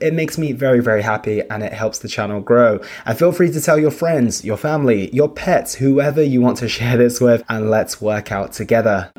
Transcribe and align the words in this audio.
It 0.00 0.14
makes 0.14 0.38
me 0.38 0.52
very, 0.52 0.80
very 0.80 1.02
happy 1.02 1.42
and 1.50 1.62
it 1.62 1.72
helps 1.72 1.98
the 1.98 2.08
channel 2.08 2.40
grow. 2.40 2.80
And 3.04 3.18
feel 3.18 3.32
free 3.32 3.50
to 3.50 3.60
tell 3.60 3.78
your 3.78 3.90
friends, 3.90 4.44
your 4.44 4.56
family, 4.56 5.10
your 5.12 5.28
pets, 5.28 5.74
whoever 5.74 6.22
you 6.22 6.40
want 6.40 6.58
to 6.58 6.68
share 6.78 6.96
this 6.96 7.20
with, 7.20 7.42
and 7.48 7.70
let's 7.70 8.00
work 8.00 8.30
out 8.30 8.52
together. 8.52 9.10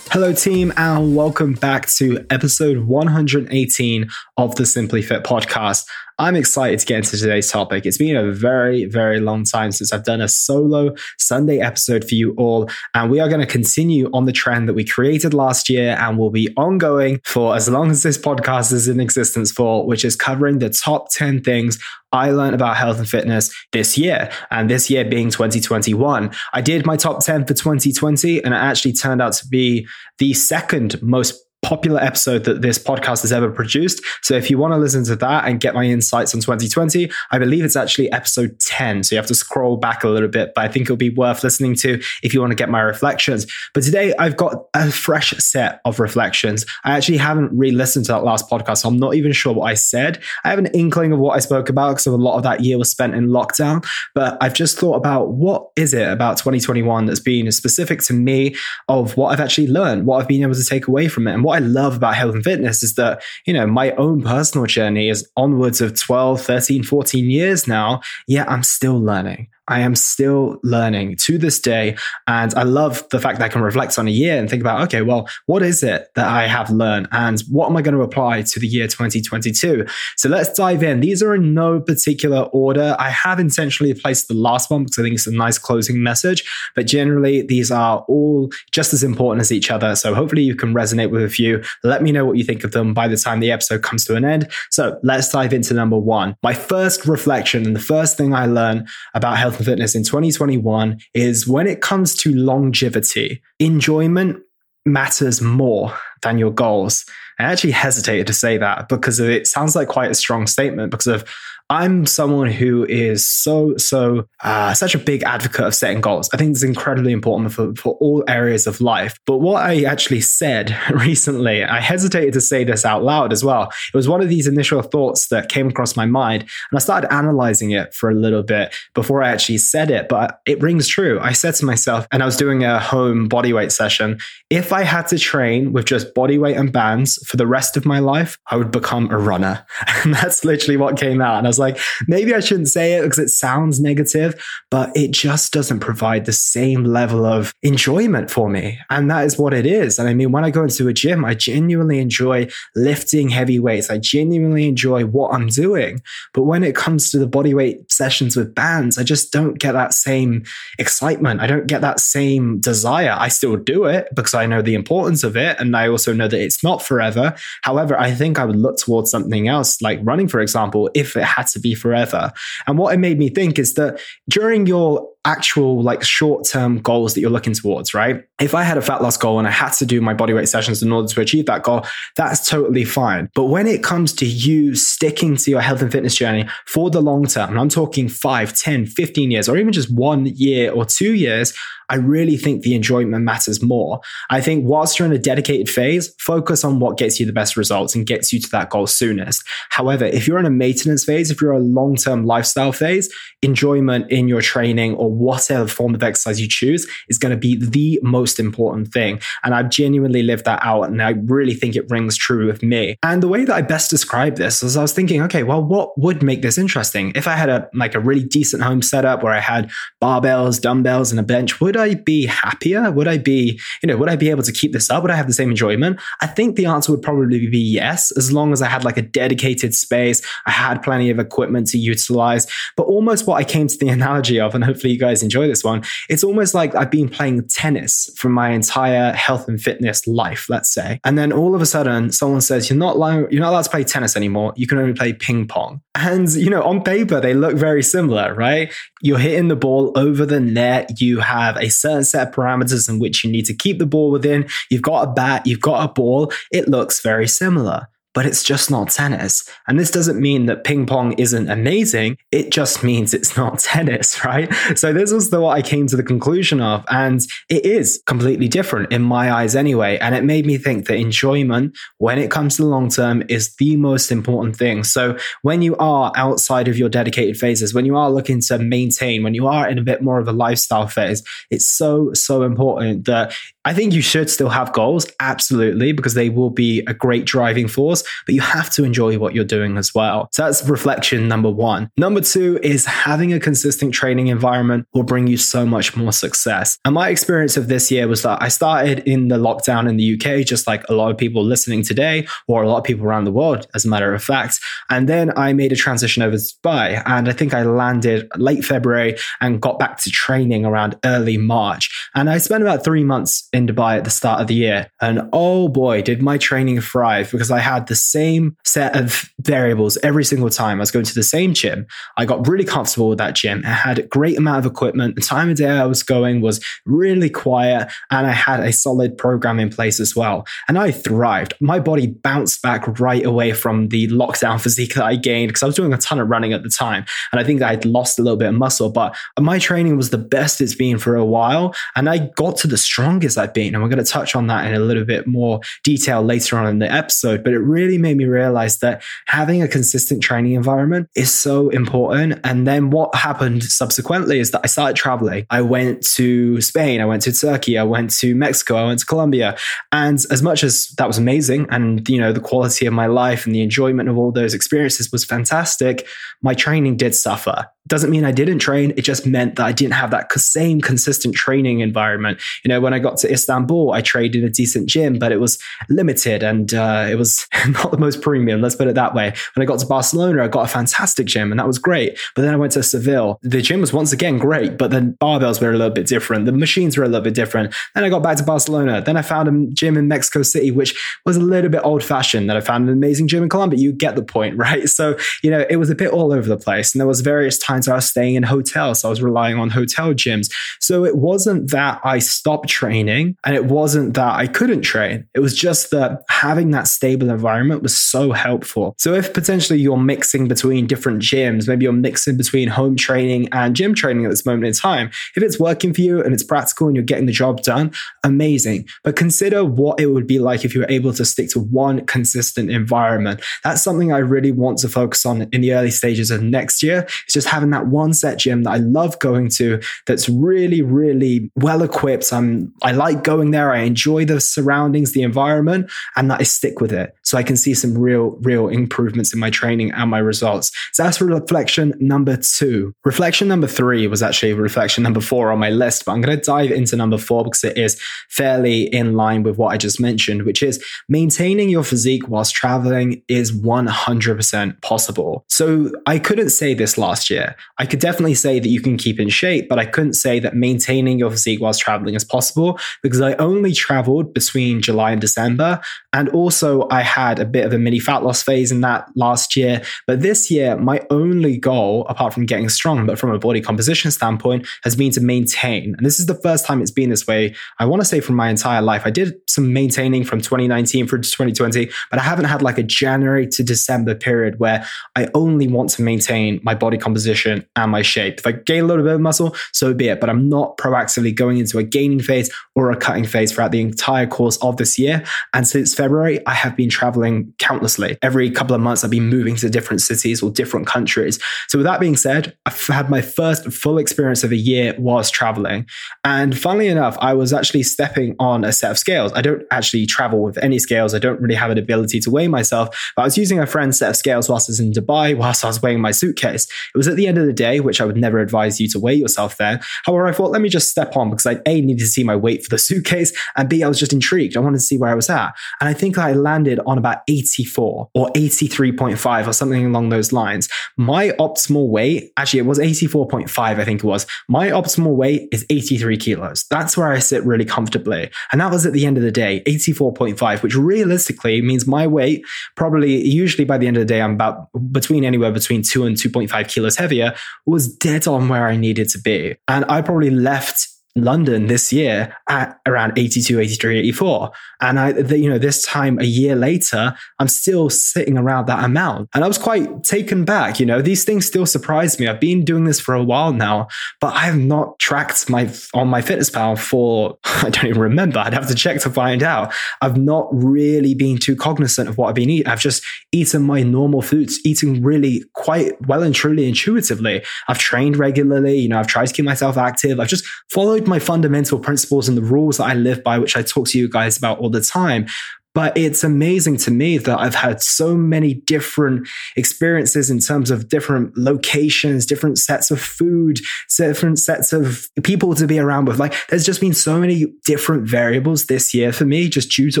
Hello, 0.10 0.32
team, 0.32 0.72
and 0.76 1.14
welcome 1.14 1.52
back 1.52 1.86
to 1.90 2.26
episode 2.30 2.78
118 2.78 4.08
of 4.36 4.56
the 4.56 4.66
Simply 4.66 5.00
Fit 5.00 5.22
podcast. 5.22 5.86
I'm 6.20 6.34
excited 6.34 6.80
to 6.80 6.86
get 6.86 6.96
into 6.96 7.16
today's 7.16 7.48
topic. 7.48 7.86
It's 7.86 7.96
been 7.96 8.16
a 8.16 8.32
very, 8.32 8.86
very 8.86 9.20
long 9.20 9.44
time 9.44 9.70
since 9.70 9.92
I've 9.92 10.02
done 10.02 10.20
a 10.20 10.26
solo 10.26 10.94
Sunday 11.16 11.60
episode 11.60 12.08
for 12.08 12.16
you 12.16 12.34
all. 12.36 12.68
And 12.92 13.08
we 13.08 13.20
are 13.20 13.28
going 13.28 13.40
to 13.40 13.46
continue 13.46 14.10
on 14.12 14.24
the 14.24 14.32
trend 14.32 14.68
that 14.68 14.74
we 14.74 14.84
created 14.84 15.32
last 15.32 15.68
year 15.68 15.96
and 15.96 16.18
will 16.18 16.30
be 16.30 16.52
ongoing 16.56 17.20
for 17.24 17.54
as 17.54 17.68
long 17.68 17.92
as 17.92 18.02
this 18.02 18.18
podcast 18.18 18.72
is 18.72 18.88
in 18.88 18.98
existence 18.98 19.52
for, 19.52 19.86
which 19.86 20.04
is 20.04 20.16
covering 20.16 20.58
the 20.58 20.70
top 20.70 21.06
10 21.12 21.42
things 21.44 21.78
I 22.10 22.30
learned 22.32 22.54
about 22.56 22.76
health 22.76 22.98
and 22.98 23.08
fitness 23.08 23.54
this 23.70 23.96
year. 23.96 24.28
And 24.50 24.68
this 24.68 24.90
year 24.90 25.04
being 25.04 25.30
2021. 25.30 26.32
I 26.52 26.60
did 26.60 26.84
my 26.84 26.96
top 26.96 27.24
10 27.24 27.46
for 27.46 27.54
2020 27.54 28.42
and 28.42 28.54
it 28.54 28.56
actually 28.56 28.94
turned 28.94 29.22
out 29.22 29.34
to 29.34 29.46
be 29.46 29.86
the 30.18 30.34
second 30.34 31.00
most 31.00 31.44
popular 31.68 32.00
episode 32.00 32.44
that 32.44 32.62
this 32.62 32.78
podcast 32.78 33.20
has 33.20 33.30
ever 33.30 33.50
produced. 33.50 34.02
So 34.22 34.34
if 34.34 34.48
you 34.48 34.56
want 34.56 34.72
to 34.72 34.78
listen 34.78 35.04
to 35.04 35.16
that 35.16 35.44
and 35.44 35.60
get 35.60 35.74
my 35.74 35.84
insights 35.84 36.34
on 36.34 36.40
2020, 36.40 37.10
I 37.30 37.38
believe 37.38 37.62
it's 37.62 37.76
actually 37.76 38.10
episode 38.10 38.58
10. 38.60 39.02
So 39.02 39.14
you 39.14 39.18
have 39.18 39.26
to 39.26 39.34
scroll 39.34 39.76
back 39.76 40.02
a 40.02 40.08
little 40.08 40.30
bit, 40.30 40.52
but 40.54 40.64
I 40.64 40.68
think 40.68 40.84
it'll 40.84 40.96
be 40.96 41.10
worth 41.10 41.44
listening 41.44 41.74
to 41.76 42.00
if 42.22 42.32
you 42.32 42.40
want 42.40 42.52
to 42.52 42.56
get 42.56 42.70
my 42.70 42.80
reflections. 42.80 43.46
But 43.74 43.82
today 43.82 44.14
I've 44.18 44.34
got 44.34 44.64
a 44.72 44.90
fresh 44.90 45.32
set 45.32 45.82
of 45.84 46.00
reflections. 46.00 46.64
I 46.84 46.96
actually 46.96 47.18
haven't 47.18 47.50
re 47.52 47.70
listened 47.70 48.06
to 48.06 48.12
that 48.12 48.24
last 48.24 48.48
podcast, 48.48 48.78
so 48.78 48.88
I'm 48.88 48.96
not 48.96 49.14
even 49.14 49.32
sure 49.32 49.52
what 49.52 49.66
I 49.66 49.74
said. 49.74 50.22
I 50.44 50.48
have 50.48 50.58
an 50.58 50.68
inkling 50.68 51.12
of 51.12 51.18
what 51.18 51.36
I 51.36 51.40
spoke 51.40 51.68
about 51.68 51.90
because 51.90 52.06
a 52.06 52.12
lot 52.12 52.38
of 52.38 52.44
that 52.44 52.64
year 52.64 52.78
was 52.78 52.90
spent 52.90 53.14
in 53.14 53.28
lockdown, 53.28 53.86
but 54.14 54.38
I've 54.40 54.54
just 54.54 54.78
thought 54.78 54.94
about 54.94 55.32
what 55.32 55.68
is 55.76 55.92
it 55.92 56.08
about 56.08 56.38
2021 56.38 57.04
that's 57.04 57.20
been 57.20 57.52
specific 57.52 58.00
to 58.04 58.14
me 58.14 58.54
of 58.88 59.18
what 59.18 59.32
I've 59.32 59.40
actually 59.40 59.68
learned, 59.68 60.06
what 60.06 60.22
I've 60.22 60.28
been 60.28 60.42
able 60.42 60.54
to 60.54 60.64
take 60.64 60.86
away 60.86 61.08
from 61.08 61.28
it, 61.28 61.34
and 61.34 61.44
what 61.44 61.57
I 61.58 61.60
love 61.60 61.96
about 61.96 62.14
health 62.14 62.36
and 62.36 62.44
fitness 62.44 62.84
is 62.84 62.94
that, 62.94 63.20
you 63.44 63.52
know, 63.52 63.66
my 63.66 63.90
own 63.92 64.22
personal 64.22 64.66
journey 64.66 65.08
is 65.08 65.28
onwards 65.36 65.80
of 65.80 65.98
12, 65.98 66.40
13, 66.40 66.84
14 66.84 67.28
years 67.28 67.66
now, 67.66 68.00
yet 68.28 68.48
I'm 68.48 68.62
still 68.62 69.00
learning. 69.00 69.48
I 69.68 69.80
am 69.80 69.94
still 69.94 70.58
learning 70.62 71.16
to 71.16 71.38
this 71.38 71.60
day. 71.60 71.96
And 72.26 72.54
I 72.54 72.62
love 72.62 73.06
the 73.10 73.20
fact 73.20 73.38
that 73.38 73.44
I 73.44 73.48
can 73.48 73.62
reflect 73.62 73.98
on 73.98 74.08
a 74.08 74.10
year 74.10 74.38
and 74.38 74.48
think 74.48 74.62
about, 74.62 74.82
okay, 74.82 75.02
well, 75.02 75.28
what 75.46 75.62
is 75.62 75.82
it 75.82 76.08
that 76.14 76.26
I 76.26 76.46
have 76.46 76.70
learned 76.70 77.08
and 77.12 77.40
what 77.50 77.68
am 77.70 77.76
I 77.76 77.82
going 77.82 77.94
to 77.94 78.02
apply 78.02 78.42
to 78.42 78.58
the 78.60 78.66
year 78.66 78.86
2022? 78.86 79.86
So 80.16 80.28
let's 80.28 80.52
dive 80.54 80.82
in. 80.82 81.00
These 81.00 81.22
are 81.22 81.34
in 81.34 81.54
no 81.54 81.80
particular 81.80 82.42
order. 82.52 82.96
I 82.98 83.10
have 83.10 83.38
intentionally 83.38 83.94
placed 83.94 84.28
the 84.28 84.34
last 84.34 84.70
one 84.70 84.84
because 84.84 84.98
I 84.98 85.02
think 85.02 85.14
it's 85.14 85.26
a 85.26 85.34
nice 85.34 85.58
closing 85.58 86.02
message, 86.02 86.44
but 86.74 86.86
generally 86.86 87.42
these 87.42 87.70
are 87.70 88.04
all 88.08 88.50
just 88.72 88.94
as 88.94 89.04
important 89.04 89.42
as 89.42 89.52
each 89.52 89.70
other. 89.70 89.94
So 89.94 90.14
hopefully 90.14 90.42
you 90.42 90.54
can 90.54 90.72
resonate 90.74 91.10
with 91.10 91.22
a 91.22 91.28
few. 91.28 91.62
Let 91.84 92.02
me 92.02 92.12
know 92.12 92.24
what 92.24 92.38
you 92.38 92.44
think 92.44 92.64
of 92.64 92.72
them 92.72 92.94
by 92.94 93.08
the 93.08 93.16
time 93.16 93.40
the 93.40 93.52
episode 93.52 93.82
comes 93.82 94.04
to 94.06 94.16
an 94.16 94.24
end. 94.24 94.50
So 94.70 94.98
let's 95.02 95.30
dive 95.30 95.52
into 95.52 95.74
number 95.74 95.98
one. 95.98 96.36
My 96.42 96.54
first 96.54 97.06
reflection 97.06 97.66
and 97.66 97.76
the 97.76 97.80
first 97.80 98.16
thing 98.16 98.34
I 98.34 98.46
learned 98.46 98.88
about 99.14 99.36
health 99.36 99.57
and 99.58 99.66
fitness 99.66 99.94
in 99.94 100.04
2021 100.04 100.98
is 101.14 101.46
when 101.46 101.66
it 101.66 101.80
comes 101.80 102.14
to 102.16 102.32
longevity, 102.32 103.42
enjoyment 103.58 104.40
matters 104.86 105.40
more 105.40 105.96
than 106.22 106.38
your 106.38 106.50
goals. 106.50 107.04
I 107.38 107.44
actually 107.44 107.72
hesitated 107.72 108.26
to 108.26 108.32
say 108.32 108.58
that 108.58 108.88
because 108.88 109.20
it 109.20 109.46
sounds 109.46 109.76
like 109.76 109.88
quite 109.88 110.10
a 110.10 110.14
strong 110.14 110.46
statement 110.46 110.90
because 110.90 111.06
of 111.06 111.28
I'm 111.70 112.06
someone 112.06 112.50
who 112.50 112.86
is 112.86 113.28
so, 113.28 113.76
so, 113.76 114.26
uh, 114.42 114.72
such 114.72 114.94
a 114.94 114.98
big 114.98 115.22
advocate 115.24 115.66
of 115.66 115.74
setting 115.74 116.00
goals. 116.00 116.30
I 116.32 116.38
think 116.38 116.52
it's 116.52 116.62
incredibly 116.62 117.12
important 117.12 117.52
for, 117.52 117.74
for 117.74 117.94
all 118.00 118.24
areas 118.26 118.66
of 118.66 118.80
life. 118.80 119.18
But 119.26 119.38
what 119.38 119.62
I 119.62 119.84
actually 119.84 120.22
said 120.22 120.74
recently, 120.90 121.62
I 121.62 121.80
hesitated 121.80 122.32
to 122.34 122.40
say 122.40 122.64
this 122.64 122.86
out 122.86 123.04
loud 123.04 123.32
as 123.34 123.44
well. 123.44 123.64
It 123.92 123.96
was 123.96 124.08
one 124.08 124.22
of 124.22 124.30
these 124.30 124.46
initial 124.46 124.80
thoughts 124.80 125.28
that 125.28 125.50
came 125.50 125.68
across 125.68 125.94
my 125.94 126.06
mind. 126.06 126.42
And 126.42 126.76
I 126.76 126.78
started 126.78 127.12
analyzing 127.12 127.70
it 127.72 127.92
for 127.92 128.08
a 128.08 128.14
little 128.14 128.42
bit 128.42 128.74
before 128.94 129.22
I 129.22 129.28
actually 129.28 129.58
said 129.58 129.90
it. 129.90 130.08
But 130.08 130.40
it 130.46 130.62
rings 130.62 130.88
true. 130.88 131.20
I 131.20 131.32
said 131.32 131.54
to 131.56 131.66
myself, 131.66 132.06
and 132.10 132.22
I 132.22 132.26
was 132.26 132.38
doing 132.38 132.64
a 132.64 132.80
home 132.80 133.28
bodyweight 133.28 133.72
session, 133.72 134.18
if 134.48 134.72
I 134.72 134.84
had 134.84 135.06
to 135.08 135.18
train 135.18 135.74
with 135.74 135.84
just 135.84 136.14
bodyweight 136.14 136.58
and 136.58 136.72
bands 136.72 137.16
for 137.26 137.36
the 137.36 137.46
rest 137.46 137.76
of 137.76 137.84
my 137.84 137.98
life, 137.98 138.38
I 138.50 138.56
would 138.56 138.70
become 138.70 139.10
a 139.10 139.18
runner. 139.18 139.66
And 140.04 140.14
that's 140.14 140.44
literally 140.44 140.76
what 140.76 140.96
came 140.96 141.20
out. 141.20 141.38
And 141.38 141.46
I 141.46 141.50
was 141.50 141.57
like, 141.58 141.78
maybe 142.06 142.34
I 142.34 142.40
shouldn't 142.40 142.68
say 142.68 142.94
it 142.94 143.02
because 143.02 143.18
it 143.18 143.28
sounds 143.28 143.80
negative, 143.80 144.42
but 144.70 144.90
it 144.96 145.10
just 145.10 145.52
doesn't 145.52 145.80
provide 145.80 146.24
the 146.24 146.32
same 146.32 146.84
level 146.84 147.24
of 147.24 147.52
enjoyment 147.62 148.30
for 148.30 148.48
me. 148.48 148.78
And 148.90 149.10
that 149.10 149.24
is 149.24 149.38
what 149.38 149.54
it 149.54 149.66
is. 149.66 149.98
And 149.98 150.08
I 150.08 150.14
mean, 150.14 150.32
when 150.32 150.44
I 150.44 150.50
go 150.50 150.62
into 150.62 150.88
a 150.88 150.92
gym, 150.92 151.24
I 151.24 151.34
genuinely 151.34 151.98
enjoy 151.98 152.48
lifting 152.76 153.28
heavy 153.28 153.58
weights. 153.58 153.90
I 153.90 153.98
genuinely 153.98 154.68
enjoy 154.68 155.04
what 155.04 155.34
I'm 155.34 155.48
doing. 155.48 156.02
But 156.34 156.42
when 156.42 156.62
it 156.62 156.74
comes 156.74 157.10
to 157.10 157.18
the 157.18 157.26
body 157.26 157.54
weight 157.54 157.90
sessions 157.90 158.36
with 158.36 158.54
bands, 158.54 158.98
I 158.98 159.02
just 159.02 159.32
don't 159.32 159.58
get 159.58 159.72
that 159.72 159.94
same 159.94 160.44
excitement. 160.78 161.40
I 161.40 161.46
don't 161.46 161.66
get 161.66 161.80
that 161.80 162.00
same 162.00 162.60
desire. 162.60 163.16
I 163.18 163.28
still 163.28 163.56
do 163.56 163.84
it 163.84 164.08
because 164.14 164.34
I 164.34 164.46
know 164.46 164.62
the 164.62 164.74
importance 164.74 165.24
of 165.24 165.36
it. 165.36 165.58
And 165.58 165.76
I 165.76 165.88
also 165.88 166.12
know 166.12 166.28
that 166.28 166.40
it's 166.40 166.62
not 166.62 166.82
forever. 166.82 167.34
However, 167.62 167.98
I 167.98 168.12
think 168.12 168.38
I 168.38 168.44
would 168.44 168.56
look 168.56 168.78
towards 168.78 169.10
something 169.10 169.48
else, 169.48 169.80
like 169.82 170.00
running, 170.02 170.28
for 170.28 170.40
example, 170.40 170.90
if 170.94 171.16
it 171.16 171.24
had 171.24 171.47
to 171.52 171.60
be 171.60 171.74
forever. 171.74 172.32
And 172.66 172.78
what 172.78 172.94
it 172.94 172.98
made 172.98 173.18
me 173.18 173.28
think 173.28 173.58
is 173.58 173.74
that 173.74 174.00
during 174.28 174.66
your 174.66 175.08
actual 175.28 175.82
like 175.82 176.02
short 176.02 176.46
term 176.46 176.80
goals 176.80 177.12
that 177.12 177.20
you're 177.20 177.30
looking 177.30 177.52
towards, 177.52 177.92
right? 177.92 178.24
If 178.40 178.54
I 178.54 178.62
had 178.62 178.78
a 178.78 178.82
fat 178.82 179.02
loss 179.02 179.18
goal 179.18 179.38
and 179.38 179.46
I 179.46 179.50
had 179.50 179.72
to 179.74 179.84
do 179.84 180.00
my 180.00 180.14
bodyweight 180.14 180.48
sessions 180.48 180.82
in 180.82 180.90
order 180.90 181.06
to 181.06 181.20
achieve 181.20 181.44
that 181.46 181.62
goal, 181.62 181.84
that's 182.16 182.48
totally 182.48 182.84
fine. 182.84 183.28
But 183.34 183.44
when 183.44 183.66
it 183.66 183.84
comes 183.84 184.14
to 184.14 184.26
you 184.26 184.74
sticking 184.74 185.36
to 185.36 185.50
your 185.50 185.60
health 185.60 185.82
and 185.82 185.92
fitness 185.92 186.14
journey 186.14 186.48
for 186.66 186.88
the 186.88 187.02
long 187.02 187.26
term, 187.26 187.50
and 187.50 187.60
I'm 187.60 187.68
talking 187.68 188.08
5, 188.08 188.54
10, 188.54 188.86
15 188.86 189.30
years, 189.30 189.48
or 189.50 189.58
even 189.58 189.72
just 189.72 189.92
one 189.92 190.24
year 190.26 190.72
or 190.72 190.86
two 190.86 191.12
years, 191.12 191.52
I 191.90 191.96
really 191.96 192.36
think 192.36 192.62
the 192.62 192.74
enjoyment 192.74 193.24
matters 193.24 193.62
more. 193.62 194.00
I 194.28 194.40
think 194.40 194.66
whilst 194.66 194.98
you're 194.98 195.06
in 195.06 195.12
a 195.12 195.18
dedicated 195.18 195.70
phase, 195.70 196.14
focus 196.18 196.62
on 196.62 196.80
what 196.80 196.98
gets 196.98 197.18
you 197.18 197.24
the 197.24 197.32
best 197.32 197.56
results 197.56 197.94
and 197.94 198.06
gets 198.06 198.32
you 198.32 198.40
to 198.40 198.48
that 198.50 198.68
goal 198.68 198.86
soonest. 198.86 199.42
However, 199.70 200.04
if 200.04 200.26
you're 200.26 200.38
in 200.38 200.44
a 200.44 200.50
maintenance 200.50 201.04
phase, 201.04 201.30
if 201.30 201.40
you're 201.40 201.52
a 201.52 201.58
long 201.58 201.96
term 201.96 202.26
lifestyle 202.26 202.72
phase, 202.72 203.12
enjoyment 203.42 204.10
in 204.10 204.28
your 204.28 204.42
training 204.42 204.96
or 204.96 205.10
whatever 205.18 205.66
form 205.66 205.94
of 205.94 206.02
exercise 206.02 206.40
you 206.40 206.48
choose 206.48 206.86
is 207.08 207.18
going 207.18 207.30
to 207.30 207.38
be 207.38 207.56
the 207.56 207.98
most 208.02 208.38
important 208.38 208.88
thing. 208.88 209.20
And 209.44 209.54
I've 209.54 209.70
genuinely 209.70 210.22
lived 210.22 210.44
that 210.44 210.64
out. 210.64 210.84
And 210.84 211.02
I 211.02 211.10
really 211.24 211.54
think 211.54 211.76
it 211.76 211.88
rings 211.90 212.16
true 212.16 212.46
with 212.46 212.62
me. 212.62 212.96
And 213.02 213.22
the 213.22 213.28
way 213.28 213.44
that 213.44 213.54
I 213.54 213.62
best 213.62 213.90
describe 213.90 214.36
this 214.36 214.62
is 214.62 214.76
I 214.76 214.82
was 214.82 214.92
thinking, 214.92 215.22
okay, 215.22 215.42
well, 215.42 215.62
what 215.62 215.98
would 215.98 216.22
make 216.22 216.42
this 216.42 216.58
interesting? 216.58 217.12
If 217.14 217.26
I 217.26 217.36
had 217.36 217.48
a 217.48 217.68
like 217.74 217.94
a 217.94 218.00
really 218.00 218.24
decent 218.24 218.62
home 218.62 218.82
setup 218.82 219.22
where 219.22 219.32
I 219.32 219.40
had 219.40 219.70
barbells, 220.02 220.60
dumbbells, 220.60 221.10
and 221.10 221.20
a 221.20 221.22
bench, 221.22 221.60
would 221.60 221.76
I 221.76 221.94
be 221.94 222.26
happier? 222.26 222.90
Would 222.90 223.08
I 223.08 223.18
be, 223.18 223.58
you 223.82 223.86
know, 223.86 223.96
would 223.96 224.08
I 224.08 224.16
be 224.16 224.30
able 224.30 224.42
to 224.42 224.52
keep 224.52 224.72
this 224.72 224.90
up? 224.90 225.02
Would 225.02 225.10
I 225.10 225.16
have 225.16 225.26
the 225.26 225.32
same 225.32 225.50
enjoyment? 225.50 226.00
I 226.20 226.26
think 226.26 226.56
the 226.56 226.66
answer 226.66 226.92
would 226.92 227.02
probably 227.02 227.46
be 227.48 227.58
yes, 227.58 228.10
as 228.16 228.32
long 228.32 228.52
as 228.52 228.62
I 228.62 228.68
had 228.68 228.84
like 228.84 228.96
a 228.96 229.02
dedicated 229.02 229.74
space, 229.74 230.22
I 230.46 230.50
had 230.50 230.82
plenty 230.82 231.10
of 231.10 231.18
equipment 231.18 231.68
to 231.68 231.78
utilize. 231.78 232.46
But 232.76 232.84
almost 232.84 233.26
what 233.26 233.36
I 233.36 233.44
came 233.44 233.68
to 233.68 233.78
the 233.78 233.88
analogy 233.98 234.40
of, 234.40 234.54
and 234.54 234.64
hopefully 234.64 234.92
you 234.92 234.98
guys 234.98 235.07
enjoy 235.22 235.46
this 235.46 235.64
one, 235.64 235.82
it's 236.08 236.24
almost 236.24 236.54
like 236.54 236.74
I've 236.74 236.90
been 236.90 237.08
playing 237.08 237.46
tennis 237.48 238.10
for 238.16 238.28
my 238.28 238.50
entire 238.50 239.12
health 239.12 239.48
and 239.48 239.60
fitness 239.60 240.06
life, 240.06 240.48
let's 240.48 240.72
say. 240.72 241.00
And 241.04 241.18
then 241.18 241.32
all 241.32 241.54
of 241.54 241.62
a 241.62 241.66
sudden, 241.66 242.12
someone 242.12 242.40
says, 242.40 242.68
You're 242.70 242.78
not 242.78 242.96
allowed, 242.96 243.32
you're 243.32 243.40
not 243.40 243.50
allowed 243.50 243.62
to 243.62 243.70
play 243.70 243.84
tennis 243.84 244.16
anymore. 244.16 244.52
You 244.56 244.66
can 244.66 244.78
only 244.78 244.94
play 244.94 245.12
ping 245.12 245.46
pong. 245.46 245.80
And, 245.94 246.30
you 246.32 246.50
know, 246.50 246.62
on 246.62 246.82
paper, 246.82 247.20
they 247.20 247.34
look 247.34 247.56
very 247.56 247.82
similar, 247.82 248.34
right? 248.34 248.72
You're 249.02 249.18
hitting 249.18 249.48
the 249.48 249.56
ball 249.56 249.92
over 249.96 250.24
the 250.24 250.40
net. 250.40 251.00
You 251.00 251.20
have 251.20 251.56
a 251.56 251.68
certain 251.70 252.04
set 252.04 252.28
of 252.28 252.34
parameters 252.34 252.88
in 252.88 252.98
which 252.98 253.24
you 253.24 253.30
need 253.30 253.46
to 253.46 253.54
keep 253.54 253.78
the 253.78 253.86
ball 253.86 254.10
within. 254.10 254.48
You've 254.70 254.82
got 254.82 255.08
a 255.08 255.12
bat, 255.12 255.46
you've 255.46 255.60
got 255.60 255.88
a 255.88 255.92
ball. 255.92 256.32
It 256.52 256.68
looks 256.68 257.00
very 257.00 257.28
similar 257.28 257.88
but 258.14 258.26
it's 258.26 258.42
just 258.42 258.70
not 258.70 258.90
tennis. 258.90 259.48
And 259.66 259.78
this 259.78 259.90
doesn't 259.90 260.20
mean 260.20 260.46
that 260.46 260.64
ping 260.64 260.86
pong 260.86 261.12
isn't 261.12 261.48
amazing. 261.48 262.16
It 262.32 262.50
just 262.50 262.82
means 262.82 263.14
it's 263.14 263.36
not 263.36 263.58
tennis, 263.60 264.24
right? 264.24 264.52
So 264.74 264.92
this 264.92 265.12
was 265.12 265.30
the 265.30 265.40
what 265.40 265.56
I 265.56 265.62
came 265.62 265.86
to 265.88 265.96
the 265.96 266.02
conclusion 266.02 266.60
of. 266.60 266.84
And 266.90 267.20
it 267.48 267.64
is 267.64 268.02
completely 268.06 268.48
different 268.48 268.92
in 268.92 269.02
my 269.02 269.32
eyes 269.32 269.54
anyway. 269.54 269.98
And 269.98 270.14
it 270.14 270.24
made 270.24 270.46
me 270.46 270.58
think 270.58 270.86
that 270.86 270.96
enjoyment 270.96 271.76
when 271.98 272.18
it 272.18 272.30
comes 272.30 272.56
to 272.56 272.62
the 272.62 272.68
long 272.68 272.88
term 272.88 273.22
is 273.28 273.54
the 273.56 273.76
most 273.76 274.10
important 274.10 274.56
thing. 274.56 274.84
So 274.84 275.16
when 275.42 275.62
you 275.62 275.76
are 275.76 276.12
outside 276.16 276.68
of 276.68 276.78
your 276.78 276.88
dedicated 276.88 277.36
phases, 277.36 277.74
when 277.74 277.86
you 277.86 277.96
are 277.96 278.10
looking 278.10 278.40
to 278.42 278.58
maintain, 278.58 279.22
when 279.22 279.34
you 279.34 279.46
are 279.46 279.68
in 279.68 279.78
a 279.78 279.82
bit 279.82 280.02
more 280.02 280.18
of 280.18 280.28
a 280.28 280.32
lifestyle 280.32 280.88
phase, 280.88 281.22
it's 281.50 281.68
so, 281.68 282.12
so 282.14 282.42
important 282.42 283.04
that 283.04 283.34
I 283.68 283.74
think 283.74 283.92
you 283.92 284.00
should 284.00 284.30
still 284.30 284.48
have 284.48 284.72
goals, 284.72 285.06
absolutely, 285.20 285.92
because 285.92 286.14
they 286.14 286.30
will 286.30 286.48
be 286.48 286.80
a 286.86 286.94
great 286.94 287.26
driving 287.26 287.68
force, 287.68 287.97
but 288.26 288.34
you 288.34 288.40
have 288.40 288.70
to 288.70 288.84
enjoy 288.84 289.18
what 289.18 289.34
you're 289.34 289.44
doing 289.44 289.76
as 289.76 289.94
well. 289.94 290.28
So 290.32 290.44
that's 290.44 290.68
reflection 290.68 291.28
number 291.28 291.50
one. 291.50 291.90
Number 291.96 292.20
two 292.20 292.58
is 292.62 292.84
having 292.84 293.32
a 293.32 293.40
consistent 293.40 293.94
training 293.94 294.28
environment 294.28 294.86
will 294.94 295.02
bring 295.02 295.26
you 295.26 295.36
so 295.36 295.66
much 295.66 295.96
more 295.96 296.12
success. 296.12 296.78
And 296.84 296.94
my 296.94 297.08
experience 297.08 297.56
of 297.56 297.68
this 297.68 297.90
year 297.90 298.08
was 298.08 298.22
that 298.22 298.42
I 298.42 298.48
started 298.48 299.00
in 299.00 299.28
the 299.28 299.36
lockdown 299.36 299.88
in 299.88 299.96
the 299.96 300.14
UK, 300.14 300.46
just 300.46 300.66
like 300.66 300.88
a 300.88 300.94
lot 300.94 301.10
of 301.10 301.18
people 301.18 301.44
listening 301.44 301.82
today, 301.82 302.26
or 302.46 302.62
a 302.62 302.68
lot 302.68 302.78
of 302.78 302.84
people 302.84 303.06
around 303.06 303.24
the 303.24 303.32
world, 303.32 303.66
as 303.74 303.84
a 303.84 303.88
matter 303.88 304.14
of 304.14 304.22
fact. 304.22 304.60
And 304.90 305.08
then 305.08 305.36
I 305.36 305.52
made 305.52 305.72
a 305.72 305.76
transition 305.76 306.22
over 306.22 306.36
to 306.36 306.42
Dubai. 306.62 307.02
And 307.06 307.28
I 307.28 307.32
think 307.32 307.54
I 307.54 307.62
landed 307.62 308.28
late 308.36 308.64
February 308.64 309.16
and 309.40 309.60
got 309.60 309.78
back 309.78 309.98
to 309.98 310.10
training 310.10 310.64
around 310.64 310.96
early 311.04 311.36
March. 311.36 311.90
And 312.14 312.30
I 312.30 312.38
spent 312.38 312.62
about 312.62 312.84
three 312.84 313.04
months 313.04 313.48
in 313.52 313.66
Dubai 313.66 313.98
at 313.98 314.04
the 314.04 314.10
start 314.10 314.40
of 314.40 314.46
the 314.46 314.54
year. 314.54 314.90
And 315.00 315.28
oh 315.32 315.68
boy, 315.68 316.02
did 316.02 316.22
my 316.22 316.38
training 316.38 316.80
thrive 316.80 317.30
because 317.30 317.50
I 317.50 317.58
had 317.58 317.86
the 317.88 317.96
same 317.96 318.56
set 318.64 318.96
of 318.96 319.28
variables 319.40 319.98
every 320.02 320.24
single 320.24 320.50
time. 320.50 320.78
I 320.78 320.80
was 320.80 320.90
going 320.90 321.04
to 321.04 321.14
the 321.14 321.22
same 321.22 321.54
gym. 321.54 321.86
I 322.16 322.24
got 322.24 322.46
really 322.46 322.64
comfortable 322.64 323.08
with 323.08 323.18
that 323.18 323.34
gym. 323.34 323.62
I 323.64 323.70
had 323.70 323.98
a 323.98 324.02
great 324.02 324.38
amount 324.38 324.64
of 324.64 324.70
equipment. 324.70 325.16
The 325.16 325.22
time 325.22 325.50
of 325.50 325.56
day 325.56 325.68
I 325.68 325.86
was 325.86 326.02
going 326.02 326.40
was 326.40 326.64
really 326.86 327.30
quiet 327.30 327.90
and 328.10 328.26
I 328.26 328.32
had 328.32 328.60
a 328.60 328.72
solid 328.72 329.18
program 329.18 329.58
in 329.58 329.70
place 329.70 330.00
as 330.00 330.14
well. 330.14 330.46
And 330.68 330.78
I 330.78 330.92
thrived. 330.92 331.54
My 331.60 331.80
body 331.80 332.06
bounced 332.06 332.62
back 332.62 333.00
right 333.00 333.24
away 333.24 333.52
from 333.52 333.88
the 333.88 334.08
lockdown 334.08 334.60
physique 334.68 334.94
that 334.94 335.04
I 335.04 335.16
gained 335.16 335.48
because 335.48 335.62
I 335.62 335.66
was 335.66 335.74
doing 335.74 335.92
a 335.92 335.98
ton 335.98 336.20
of 336.20 336.28
running 336.28 336.52
at 336.52 336.62
the 336.62 336.68
time. 336.68 337.04
And 337.32 337.40
I 337.40 337.44
think 337.44 337.62
I'd 337.62 337.84
lost 337.84 338.18
a 338.18 338.22
little 338.22 338.36
bit 338.36 338.48
of 338.48 338.54
muscle, 338.54 338.90
but 338.90 339.16
my 339.38 339.58
training 339.58 339.96
was 339.96 340.10
the 340.10 340.18
best 340.18 340.60
it's 340.60 340.74
been 340.74 340.98
for 340.98 341.16
a 341.16 341.24
while. 341.24 341.74
And 341.96 342.08
I 342.08 342.18
got 342.36 342.56
to 342.58 342.68
the 342.68 342.78
strongest 342.78 343.38
I've 343.38 343.54
been. 343.54 343.74
And 343.74 343.82
we're 343.82 343.88
going 343.88 344.04
to 344.04 344.10
touch 344.10 344.36
on 344.36 344.46
that 344.48 344.66
in 344.66 344.74
a 344.74 344.80
little 344.80 345.04
bit 345.04 345.26
more 345.26 345.60
detail 345.84 346.22
later 346.22 346.58
on 346.58 346.66
in 346.66 346.78
the 346.78 346.90
episode. 346.90 347.42
But 347.42 347.52
it 347.52 347.58
really 347.58 347.77
made 347.98 348.16
me 348.16 348.24
realize 348.24 348.78
that 348.78 349.02
having 349.26 349.62
a 349.62 349.68
consistent 349.68 350.22
training 350.22 350.52
environment 350.52 351.08
is 351.14 351.32
so 351.32 351.68
important. 351.68 352.40
And 352.42 352.66
then 352.66 352.90
what 352.90 353.14
happened 353.14 353.62
subsequently 353.62 354.40
is 354.40 354.50
that 354.50 354.62
I 354.64 354.66
started 354.66 354.96
traveling. 354.96 355.46
I 355.50 355.62
went 355.62 356.02
to 356.14 356.60
Spain, 356.60 357.00
I 357.00 357.04
went 357.04 357.22
to 357.22 357.32
Turkey, 357.32 357.78
I 357.78 357.84
went 357.84 358.10
to 358.18 358.34
Mexico, 358.34 358.76
I 358.76 358.86
went 358.86 359.00
to 359.00 359.06
Colombia. 359.06 359.56
And 359.92 360.18
as 360.30 360.42
much 360.42 360.64
as 360.64 360.88
that 360.98 361.06
was 361.06 361.18
amazing 361.18 361.66
and, 361.70 362.08
you 362.08 362.18
know, 362.18 362.32
the 362.32 362.40
quality 362.40 362.86
of 362.86 362.92
my 362.92 363.06
life 363.06 363.46
and 363.46 363.54
the 363.54 363.62
enjoyment 363.62 364.08
of 364.08 364.18
all 364.18 364.32
those 364.32 364.54
experiences 364.54 365.12
was 365.12 365.24
fantastic, 365.24 366.06
my 366.42 366.54
training 366.54 366.96
did 366.96 367.14
suffer. 367.14 367.66
Doesn't 367.88 368.10
mean 368.10 368.24
I 368.24 368.32
didn't 368.32 368.60
train. 368.60 368.92
It 368.96 369.02
just 369.02 369.26
meant 369.26 369.56
that 369.56 369.66
I 369.66 369.72
didn't 369.72 369.94
have 369.94 370.10
that 370.12 370.30
same 370.32 370.80
consistent 370.80 371.34
training 371.34 371.80
environment. 371.80 372.40
You 372.64 372.68
know, 372.68 372.80
when 372.80 372.94
I 372.94 372.98
got 372.98 373.16
to 373.18 373.32
Istanbul, 373.32 373.92
I 373.92 374.00
trained 374.00 374.36
in 374.36 374.44
a 374.44 374.50
decent 374.50 374.88
gym, 374.88 375.18
but 375.18 375.32
it 375.32 375.40
was 375.40 375.58
limited 375.88 376.42
and 376.42 376.72
uh, 376.74 377.06
it 377.10 377.16
was 377.16 377.46
not 377.68 377.90
the 377.90 377.98
most 377.98 378.22
premium. 378.22 378.60
Let's 378.60 378.76
put 378.76 378.88
it 378.88 378.94
that 378.94 379.14
way. 379.14 379.32
When 379.54 379.62
I 379.62 379.66
got 379.66 379.80
to 379.80 379.86
Barcelona, 379.86 380.44
I 380.44 380.48
got 380.48 380.64
a 380.64 380.68
fantastic 380.68 381.26
gym 381.26 381.50
and 381.50 381.58
that 381.58 381.66
was 381.66 381.78
great. 381.78 382.18
But 382.34 382.42
then 382.42 382.54
I 382.54 382.56
went 382.56 382.72
to 382.72 382.82
Seville. 382.82 383.38
The 383.42 383.62
gym 383.62 383.80
was 383.80 383.92
once 383.92 384.12
again 384.12 384.38
great, 384.38 384.76
but 384.78 384.90
the 384.90 385.16
barbells 385.20 385.60
were 385.60 385.70
a 385.70 385.76
little 385.76 385.94
bit 385.94 386.06
different. 386.06 386.44
The 386.44 386.52
machines 386.52 386.96
were 386.96 387.04
a 387.04 387.08
little 387.08 387.24
bit 387.24 387.34
different. 387.34 387.74
Then 387.94 388.04
I 388.04 388.08
got 388.08 388.22
back 388.22 388.36
to 388.36 388.44
Barcelona. 388.44 389.00
Then 389.00 389.16
I 389.16 389.22
found 389.22 389.48
a 389.48 389.74
gym 389.74 389.96
in 389.96 390.08
Mexico 390.08 390.42
City, 390.42 390.70
which 390.70 390.94
was 391.24 391.36
a 391.36 391.40
little 391.40 391.70
bit 391.70 391.80
old 391.84 392.04
fashioned. 392.04 392.48
Then 392.48 392.56
I 392.56 392.60
found 392.60 392.88
an 392.88 392.92
amazing 392.92 393.28
gym 393.28 393.42
in 393.42 393.48
Colombia. 393.48 393.78
You 393.78 393.92
get 393.92 394.16
the 394.16 394.22
point, 394.22 394.56
right? 394.58 394.88
So, 394.88 395.16
you 395.42 395.50
know, 395.50 395.64
it 395.70 395.76
was 395.76 395.90
a 395.90 395.94
bit 395.94 396.10
all 396.10 396.32
over 396.32 396.48
the 396.48 396.58
place. 396.58 396.94
And 396.94 397.00
there 397.00 397.06
was 397.06 397.20
various 397.20 397.58
times 397.58 397.77
I 397.86 397.94
was 397.94 398.08
staying 398.08 398.34
in 398.34 398.42
hotels. 398.42 399.04
I 399.04 399.08
was 399.10 399.22
relying 399.22 399.58
on 399.58 399.70
hotel 399.70 400.14
gyms. 400.14 400.50
So 400.80 401.04
it 401.04 401.16
wasn't 401.16 401.70
that 401.70 402.00
I 402.02 402.18
stopped 402.18 402.68
training 402.68 403.36
and 403.44 403.54
it 403.54 403.66
wasn't 403.66 404.14
that 404.14 404.34
I 404.34 404.46
couldn't 404.46 404.82
train. 404.82 405.26
It 405.34 405.40
was 405.40 405.54
just 405.54 405.90
that 405.90 406.22
having 406.30 406.70
that 406.70 406.88
stable 406.88 407.30
environment 407.30 407.82
was 407.82 407.96
so 407.96 408.32
helpful. 408.32 408.94
So 408.98 409.12
if 409.14 409.34
potentially 409.34 409.78
you're 409.78 409.98
mixing 409.98 410.48
between 410.48 410.86
different 410.86 411.20
gyms, 411.20 411.68
maybe 411.68 411.84
you're 411.84 411.92
mixing 411.92 412.36
between 412.36 412.68
home 412.68 412.96
training 412.96 413.48
and 413.52 413.76
gym 413.76 413.94
training 413.94 414.24
at 414.24 414.30
this 414.30 414.46
moment 414.46 414.66
in 414.66 414.72
time, 414.72 415.10
if 415.36 415.42
it's 415.42 415.60
working 415.60 415.92
for 415.92 416.00
you 416.00 416.22
and 416.22 416.32
it's 416.32 416.42
practical 416.42 416.86
and 416.86 416.96
you're 416.96 417.04
getting 417.04 417.26
the 417.26 417.32
job 417.32 417.62
done, 417.62 417.92
amazing. 418.24 418.86
But 419.04 419.16
consider 419.16 419.64
what 419.64 420.00
it 420.00 420.06
would 420.06 420.26
be 420.26 420.38
like 420.38 420.64
if 420.64 420.74
you 420.74 420.80
were 420.80 420.90
able 420.90 421.12
to 421.12 421.24
stick 421.24 421.50
to 421.50 421.60
one 421.60 422.06
consistent 422.06 422.70
environment. 422.70 423.40
That's 423.64 423.82
something 423.82 424.12
I 424.12 424.18
really 424.18 424.52
want 424.52 424.78
to 424.78 424.88
focus 424.88 425.26
on 425.26 425.42
in 425.52 425.60
the 425.60 425.74
early 425.74 425.90
stages 425.90 426.30
of 426.30 426.42
next 426.42 426.82
year. 426.82 427.06
It's 427.24 427.34
just 427.34 427.48
having 427.48 427.67
that 427.72 427.86
one 427.86 428.14
set 428.14 428.38
gym 428.38 428.62
that 428.64 428.70
I 428.70 428.78
love 428.78 429.18
going 429.18 429.48
to 429.50 429.80
that's 430.06 430.28
really, 430.28 430.82
really 430.82 431.50
well 431.56 431.82
equipped. 431.82 432.32
I'm, 432.32 432.72
I 432.82 432.92
like 432.92 433.24
going 433.24 433.50
there. 433.50 433.72
I 433.72 433.80
enjoy 433.80 434.24
the 434.24 434.40
surroundings, 434.40 435.12
the 435.12 435.22
environment, 435.22 435.90
and 436.16 436.30
that 436.30 436.40
I 436.40 436.44
stick 436.44 436.80
with 436.80 436.92
it. 436.92 437.14
So 437.22 437.38
I 437.38 437.42
can 437.42 437.56
see 437.56 437.74
some 437.74 437.96
real, 437.96 438.38
real 438.40 438.68
improvements 438.68 439.32
in 439.32 439.40
my 439.40 439.50
training 439.50 439.92
and 439.92 440.10
my 440.10 440.18
results. 440.18 440.70
So 440.92 441.02
that's 441.02 441.20
reflection 441.20 441.94
number 442.00 442.36
two. 442.36 442.94
Reflection 443.04 443.48
number 443.48 443.66
three 443.66 444.06
was 444.06 444.22
actually 444.22 444.52
reflection 444.54 445.02
number 445.02 445.20
four 445.20 445.50
on 445.50 445.58
my 445.58 445.70
list, 445.70 446.04
but 446.04 446.12
I'm 446.12 446.20
going 446.20 446.38
to 446.38 446.42
dive 446.42 446.70
into 446.70 446.96
number 446.96 447.18
four 447.18 447.44
because 447.44 447.64
it 447.64 447.76
is 447.76 448.00
fairly 448.28 448.84
in 448.84 449.14
line 449.14 449.42
with 449.42 449.58
what 449.58 449.68
I 449.68 449.76
just 449.76 450.00
mentioned, 450.00 450.42
which 450.44 450.62
is 450.62 450.82
maintaining 451.08 451.68
your 451.68 451.84
physique 451.84 452.28
whilst 452.28 452.54
traveling 452.54 453.22
is 453.28 453.52
100% 453.52 454.82
possible. 454.82 455.44
So 455.48 455.92
I 456.06 456.18
couldn't 456.18 456.50
say 456.50 456.74
this 456.74 456.98
last 456.98 457.30
year. 457.30 457.47
I 457.78 457.86
could 457.86 458.00
definitely 458.00 458.34
say 458.34 458.58
that 458.58 458.68
you 458.68 458.80
can 458.80 458.96
keep 458.96 459.20
in 459.20 459.28
shape, 459.28 459.68
but 459.68 459.78
I 459.78 459.86
couldn't 459.86 460.14
say 460.14 460.38
that 460.40 460.54
maintaining 460.54 461.18
your 461.18 461.30
physique 461.30 461.60
whilst 461.60 461.80
traveling 461.80 462.14
is 462.14 462.24
possible 462.24 462.78
because 463.02 463.20
I 463.20 463.34
only 463.34 463.72
traveled 463.72 464.34
between 464.34 464.82
July 464.82 465.12
and 465.12 465.20
December. 465.20 465.80
And 466.12 466.28
also, 466.30 466.88
I 466.90 467.02
had 467.02 467.38
a 467.38 467.44
bit 467.44 467.64
of 467.64 467.72
a 467.72 467.78
mini 467.78 468.00
fat 468.00 468.22
loss 468.22 468.42
phase 468.42 468.72
in 468.72 468.80
that 468.82 469.08
last 469.14 469.56
year. 469.56 469.82
But 470.06 470.20
this 470.20 470.50
year, 470.50 470.76
my 470.76 471.00
only 471.10 471.58
goal, 471.58 472.06
apart 472.08 472.34
from 472.34 472.46
getting 472.46 472.68
strong, 472.68 473.06
but 473.06 473.18
from 473.18 473.30
a 473.30 473.38
body 473.38 473.60
composition 473.60 474.10
standpoint, 474.10 474.66
has 474.84 474.96
been 474.96 475.12
to 475.12 475.20
maintain. 475.20 475.94
And 475.96 476.04
this 476.04 476.18
is 476.18 476.26
the 476.26 476.34
first 476.34 476.66
time 476.66 476.80
it's 476.80 476.90
been 476.90 477.10
this 477.10 477.26
way. 477.26 477.54
I 477.78 477.84
want 477.84 478.00
to 478.00 478.06
say 478.06 478.20
from 478.20 478.36
my 478.36 478.48
entire 478.48 478.82
life. 478.82 479.02
I 479.04 479.10
did 479.10 479.34
some 479.46 479.72
maintaining 479.72 480.24
from 480.24 480.40
2019 480.40 481.06
through 481.06 481.22
to 481.22 481.30
2020, 481.30 481.90
but 482.10 482.18
I 482.18 482.22
haven't 482.22 482.46
had 482.46 482.62
like 482.62 482.78
a 482.78 482.82
January 482.82 483.46
to 483.48 483.62
December 483.62 484.14
period 484.14 484.58
where 484.58 484.86
I 485.16 485.28
only 485.34 485.68
want 485.68 485.90
to 485.90 486.02
maintain 486.02 486.60
my 486.62 486.74
body 486.74 486.98
composition 486.98 487.37
and 487.46 487.90
my 487.90 488.02
shape. 488.02 488.38
If 488.38 488.46
I 488.46 488.52
gain 488.52 488.84
a 488.84 488.86
little 488.86 489.04
bit 489.04 489.14
of 489.14 489.20
muscle, 489.20 489.54
so 489.72 489.94
be 489.94 490.08
it. 490.08 490.20
But 490.20 490.30
I'm 490.30 490.48
not 490.48 490.76
proactively 490.76 491.34
going 491.34 491.58
into 491.58 491.78
a 491.78 491.82
gaining 491.82 492.20
phase 492.20 492.50
or 492.74 492.90
a 492.90 492.96
cutting 492.96 493.24
phase 493.24 493.52
throughout 493.52 493.72
the 493.72 493.80
entire 493.80 494.26
course 494.26 494.56
of 494.58 494.76
this 494.76 494.98
year. 494.98 495.24
And 495.54 495.66
since 495.66 495.94
February, 495.94 496.44
I 496.46 496.54
have 496.54 496.76
been 496.76 496.88
traveling 496.88 497.52
countlessly. 497.58 498.18
Every 498.22 498.50
couple 498.50 498.74
of 498.74 498.80
months, 498.80 499.04
I've 499.04 499.10
been 499.10 499.28
moving 499.28 499.56
to 499.56 499.70
different 499.70 500.02
cities 500.02 500.42
or 500.42 500.50
different 500.50 500.86
countries. 500.86 501.38
So 501.68 501.78
with 501.78 501.86
that 501.86 502.00
being 502.00 502.16
said, 502.16 502.56
I've 502.66 502.86
had 502.86 503.10
my 503.10 503.20
first 503.20 503.70
full 503.72 503.98
experience 503.98 504.44
of 504.44 504.52
a 504.52 504.56
year 504.56 504.94
whilst 504.98 505.34
traveling. 505.34 505.86
And 506.24 506.58
funnily 506.58 506.88
enough, 506.88 507.16
I 507.20 507.34
was 507.34 507.52
actually 507.52 507.82
stepping 507.82 508.34
on 508.38 508.64
a 508.64 508.72
set 508.72 508.90
of 508.90 508.98
scales. 508.98 509.32
I 509.34 509.42
don't 509.42 509.62
actually 509.70 510.06
travel 510.06 510.42
with 510.42 510.58
any 510.58 510.78
scales. 510.78 511.14
I 511.14 511.18
don't 511.18 511.40
really 511.40 511.54
have 511.54 511.70
an 511.70 511.78
ability 511.78 512.20
to 512.20 512.30
weigh 512.30 512.48
myself, 512.48 512.88
but 513.14 513.22
I 513.22 513.24
was 513.24 513.38
using 513.38 513.58
a 513.58 513.66
friend's 513.66 513.98
set 513.98 514.10
of 514.10 514.16
scales 514.16 514.48
whilst 514.48 514.68
I 514.68 514.72
was 514.72 514.80
in 514.80 514.92
Dubai, 514.92 515.36
whilst 515.36 515.64
I 515.64 515.68
was 515.68 515.82
weighing 515.82 516.00
my 516.00 516.10
suitcase. 516.10 516.66
It 516.94 516.98
was 516.98 517.08
at 517.08 517.16
the 517.16 517.27
end 517.28 517.38
of 517.38 517.46
the 517.46 517.52
day, 517.52 517.80
which 517.80 518.00
I 518.00 518.04
would 518.04 518.16
never 518.16 518.38
advise 518.38 518.80
you 518.80 518.88
to 518.88 518.98
weigh 518.98 519.14
yourself 519.14 519.56
there. 519.56 519.80
However, 520.04 520.26
I 520.26 520.32
thought, 520.32 520.50
let 520.50 520.62
me 520.62 520.68
just 520.68 520.90
step 520.90 521.16
on 521.16 521.30
because 521.30 521.46
I 521.46 521.60
A, 521.66 521.80
needed 521.80 522.00
to 522.00 522.06
see 522.06 522.24
my 522.24 522.36
weight 522.36 522.64
for 522.64 522.70
the 522.70 522.78
suitcase, 522.88 523.32
and 523.56 523.68
B, 523.68 523.82
I 523.82 523.88
was 523.88 523.98
just 523.98 524.12
intrigued. 524.12 524.56
I 524.56 524.60
wanted 524.60 524.78
to 524.78 524.82
see 524.82 524.98
where 524.98 525.10
I 525.10 525.14
was 525.14 525.30
at. 525.30 525.52
And 525.80 525.88
I 525.88 525.94
think 525.94 526.18
I 526.18 526.32
landed 526.32 526.80
on 526.86 526.98
about 526.98 527.18
84 527.28 528.10
or 528.14 528.28
83.5 528.30 529.46
or 529.46 529.52
something 529.52 529.86
along 529.86 530.08
those 530.08 530.32
lines. 530.32 530.68
My 530.96 531.30
optimal 531.30 531.88
weight, 531.88 532.32
actually, 532.36 532.60
it 532.60 532.66
was 532.66 532.78
84.5, 532.78 533.58
I 533.58 533.84
think 533.84 534.02
it 534.02 534.06
was. 534.06 534.26
My 534.48 534.68
optimal 534.68 535.16
weight 535.16 535.48
is 535.52 535.66
83 535.70 536.16
kilos. 536.16 536.64
That's 536.70 536.96
where 536.96 537.12
I 537.12 537.18
sit 537.18 537.44
really 537.44 537.64
comfortably. 537.64 538.30
And 538.52 538.60
that 538.60 538.70
was 538.70 538.86
at 538.86 538.92
the 538.92 539.06
end 539.06 539.16
of 539.16 539.22
the 539.22 539.32
day, 539.32 539.62
84.5, 539.66 540.62
which 540.62 540.74
realistically 540.74 541.62
means 541.62 541.86
my 541.86 542.06
weight 542.06 542.44
probably 542.76 543.24
usually 543.24 543.64
by 543.64 543.78
the 543.78 543.86
end 543.86 543.96
of 543.96 544.00
the 544.00 544.06
day, 544.06 544.22
I'm 544.22 544.34
about 544.34 544.68
between 544.92 545.24
anywhere 545.24 545.52
between 545.52 545.82
two 545.82 546.04
and 546.04 546.16
2.5 546.16 546.68
kilos 546.68 546.96
heavier 546.96 547.17
was 547.66 547.92
dead 547.92 548.26
on 548.26 548.48
where 548.48 548.66
I 548.66 548.76
needed 548.76 549.08
to 549.10 549.20
be. 549.20 549.56
And 549.66 549.84
I 549.88 550.02
probably 550.02 550.30
left 550.30 550.88
London 551.22 551.66
this 551.66 551.92
year 551.92 552.34
at 552.48 552.78
around 552.86 553.18
82, 553.18 553.60
83, 553.60 553.98
84. 553.98 554.50
And 554.80 554.98
I, 554.98 555.12
the, 555.12 555.38
you 555.38 555.48
know, 555.48 555.58
this 555.58 555.84
time 555.84 556.18
a 556.18 556.24
year 556.24 556.54
later, 556.54 557.14
I'm 557.38 557.48
still 557.48 557.90
sitting 557.90 558.38
around 558.38 558.66
that 558.66 558.84
amount. 558.84 559.28
And 559.34 559.44
I 559.44 559.48
was 559.48 559.58
quite 559.58 560.04
taken 560.04 560.44
back. 560.44 560.78
You 560.80 560.86
know, 560.86 561.02
these 561.02 561.24
things 561.24 561.46
still 561.46 561.66
surprise 561.66 562.18
me. 562.18 562.28
I've 562.28 562.40
been 562.40 562.64
doing 562.64 562.84
this 562.84 563.00
for 563.00 563.14
a 563.14 563.22
while 563.22 563.52
now, 563.52 563.88
but 564.20 564.34
I 564.34 564.40
have 564.40 564.58
not 564.58 564.98
tracked 564.98 565.50
my, 565.50 565.62
on 565.94 566.10
MyFitnessPal 566.10 566.78
for, 566.78 567.38
I 567.44 567.70
don't 567.70 567.86
even 567.86 568.00
remember. 568.00 568.38
I'd 568.38 568.54
have 568.54 568.68
to 568.68 568.74
check 568.74 569.00
to 569.02 569.10
find 569.10 569.42
out. 569.42 569.72
I've 570.00 570.16
not 570.16 570.48
really 570.52 571.14
been 571.14 571.38
too 571.38 571.56
cognizant 571.56 572.08
of 572.08 572.18
what 572.18 572.28
I've 572.28 572.34
been 572.34 572.50
eating. 572.50 572.68
I've 572.68 572.80
just 572.80 573.02
eaten 573.32 573.62
my 573.62 573.82
normal 573.82 574.22
foods, 574.22 574.60
eating 574.64 575.02
really 575.02 575.44
quite 575.54 575.92
well 576.06 576.22
and 576.22 576.34
truly 576.34 576.68
intuitively. 576.68 577.42
I've 577.68 577.78
trained 577.78 578.16
regularly. 578.16 578.76
You 578.76 578.88
know, 578.88 578.98
I've 578.98 579.06
tried 579.06 579.26
to 579.26 579.34
keep 579.34 579.44
myself 579.44 579.76
active. 579.76 580.20
I've 580.20 580.28
just 580.28 580.46
followed 580.70 581.07
my 581.08 581.18
fundamental 581.18 581.78
principles 581.78 582.28
and 582.28 582.36
the 582.36 582.42
rules 582.42 582.76
that 582.78 582.84
I 582.84 582.94
live 582.94 583.24
by, 583.24 583.38
which 583.38 583.56
I 583.56 583.62
talk 583.62 583.88
to 583.88 583.98
you 583.98 584.08
guys 584.08 584.36
about 584.36 584.58
all 584.58 584.70
the 584.70 584.80
time. 584.80 585.26
But 585.74 585.96
it's 585.96 586.24
amazing 586.24 586.78
to 586.78 586.90
me 586.90 587.18
that 587.18 587.38
I've 587.38 587.54
had 587.54 587.80
so 587.80 588.16
many 588.16 588.54
different 588.54 589.28
experiences 589.54 590.28
in 590.28 590.40
terms 590.40 590.72
of 590.72 590.88
different 590.88 591.36
locations, 591.36 592.26
different 592.26 592.58
sets 592.58 592.90
of 592.90 593.00
food, 593.00 593.60
different 593.96 594.40
sets 594.40 594.72
of 594.72 595.06
people 595.22 595.54
to 595.54 595.68
be 595.68 595.78
around 595.78 596.06
with. 596.06 596.18
Like, 596.18 596.34
there's 596.48 596.66
just 596.66 596.80
been 596.80 596.94
so 596.94 597.20
many 597.20 597.46
different 597.64 598.08
variables 598.08 598.66
this 598.66 598.92
year 598.92 599.12
for 599.12 599.24
me, 599.24 599.48
just 599.48 599.70
due 599.70 599.92
to 599.92 600.00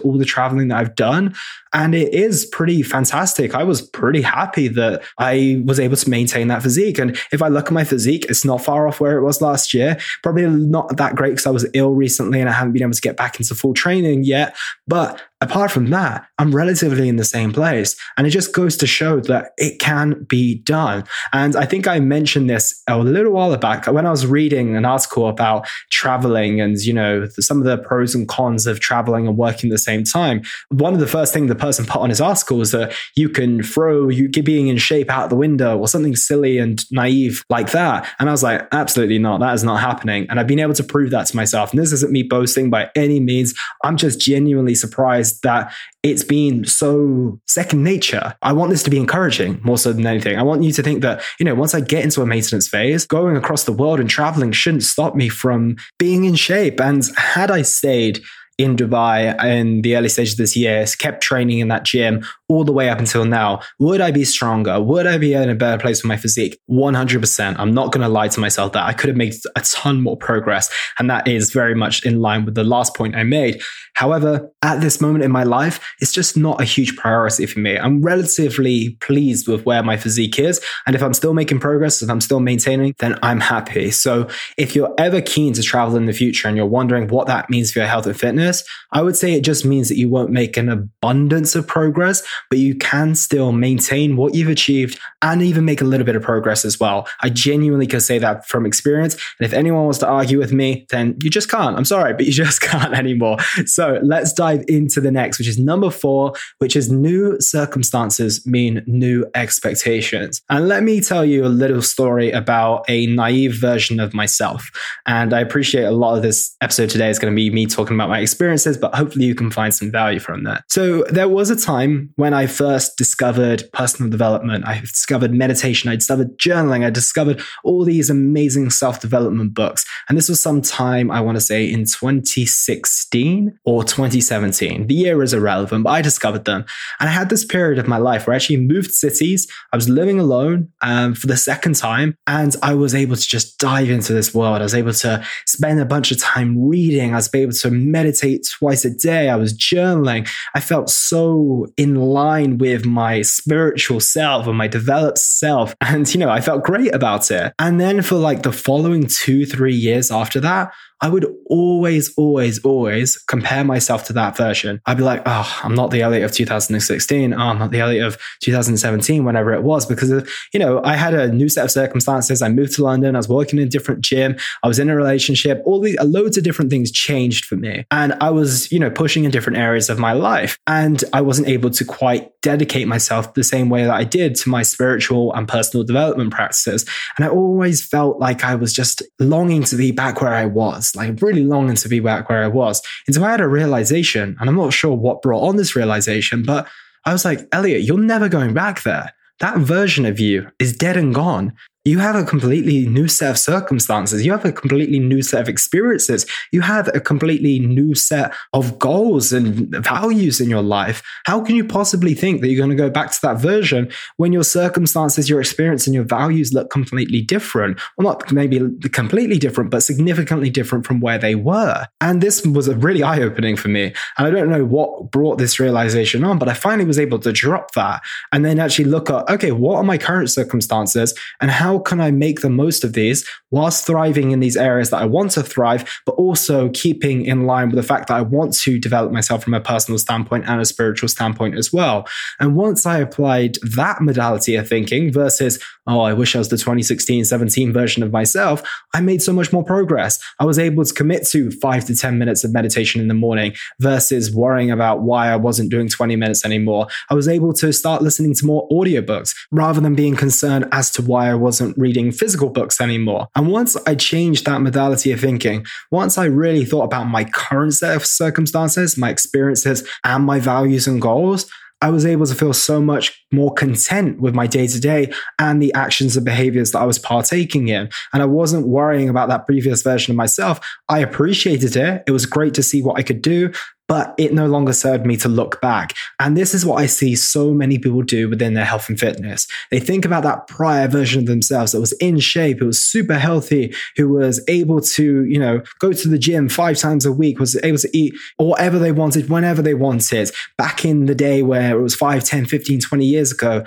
all 0.00 0.16
the 0.16 0.24
traveling 0.24 0.68
that 0.68 0.78
I've 0.78 0.94
done. 0.94 1.34
And 1.76 1.94
it 1.94 2.14
is 2.14 2.46
pretty 2.46 2.82
fantastic. 2.82 3.54
I 3.54 3.62
was 3.62 3.82
pretty 3.82 4.22
happy 4.22 4.66
that 4.68 5.02
I 5.18 5.62
was 5.66 5.78
able 5.78 5.96
to 5.96 6.08
maintain 6.10 6.48
that 6.48 6.62
physique. 6.62 6.98
And 6.98 7.18
if 7.32 7.42
I 7.42 7.48
look 7.48 7.66
at 7.66 7.72
my 7.72 7.84
physique, 7.84 8.24
it's 8.30 8.46
not 8.46 8.64
far 8.64 8.88
off 8.88 8.98
where 8.98 9.18
it 9.18 9.22
was 9.22 9.42
last 9.42 9.74
year. 9.74 9.98
Probably 10.22 10.46
not 10.46 10.96
that 10.96 11.14
great 11.14 11.32
because 11.32 11.46
I 11.46 11.50
was 11.50 11.66
ill 11.74 11.90
recently 11.90 12.40
and 12.40 12.48
I 12.48 12.52
haven't 12.52 12.72
been 12.72 12.82
able 12.82 12.92
to 12.92 13.00
get 13.02 13.18
back 13.18 13.38
into 13.38 13.54
full 13.54 13.74
training 13.74 14.24
yet. 14.24 14.56
But 14.88 15.20
apart 15.40 15.70
from 15.70 15.90
that, 15.90 16.26
I'm 16.38 16.54
relatively 16.54 17.08
in 17.08 17.16
the 17.16 17.24
same 17.24 17.52
place. 17.52 17.94
And 18.16 18.26
it 18.26 18.30
just 18.30 18.54
goes 18.54 18.76
to 18.78 18.86
show 18.86 19.20
that 19.20 19.52
it 19.58 19.78
can 19.78 20.24
be 20.24 20.54
done. 20.54 21.04
And 21.34 21.56
I 21.56 21.66
think 21.66 21.86
I 21.86 22.00
mentioned 22.00 22.48
this 22.48 22.82
a 22.88 22.98
little 22.98 23.32
while 23.32 23.54
back 23.58 23.86
when 23.86 24.06
I 24.06 24.10
was 24.10 24.26
reading 24.26 24.76
an 24.76 24.84
article 24.84 25.28
about 25.28 25.66
traveling 25.90 26.60
and, 26.60 26.78
you 26.78 26.94
know, 26.94 27.26
some 27.38 27.58
of 27.58 27.64
the 27.64 27.76
pros 27.76 28.14
and 28.14 28.26
cons 28.26 28.66
of 28.66 28.80
traveling 28.80 29.28
and 29.28 29.36
working 29.36 29.70
at 29.70 29.74
the 29.74 29.78
same 29.78 30.04
time. 30.04 30.42
One 30.70 30.94
of 30.94 31.00
the 31.00 31.06
first 31.06 31.34
things 31.34 31.48
the 31.48 31.54
person 31.66 31.86
put 31.86 32.00
on 32.00 32.10
his 32.10 32.20
article 32.20 32.58
was 32.58 32.70
that 32.72 32.94
you 33.14 33.28
can 33.28 33.62
throw 33.62 34.08
you 34.08 34.28
being 34.28 34.68
in 34.68 34.76
shape 34.76 35.10
out 35.10 35.30
the 35.30 35.36
window 35.36 35.76
or 35.78 35.88
something 35.88 36.14
silly 36.14 36.58
and 36.58 36.84
naive 36.92 37.44
like 37.50 37.72
that. 37.72 38.08
And 38.18 38.28
I 38.28 38.32
was 38.32 38.42
like, 38.42 38.66
absolutely 38.72 39.18
not. 39.18 39.40
That 39.40 39.54
is 39.54 39.64
not 39.64 39.80
happening. 39.80 40.26
And 40.28 40.38
I've 40.38 40.46
been 40.46 40.60
able 40.60 40.74
to 40.74 40.84
prove 40.84 41.10
that 41.10 41.26
to 41.26 41.36
myself. 41.36 41.72
And 41.72 41.80
this 41.80 41.92
isn't 41.92 42.12
me 42.12 42.22
boasting 42.22 42.70
by 42.70 42.90
any 42.94 43.18
means. 43.18 43.54
I'm 43.84 43.96
just 43.96 44.20
genuinely 44.20 44.74
surprised 44.74 45.42
that 45.42 45.72
it's 46.02 46.22
been 46.22 46.64
so 46.64 47.40
second 47.48 47.82
nature. 47.82 48.34
I 48.42 48.52
want 48.52 48.70
this 48.70 48.84
to 48.84 48.90
be 48.90 48.98
encouraging 48.98 49.60
more 49.64 49.78
so 49.78 49.92
than 49.92 50.06
anything. 50.06 50.38
I 50.38 50.42
want 50.42 50.62
you 50.62 50.72
to 50.72 50.82
think 50.82 51.02
that, 51.02 51.22
you 51.40 51.44
know, 51.44 51.54
once 51.54 51.74
I 51.74 51.80
get 51.80 52.04
into 52.04 52.22
a 52.22 52.26
maintenance 52.26 52.68
phase, 52.68 53.06
going 53.06 53.36
across 53.36 53.64
the 53.64 53.72
world 53.72 53.98
and 53.98 54.08
traveling 54.08 54.52
shouldn't 54.52 54.84
stop 54.84 55.16
me 55.16 55.28
from 55.28 55.76
being 55.98 56.24
in 56.24 56.36
shape. 56.36 56.80
And 56.80 57.02
had 57.16 57.50
I 57.50 57.62
stayed 57.62 58.20
in 58.58 58.76
Dubai 58.76 59.42
in 59.44 59.82
the 59.82 59.96
early 59.96 60.08
stages 60.08 60.34
of 60.34 60.38
this 60.38 60.56
year, 60.56 60.84
kept 60.98 61.22
training 61.22 61.58
in 61.58 61.68
that 61.68 61.84
gym 61.84 62.24
all 62.48 62.64
the 62.64 62.72
way 62.72 62.88
up 62.88 62.98
until 62.98 63.24
now, 63.24 63.60
would 63.78 64.00
I 64.00 64.10
be 64.10 64.24
stronger? 64.24 64.80
Would 64.80 65.06
I 65.06 65.18
be 65.18 65.34
in 65.34 65.50
a 65.50 65.54
better 65.54 65.80
place 65.80 66.02
with 66.02 66.08
my 66.08 66.16
physique? 66.16 66.58
100%. 66.70 67.56
I'm 67.58 67.74
not 67.74 67.92
going 67.92 68.02
to 68.02 68.08
lie 68.08 68.28
to 68.28 68.40
myself 68.40 68.72
that 68.72 68.86
I 68.86 68.92
could 68.92 69.08
have 69.08 69.16
made 69.16 69.34
a 69.56 69.60
ton 69.60 70.00
more 70.02 70.16
progress. 70.16 70.70
And 70.98 71.10
that 71.10 71.26
is 71.26 71.50
very 71.50 71.74
much 71.74 72.04
in 72.04 72.20
line 72.20 72.44
with 72.44 72.54
the 72.54 72.64
last 72.64 72.94
point 72.94 73.16
I 73.16 73.24
made. 73.24 73.60
However, 73.94 74.52
at 74.62 74.82
this 74.82 75.00
moment 75.00 75.24
in 75.24 75.32
my 75.32 75.42
life, 75.42 75.80
it's 76.00 76.12
just 76.12 76.36
not 76.36 76.60
a 76.60 76.64
huge 76.64 76.96
priority 76.96 77.46
for 77.46 77.60
me. 77.60 77.78
I'm 77.78 78.02
relatively 78.02 78.90
pleased 79.00 79.48
with 79.48 79.64
where 79.64 79.82
my 79.82 79.96
physique 79.96 80.38
is. 80.38 80.60
And 80.86 80.94
if 80.94 81.02
I'm 81.02 81.14
still 81.14 81.32
making 81.32 81.60
progress, 81.60 82.02
if 82.02 82.10
I'm 82.10 82.20
still 82.20 82.40
maintaining, 82.40 82.94
then 82.98 83.18
I'm 83.22 83.40
happy. 83.40 83.90
So 83.90 84.28
if 84.58 84.76
you're 84.76 84.94
ever 84.98 85.22
keen 85.22 85.54
to 85.54 85.62
travel 85.62 85.96
in 85.96 86.04
the 86.04 86.12
future 86.12 86.46
and 86.46 86.58
you're 86.58 86.66
wondering 86.66 87.08
what 87.08 87.26
that 87.28 87.48
means 87.48 87.72
for 87.72 87.78
your 87.78 87.88
health 87.88 88.06
and 88.06 88.18
fitness, 88.18 88.62
I 88.92 89.00
would 89.00 89.16
say 89.16 89.32
it 89.32 89.44
just 89.44 89.64
means 89.64 89.88
that 89.88 89.96
you 89.96 90.10
won't 90.10 90.30
make 90.30 90.58
an 90.58 90.68
abundance 90.68 91.56
of 91.56 91.66
progress, 91.66 92.22
but 92.50 92.58
you 92.58 92.74
can 92.74 93.14
still 93.14 93.52
maintain 93.52 94.16
what 94.16 94.34
you've 94.34 94.48
achieved 94.48 94.98
and 95.22 95.42
even 95.42 95.64
make 95.64 95.80
a 95.80 95.84
little 95.84 96.06
bit 96.06 96.16
of 96.16 96.22
progress 96.22 96.64
as 96.64 96.78
well. 96.78 97.08
I 97.22 97.30
genuinely 97.30 97.86
can 97.86 98.00
say 98.00 98.18
that 98.18 98.46
from 98.46 98.66
experience. 98.66 99.14
And 99.38 99.46
if 99.46 99.52
anyone 99.52 99.84
wants 99.84 99.98
to 99.98 100.06
argue 100.06 100.38
with 100.38 100.52
me, 100.52 100.86
then 100.90 101.16
you 101.22 101.30
just 101.30 101.50
can't. 101.50 101.76
I'm 101.76 101.84
sorry, 101.84 102.12
but 102.14 102.26
you 102.26 102.32
just 102.46 102.60
can't 102.60 102.94
anymore. 102.94 103.38
So 103.64 103.98
let's 104.02 104.32
dive 104.32 104.64
into 104.68 105.00
the 105.00 105.10
next, 105.10 105.38
which 105.38 105.48
is 105.48 105.58
number 105.58 105.90
four, 105.90 106.32
which 106.58 106.76
is 106.76 106.90
new 106.90 107.40
circumstances 107.40 108.46
mean 108.46 108.82
new 108.86 109.26
expectations. 109.34 110.42
And 110.48 110.68
let 110.68 110.82
me 110.82 111.00
tell 111.00 111.24
you 111.24 111.44
a 111.44 111.48
little 111.48 111.82
story 111.82 112.30
about 112.30 112.84
a 112.88 113.06
naive 113.06 113.54
version 113.60 114.00
of 114.00 114.14
myself. 114.14 114.70
And 115.06 115.32
I 115.32 115.40
appreciate 115.40 115.84
a 115.84 115.90
lot 115.90 116.16
of 116.16 116.22
this 116.22 116.56
episode 116.60 116.90
today 116.90 117.10
is 117.10 117.18
going 117.18 117.32
to 117.32 117.36
be 117.36 117.50
me 117.50 117.66
talking 117.66 117.96
about 117.96 118.08
my 118.08 118.20
experiences, 118.20 118.76
but 118.76 118.94
hopefully 118.94 119.24
you 119.24 119.34
can 119.34 119.50
find 119.50 119.74
some 119.74 119.90
value 119.90 120.20
from 120.20 120.44
that. 120.44 120.64
So 120.68 121.04
there 121.04 121.28
was 121.28 121.50
a 121.50 121.56
time 121.56 122.12
when 122.16 122.25
I 122.34 122.46
first 122.46 122.96
discovered 122.96 123.64
personal 123.72 124.10
development. 124.10 124.66
I 124.66 124.80
discovered 124.80 125.32
meditation. 125.32 125.90
I 125.90 125.96
discovered 125.96 126.38
journaling. 126.38 126.84
I 126.84 126.90
discovered 126.90 127.42
all 127.64 127.84
these 127.84 128.10
amazing 128.10 128.70
self 128.70 129.00
development 129.00 129.54
books. 129.54 129.84
And 130.08 130.16
this 130.16 130.28
was 130.28 130.40
some 130.40 130.62
time, 130.62 131.10
I 131.10 131.20
want 131.20 131.36
to 131.36 131.40
say 131.40 131.70
in 131.70 131.80
2016 131.80 133.58
or 133.64 133.84
2017. 133.84 134.86
The 134.86 134.94
year 134.94 135.22
is 135.22 135.34
irrelevant, 135.34 135.84
but 135.84 135.90
I 135.90 136.02
discovered 136.02 136.44
them. 136.44 136.64
And 137.00 137.08
I 137.08 137.12
had 137.12 137.28
this 137.28 137.44
period 137.44 137.78
of 137.78 137.88
my 137.88 137.98
life 137.98 138.26
where 138.26 138.34
I 138.34 138.36
actually 138.36 138.58
moved 138.58 138.92
cities. 138.92 139.46
I 139.72 139.76
was 139.76 139.88
living 139.88 140.18
alone 140.18 140.68
um, 140.82 141.14
for 141.14 141.26
the 141.26 141.36
second 141.36 141.76
time. 141.76 142.16
And 142.26 142.54
I 142.62 142.74
was 142.74 142.94
able 142.94 143.16
to 143.16 143.26
just 143.26 143.58
dive 143.58 143.90
into 143.90 144.12
this 144.12 144.34
world. 144.34 144.60
I 144.60 144.64
was 144.64 144.74
able 144.74 144.92
to 144.92 145.24
spend 145.46 145.80
a 145.80 145.84
bunch 145.84 146.10
of 146.12 146.18
time 146.18 146.68
reading. 146.68 147.12
I 147.12 147.16
was 147.16 147.34
able 147.34 147.52
to 147.52 147.70
meditate 147.70 148.06
meditate 148.06 148.46
twice 148.58 148.84
a 148.84 148.90
day. 148.90 149.28
I 149.28 149.36
was 149.36 149.56
journaling. 149.56 150.28
I 150.54 150.60
felt 150.60 150.90
so 150.90 151.66
in 151.76 151.96
line 152.16 152.58
with 152.58 152.84
my 152.84 153.22
spiritual 153.22 154.00
self 154.00 154.46
and 154.46 154.56
my 154.56 154.68
developed 154.68 155.18
self. 155.18 155.74
And, 155.80 156.12
you 156.12 156.18
know, 156.18 156.30
I 156.30 156.40
felt 156.40 156.64
great 156.64 156.94
about 156.94 157.30
it. 157.30 157.52
And 157.58 157.80
then 157.80 158.02
for 158.02 158.16
like 158.16 158.42
the 158.42 158.52
following 158.52 159.06
two, 159.06 159.46
three 159.46 159.74
years 159.74 160.10
after 160.10 160.40
that, 160.40 160.72
I 161.00 161.08
would 161.08 161.26
always, 161.46 162.14
always, 162.16 162.64
always 162.64 163.16
compare 163.28 163.64
myself 163.64 164.04
to 164.04 164.12
that 164.14 164.36
version. 164.36 164.80
I'd 164.86 164.96
be 164.96 165.02
like, 165.02 165.22
oh, 165.26 165.60
I'm 165.62 165.74
not 165.74 165.90
the 165.90 166.02
Elliot 166.02 166.24
of 166.24 166.32
2016. 166.32 167.34
Oh, 167.34 167.36
I'm 167.36 167.58
not 167.58 167.70
the 167.70 167.80
Elliot 167.80 168.06
of 168.06 168.18
2017, 168.42 169.24
whenever 169.24 169.52
it 169.52 169.62
was, 169.62 169.84
because, 169.84 170.10
of, 170.10 170.28
you 170.54 170.60
know, 170.60 170.82
I 170.82 170.96
had 170.96 171.14
a 171.14 171.28
new 171.28 171.48
set 171.48 171.64
of 171.64 171.70
circumstances. 171.70 172.40
I 172.40 172.48
moved 172.48 172.74
to 172.76 172.82
London. 172.82 173.14
I 173.14 173.18
was 173.18 173.28
working 173.28 173.58
in 173.58 173.66
a 173.66 173.70
different 173.70 174.00
gym. 174.00 174.36
I 174.62 174.68
was 174.68 174.78
in 174.78 174.88
a 174.88 174.96
relationship. 174.96 175.62
All 175.66 175.80
these, 175.80 175.98
uh, 175.98 176.04
loads 176.04 176.38
of 176.38 176.44
different 176.44 176.70
things 176.70 176.90
changed 176.90 177.44
for 177.44 177.56
me. 177.56 177.84
And 177.90 178.14
I 178.20 178.30
was, 178.30 178.72
you 178.72 178.78
know, 178.78 178.90
pushing 178.90 179.24
in 179.24 179.30
different 179.30 179.58
areas 179.58 179.90
of 179.90 179.98
my 179.98 180.12
life. 180.12 180.58
And 180.66 181.04
I 181.12 181.20
wasn't 181.20 181.48
able 181.48 181.70
to 181.70 181.84
quite 181.84 182.30
dedicate 182.46 182.86
myself 182.86 183.34
the 183.34 183.42
same 183.42 183.68
way 183.68 183.82
that 183.82 183.92
I 183.92 184.04
did 184.04 184.36
to 184.36 184.48
my 184.48 184.62
spiritual 184.62 185.34
and 185.34 185.48
personal 185.48 185.82
development 185.82 186.30
practices. 186.30 186.86
And 187.16 187.26
I 187.26 187.28
always 187.28 187.84
felt 187.84 188.20
like 188.20 188.44
I 188.44 188.54
was 188.54 188.72
just 188.72 189.02
longing 189.18 189.64
to 189.64 189.74
be 189.74 189.90
back 189.90 190.20
where 190.20 190.32
I 190.32 190.46
was, 190.46 190.94
like 190.94 191.20
really 191.20 191.42
longing 191.42 191.74
to 191.74 191.88
be 191.88 191.98
back 191.98 192.28
where 192.28 192.44
I 192.44 192.46
was. 192.46 192.80
And 193.08 193.16
so 193.16 193.24
I 193.24 193.32
had 193.32 193.40
a 193.40 193.48
realization, 193.48 194.36
and 194.38 194.48
I'm 194.48 194.54
not 194.54 194.72
sure 194.72 194.94
what 194.94 195.22
brought 195.22 195.42
on 195.42 195.56
this 195.56 195.74
realization, 195.74 196.44
but 196.44 196.68
I 197.04 197.12
was 197.12 197.24
like, 197.24 197.48
Elliot, 197.50 197.82
you're 197.82 197.98
never 197.98 198.28
going 198.28 198.54
back 198.54 198.84
there. 198.84 199.12
That 199.40 199.58
version 199.58 200.06
of 200.06 200.20
you 200.20 200.48
is 200.60 200.76
dead 200.76 200.96
and 200.96 201.12
gone 201.12 201.52
you 201.86 202.00
have 202.00 202.16
a 202.16 202.24
completely 202.24 202.84
new 202.86 203.06
set 203.06 203.30
of 203.30 203.38
circumstances. 203.38 204.26
You 204.26 204.32
have 204.32 204.44
a 204.44 204.50
completely 204.50 204.98
new 204.98 205.22
set 205.22 205.40
of 205.40 205.48
experiences. 205.48 206.26
You 206.50 206.62
have 206.62 206.88
a 206.94 207.00
completely 207.00 207.60
new 207.60 207.94
set 207.94 208.34
of 208.52 208.76
goals 208.80 209.32
and 209.32 209.68
values 209.68 210.40
in 210.40 210.50
your 210.50 210.62
life. 210.62 211.00
How 211.26 211.40
can 211.40 211.54
you 211.54 211.64
possibly 211.64 212.12
think 212.12 212.40
that 212.40 212.48
you're 212.48 212.58
going 212.58 212.76
to 212.76 212.82
go 212.82 212.90
back 212.90 213.12
to 213.12 213.18
that 213.22 213.38
version 213.38 213.88
when 214.16 214.32
your 214.32 214.42
circumstances, 214.42 215.30
your 215.30 215.38
experience, 215.38 215.86
and 215.86 215.94
your 215.94 216.02
values 216.02 216.52
look 216.52 216.70
completely 216.70 217.22
different? 217.22 217.80
Well, 217.96 218.08
not 218.08 218.32
maybe 218.32 218.60
completely 218.90 219.38
different, 219.38 219.70
but 219.70 219.84
significantly 219.84 220.50
different 220.50 220.86
from 220.86 220.98
where 220.98 221.18
they 221.18 221.36
were. 221.36 221.86
And 222.00 222.20
this 222.20 222.44
was 222.44 222.66
a 222.66 222.74
really 222.74 223.04
eye 223.04 223.20
opening 223.20 223.54
for 223.54 223.68
me. 223.68 223.94
And 224.18 224.26
I 224.26 224.30
don't 224.30 224.50
know 224.50 224.64
what 224.64 225.12
brought 225.12 225.38
this 225.38 225.60
realization 225.60 226.24
on, 226.24 226.40
but 226.40 226.48
I 226.48 226.54
finally 226.54 226.84
was 226.84 226.98
able 226.98 227.20
to 227.20 227.30
drop 227.30 227.74
that 227.74 228.02
and 228.32 228.44
then 228.44 228.58
actually 228.58 228.86
look 228.86 229.08
at, 229.08 229.30
okay, 229.30 229.52
what 229.52 229.76
are 229.76 229.84
my 229.84 229.98
current 229.98 230.30
circumstances 230.30 231.14
and 231.40 231.48
how 231.48 231.75
how 231.76 231.82
can 231.82 232.00
I 232.00 232.10
make 232.10 232.40
the 232.40 232.48
most 232.48 232.84
of 232.84 232.94
these 232.94 233.28
whilst 233.50 233.86
thriving 233.86 234.30
in 234.30 234.40
these 234.40 234.56
areas 234.56 234.90
that 234.90 235.02
I 235.02 235.04
want 235.04 235.30
to 235.32 235.42
thrive, 235.42 235.84
but 236.06 236.12
also 236.12 236.70
keeping 236.70 237.24
in 237.24 237.44
line 237.44 237.68
with 237.68 237.76
the 237.76 237.82
fact 237.82 238.08
that 238.08 238.16
I 238.16 238.22
want 238.22 238.54
to 238.60 238.78
develop 238.78 239.12
myself 239.12 239.44
from 239.44 239.54
a 239.54 239.60
personal 239.60 239.98
standpoint 239.98 240.48
and 240.48 240.60
a 240.60 240.64
spiritual 240.64 241.08
standpoint 241.08 241.56
as 241.56 241.72
well. 241.72 242.06
And 242.40 242.56
once 242.56 242.86
I 242.86 242.98
applied 242.98 243.56
that 243.74 244.00
modality 244.00 244.56
of 244.56 244.68
thinking 244.68 245.12
versus, 245.12 245.62
oh, 245.86 246.00
I 246.00 246.14
wish 246.14 246.34
I 246.34 246.38
was 246.38 246.48
the 246.48 246.56
2016 246.56 247.24
17 247.26 247.72
version 247.72 248.02
of 248.02 248.10
myself, 248.10 248.62
I 248.94 249.00
made 249.00 249.20
so 249.20 249.32
much 249.32 249.52
more 249.52 249.64
progress. 249.64 250.18
I 250.40 250.44
was 250.44 250.58
able 250.58 250.84
to 250.84 250.94
commit 250.94 251.26
to 251.28 251.50
five 251.50 251.84
to 251.86 251.94
10 251.94 252.18
minutes 252.18 252.42
of 252.42 252.52
meditation 252.52 253.02
in 253.02 253.08
the 253.08 253.14
morning 253.14 253.54
versus 253.80 254.34
worrying 254.34 254.70
about 254.70 255.02
why 255.02 255.28
I 255.28 255.36
wasn't 255.36 255.70
doing 255.70 255.88
20 255.88 256.16
minutes 256.16 256.44
anymore. 256.44 256.86
I 257.10 257.14
was 257.14 257.28
able 257.28 257.52
to 257.54 257.72
start 257.72 258.02
listening 258.02 258.34
to 258.34 258.46
more 258.46 258.66
audiobooks 258.70 259.34
rather 259.50 259.80
than 259.80 259.94
being 259.94 260.16
concerned 260.16 260.66
as 260.72 260.90
to 260.92 261.02
why 261.02 261.30
I 261.30 261.34
wasn't 261.34 261.65
wasn't 261.66 261.78
reading 261.78 262.12
physical 262.12 262.48
books 262.48 262.80
anymore. 262.80 263.26
And 263.34 263.48
once 263.48 263.76
I 263.86 263.94
changed 263.94 264.46
that 264.46 264.60
modality 264.60 265.12
of 265.12 265.20
thinking, 265.20 265.66
once 265.90 266.16
I 266.18 266.26
really 266.26 266.64
thought 266.64 266.84
about 266.84 267.04
my 267.04 267.24
current 267.24 267.74
set 267.74 267.96
of 267.96 268.06
circumstances, 268.06 268.96
my 268.96 269.10
experiences, 269.10 269.86
and 270.04 270.24
my 270.24 270.38
values 270.38 270.86
and 270.86 271.02
goals, 271.02 271.50
I 271.82 271.90
was 271.90 272.06
able 272.06 272.24
to 272.24 272.34
feel 272.34 272.54
so 272.54 272.80
much 272.80 273.22
more 273.30 273.52
content 273.52 274.20
with 274.20 274.34
my 274.34 274.46
day 274.46 274.66
to 274.66 274.80
day 274.80 275.12
and 275.38 275.60
the 275.60 275.74
actions 275.74 276.16
and 276.16 276.24
behaviors 276.24 276.72
that 276.72 276.78
I 276.78 276.86
was 276.86 276.98
partaking 276.98 277.68
in. 277.68 277.90
And 278.14 278.22
I 278.22 278.26
wasn't 278.26 278.66
worrying 278.66 279.10
about 279.10 279.28
that 279.28 279.44
previous 279.44 279.82
version 279.82 280.12
of 280.12 280.16
myself. 280.16 280.58
I 280.88 281.00
appreciated 281.00 281.76
it. 281.76 282.02
It 282.06 282.12
was 282.12 282.24
great 282.24 282.54
to 282.54 282.62
see 282.62 282.82
what 282.82 282.98
I 282.98 283.02
could 283.02 283.20
do, 283.20 283.52
but 283.88 284.14
it 284.18 284.32
no 284.32 284.46
longer 284.46 284.72
served 284.72 285.06
me 285.06 285.16
to 285.18 285.28
look 285.28 285.60
back. 285.60 285.94
And 286.18 286.36
this 286.36 286.54
is 286.54 286.64
what 286.64 286.76
I 286.76 286.86
see 286.86 287.14
so 287.14 287.52
many 287.52 287.78
people 287.78 288.02
do 288.02 288.28
within 288.28 288.54
their 288.54 288.64
health 288.64 288.88
and 288.88 288.98
fitness. 288.98 289.46
They 289.70 289.80
think 289.80 290.04
about 290.04 290.22
that 290.24 290.46
prior 290.48 290.88
version 290.88 291.22
of 291.22 291.26
themselves 291.26 291.72
that 291.72 291.80
was 291.80 291.92
in 291.92 292.18
shape, 292.18 292.58
who 292.58 292.66
was 292.66 292.82
super 292.82 293.18
healthy, 293.18 293.74
who 293.96 294.08
was 294.08 294.42
able 294.48 294.80
to, 294.80 295.24
you 295.24 295.38
know, 295.38 295.62
go 295.78 295.92
to 295.92 296.08
the 296.08 296.18
gym 296.18 296.48
five 296.48 296.78
times 296.78 297.06
a 297.06 297.12
week, 297.12 297.38
was 297.38 297.56
able 297.62 297.78
to 297.78 297.96
eat 297.96 298.14
whatever 298.36 298.78
they 298.78 298.92
wanted, 298.92 299.30
whenever 299.30 299.62
they 299.62 299.74
wanted, 299.74 300.30
back 300.58 300.84
in 300.84 301.06
the 301.06 301.14
day 301.14 301.42
where 301.42 301.78
it 301.78 301.82
was 301.82 301.94
5, 301.94 302.24
10, 302.24 302.46
15, 302.46 302.80
20 302.80 303.06
years 303.06 303.32
ago. 303.32 303.64